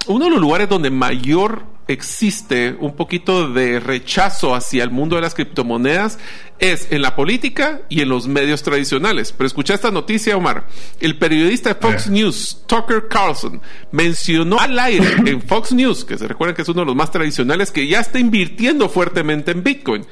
uno 0.07 0.25
de 0.25 0.31
los 0.31 0.41
lugares 0.41 0.69
donde 0.69 0.91
mayor 0.91 1.63
existe 1.89 2.77
un 2.79 2.95
poquito 2.95 3.51
de 3.51 3.81
rechazo 3.81 4.55
hacia 4.55 4.85
el 4.85 4.91
mundo 4.91 5.17
de 5.17 5.23
las 5.23 5.35
criptomonedas 5.35 6.19
es 6.59 6.89
en 6.91 7.03
la 7.03 7.17
política 7.17 7.83
y 7.89 8.03
en 8.03 8.09
los 8.09 8.29
medios 8.29 8.63
tradicionales. 8.63 9.33
Pero 9.33 9.47
escucha 9.47 9.75
esta 9.75 9.91
noticia, 9.91 10.37
Omar. 10.37 10.67
El 11.01 11.19
periodista 11.19 11.71
de 11.71 11.81
Fox 11.81 12.09
News, 12.09 12.65
Tucker 12.67 13.09
Carlson, 13.09 13.61
mencionó 13.91 14.59
al 14.61 14.79
aire 14.79 15.17
en 15.27 15.41
Fox 15.41 15.73
News, 15.73 16.05
que 16.05 16.19
se 16.19 16.29
recuerda 16.29 16.55
que 16.55 16.63
es 16.63 16.69
uno 16.69 16.81
de 16.81 16.87
los 16.87 16.97
más 16.97 17.11
tradicionales, 17.11 17.71
que 17.71 17.87
ya 17.87 18.01
está 18.01 18.19
invirtiendo 18.19 18.89
fuertemente 18.89 19.53
en 19.53 19.63
Bitcoin. 19.63 20.07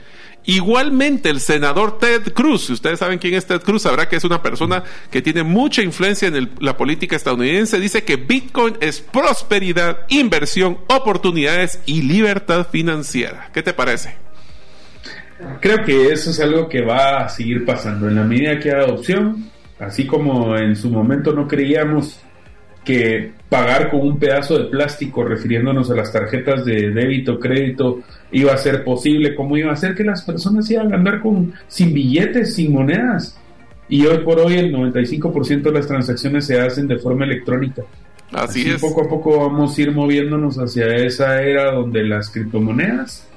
Igualmente, 0.46 1.28
el 1.28 1.40
senador 1.40 1.98
Ted 1.98 2.32
Cruz, 2.32 2.66
si 2.66 2.72
ustedes 2.72 3.00
saben 3.00 3.18
quién 3.18 3.34
es 3.34 3.46
Ted 3.46 3.62
Cruz, 3.62 3.82
sabrá 3.82 4.08
que 4.08 4.14
es 4.14 4.24
una 4.24 4.42
persona 4.42 4.84
que 5.10 5.20
tiene 5.20 5.42
mucha 5.42 5.82
influencia 5.82 6.28
en 6.28 6.50
la 6.60 6.76
política 6.76 7.16
estadounidense, 7.16 7.80
dice 7.80 8.04
que 8.04 8.14
Bitcoin 8.14 8.76
es 8.80 9.00
prosperidad, 9.00 10.06
inversión, 10.08 10.78
oportunidades 10.86 11.80
y 11.84 12.02
libertad 12.02 12.68
financiera. 12.70 13.50
¿Qué 13.52 13.62
te 13.64 13.72
parece? 13.72 14.14
Creo 15.60 15.84
que 15.84 16.12
eso 16.12 16.30
es 16.30 16.40
algo 16.40 16.68
que 16.68 16.82
va 16.82 17.24
a 17.24 17.28
seguir 17.28 17.64
pasando 17.64 18.08
en 18.08 18.14
la 18.14 18.22
medida 18.22 18.58
que 18.60 18.70
hay 18.70 18.82
adopción, 18.82 19.50
así 19.80 20.06
como 20.06 20.56
en 20.56 20.76
su 20.76 20.90
momento 20.90 21.32
no 21.32 21.48
creíamos 21.48 22.20
que 22.84 23.32
pagar 23.48 23.90
con 23.90 24.00
un 24.00 24.18
pedazo 24.18 24.58
de 24.58 24.64
plástico, 24.64 25.24
refiriéndonos 25.24 25.90
a 25.90 25.94
las 25.94 26.12
tarjetas 26.12 26.64
de 26.64 26.90
débito, 26.90 27.38
crédito, 27.38 28.00
iba 28.32 28.52
a 28.52 28.56
ser 28.56 28.82
posible, 28.82 29.34
cómo 29.34 29.56
iba 29.56 29.72
a 29.72 29.76
ser 29.76 29.94
que 29.94 30.04
las 30.04 30.22
personas 30.22 30.70
iban 30.70 30.92
a 30.92 30.96
andar 30.96 31.20
con, 31.20 31.52
sin 31.68 31.94
billetes, 31.94 32.54
sin 32.54 32.72
monedas. 32.72 33.38
Y 33.88 34.04
hoy 34.04 34.18
por 34.24 34.40
hoy 34.40 34.54
el 34.54 34.72
95% 34.72 35.62
de 35.62 35.72
las 35.72 35.86
transacciones 35.86 36.46
se 36.46 36.60
hacen 36.60 36.88
de 36.88 36.98
forma 36.98 37.24
electrónica. 37.24 37.82
Así, 38.32 38.68
es. 38.68 38.80
Poco 38.80 39.04
a 39.04 39.08
poco 39.08 39.38
vamos 39.38 39.78
a 39.78 39.82
ir 39.82 39.92
moviéndonos 39.92 40.56
hacia 40.56 40.86
esa 40.96 41.40
era 41.42 41.72
donde 41.72 42.02
las 42.02 42.30
criptomonedas 42.30 43.28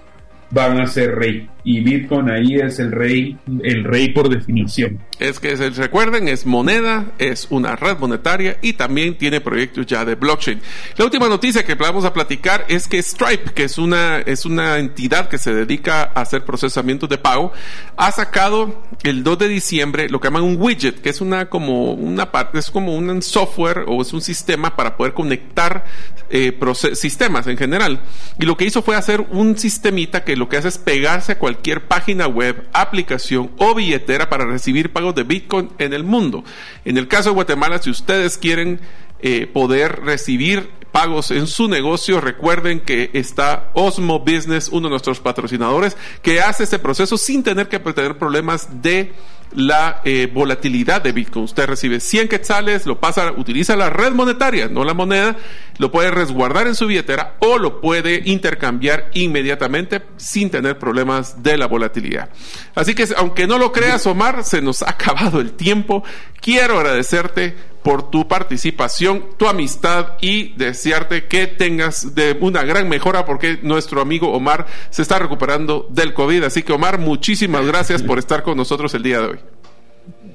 van 0.50 0.82
a 0.82 0.88
ser 0.88 1.16
rey. 1.16 1.48
Y 1.64 1.82
Bitcoin 1.82 2.30
ahí 2.30 2.56
es 2.56 2.80
el 2.80 2.92
rey, 2.92 3.38
el 3.64 3.84
rey 3.84 4.10
por 4.10 4.30
definición. 4.30 5.00
Es 5.20 5.40
que 5.40 5.56
recuerden, 5.56 6.30
es 6.30 6.46
moneda, 6.46 7.12
es 7.20 7.48
una 7.50 7.76
red 7.76 7.98
monetaria 7.98 8.58
y 8.62 8.74
también 8.74 9.18
tiene 9.18 9.42
proyectos 9.42 9.86
ya 9.86 10.06
de 10.06 10.16
blockchain. 10.16 10.62
La 10.96 11.04
última 11.06 11.28
noticia 11.28 11.64
que 11.64 11.76
vamos 11.76 12.06
a 12.06 12.14
platicar 12.14 12.66
es 12.70 12.88
que 12.88 13.02
Stripe, 13.04 13.52
que 13.54 13.66
es 13.66 13.78
una, 13.78 14.20
es 14.20 14.46
una 14.46 14.78
entidad 14.78 15.28
que 15.28 15.38
se 15.38 15.54
dedica 15.54 16.04
a 16.16 16.22
hacer 16.22 16.46
procesamientos 16.46 17.10
de 17.10 17.18
pago, 17.18 17.52
ha 17.98 18.12
sacado 18.12 18.82
el 19.04 19.24
2 19.24 19.40
de 19.40 19.48
diciembre 19.50 20.10
lo 20.10 20.22
que 20.22 20.28
llaman 20.28 20.44
un 20.44 20.56
widget, 20.60 21.02
que 21.02 21.10
es 21.10 21.20
una 21.20 21.50
como 21.50 21.94
una 21.94 22.32
parte, 22.32 22.60
es 22.60 22.72
como 22.72 22.96
un 22.96 23.22
software 23.22 23.84
o 23.88 24.02
es 24.02 24.14
un 24.14 24.22
sistema 24.22 24.76
para 24.76 24.96
poder 24.96 25.14
conectar 25.14 25.86
eh, 26.30 26.58
sistemas 26.94 27.48
en 27.48 27.58
general. 27.58 28.00
Y 28.40 28.46
lo 28.46 28.56
que 28.56 28.66
hizo 28.66 28.82
fue 28.82 28.96
hacer 28.96 29.22
un 29.32 29.58
sistemita 29.58 30.24
que 30.24 30.38
lo 30.38 30.48
que 30.48 30.58
hace 30.58 30.70
es 30.70 30.78
pegarse 30.78 31.34
a 31.34 31.40
cualquier 31.40 31.59
página 31.88 32.28
web, 32.28 32.68
aplicación 32.74 33.52
o 33.58 33.76
billetera 33.76 34.30
para 34.30 34.46
recibir 34.46 34.92
pagos 34.92 35.16
de 35.16 35.24
Bitcoin 35.24 35.70
en 35.78 35.94
el 35.94 36.04
mundo. 36.04 36.44
En 36.86 36.98
el 36.98 37.08
caso 37.08 37.30
de 37.30 37.36
Guatemala, 37.36 37.80
si 37.80 37.90
ustedes 37.90 38.38
quieren 38.38 38.80
eh, 39.22 39.48
poder 39.48 40.02
recibir 40.04 40.70
pagos 40.92 41.32
en 41.32 41.48
su 41.48 41.68
negocio, 41.68 42.20
recuerden 42.22 42.80
que 42.80 43.12
está 43.14 43.70
Osmo 43.74 44.20
Business, 44.20 44.70
uno 44.70 44.88
de 44.88 44.92
nuestros 44.92 45.20
patrocinadores, 45.20 45.96
que 46.22 46.42
hace 46.42 46.64
este 46.64 46.80
proceso 46.80 47.18
sin 47.18 47.44
tener 47.44 47.68
que 47.68 47.80
tener 47.80 48.18
problemas 48.18 48.82
de 48.82 49.14
la 49.56 50.02
eh, 50.04 50.30
volatilidad 50.32 51.02
de 51.02 51.12
Bitcoin. 51.12 51.46
Usted 51.46 51.66
recibe 51.66 52.00
100 52.00 52.28
quetzales, 52.28 52.86
lo 52.86 53.00
pasa, 53.00 53.32
utiliza 53.32 53.76
la 53.76 53.90
red 53.90 54.12
monetaria, 54.12 54.68
no 54.68 54.84
la 54.84 54.94
moneda, 54.94 55.36
lo 55.78 55.92
puede 55.92 56.12
resguardar 56.12 56.68
en 56.68 56.76
su 56.76 56.88
billetera 56.88 57.36
o 57.40 57.58
lo 57.58 57.82
puede 57.82 58.22
intercambiar 58.26 59.10
inmediatamente 59.14 60.04
sin 60.18 60.50
tener 60.50 60.78
problemas 60.78 61.42
de 61.42 61.58
la 61.58 61.68
volatilidad. 61.68 62.30
Así 62.76 62.94
que 62.94 63.08
aunque 63.18 63.48
no 63.48 63.58
lo 63.58 63.72
creas, 63.72 64.06
Omar, 64.06 64.44
se 64.44 64.62
nos 64.62 64.82
ha 64.82 64.90
acabado 64.92 65.40
el 65.40 65.54
tiempo. 65.54 66.04
Quiero 66.42 66.78
agradecerte 66.78 67.56
por 67.84 68.10
tu 68.10 68.28
participación, 68.28 69.26
tu 69.38 69.48
amistad 69.48 70.14
y 70.22 70.54
desearte 70.56 71.26
que 71.26 71.48
tengas 71.48 72.14
de 72.16 72.38
una 72.40 72.64
gran 72.64 72.90
mejora 72.90 73.26
porque 73.26 73.60
nuestro 73.62 74.02
amigo 74.02 74.32
Omar 74.32 74.66
se 74.90 75.02
está 75.02 75.20
recuperando 75.20 75.88
del 75.90 76.14
COVID. 76.14 76.44
Así 76.44 76.64
que 76.64 76.74
Omar, 76.74 77.00
muchísimas 77.00 77.66
gracias 77.66 78.04
por 78.04 78.20
estar 78.20 78.44
con 78.44 78.58
nosotros 78.58 78.94
el 78.94 79.04
día 79.04 79.20
de 79.20 79.28
hoy. 79.28 79.40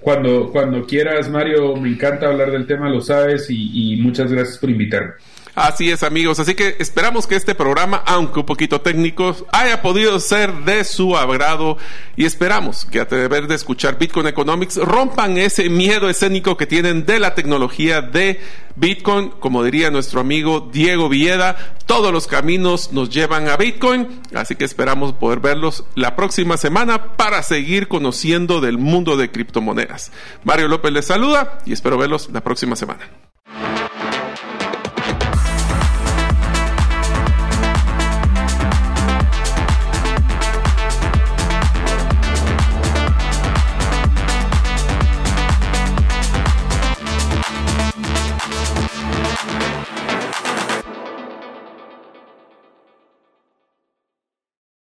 Cuando, 0.01 0.51
cuando 0.51 0.85
quieras, 0.85 1.31
Mario, 1.31 1.77
me 1.77 1.89
encanta 1.89 2.27
hablar 2.27 2.51
del 2.51 2.67
tema, 2.67 2.91
lo 2.91 3.01
sabes, 3.01 3.49
y, 3.49 3.95
y 3.95 3.97
muchas 4.03 4.31
gracias 4.31 4.59
por 4.59 4.69
invitarme. 4.69 5.15
Así 5.55 5.89
es, 5.91 6.03
amigos. 6.03 6.41
Así 6.41 6.55
que 6.55 6.77
esperamos 6.81 7.29
que 7.29 7.37
este 7.37 7.55
programa, 7.55 8.03
aunque 8.07 8.41
un 8.41 8.47
poquito 8.47 8.81
técnico, 8.81 9.37
haya 9.53 9.83
podido 9.83 10.19
ser 10.19 10.53
de 10.65 10.83
su 10.83 11.17
agrado 11.17 11.79
y 12.17 12.25
esperamos 12.25 12.85
que 12.85 13.01
a 13.01 13.07
través 13.07 13.47
de 13.47 13.55
escuchar 13.55 13.97
Bitcoin 13.97 14.27
Economics 14.27 14.77
rompan 14.77 15.39
ese 15.39 15.69
miedo 15.69 16.11
escénico 16.11 16.57
que 16.57 16.67
tienen 16.67 17.07
de 17.07 17.21
la 17.21 17.35
tecnología 17.35 18.03
de 18.03 18.41
Bitcoin. 18.75 19.31
Como 19.39 19.63
diría 19.63 19.93
nuestro 19.93 20.21
amigo 20.21 20.69
Diego 20.73 21.09
Villeda, 21.09 21.57
todos 21.87 22.13
los 22.13 22.27
caminos 22.27 22.93
nos 22.93 23.11
llevan 23.11 23.49
a 23.49 23.57
Bitcoin. 23.57 24.23
Así 24.35 24.57
que 24.57 24.65
esperamos 24.65 25.13
poder 25.13 25.39
verlos 25.39 25.85
la 25.95 26.17
próxima 26.17 26.57
semana 26.57 27.17
para 27.17 27.45
seguir 27.45 27.87
conociendo 27.87 28.61
del 28.61 28.79
mundo 28.79 29.17
de 29.17 29.31
criptomonedas. 29.31 30.11
Mario 30.43 30.67
López 30.67 30.93
les 30.93 31.07
saluda 31.07 31.61
y 31.65 31.73
espero 31.73 31.97
verlos 31.97 32.29
la 32.33 32.41
próxima 32.43 32.75
semana. 32.75 33.24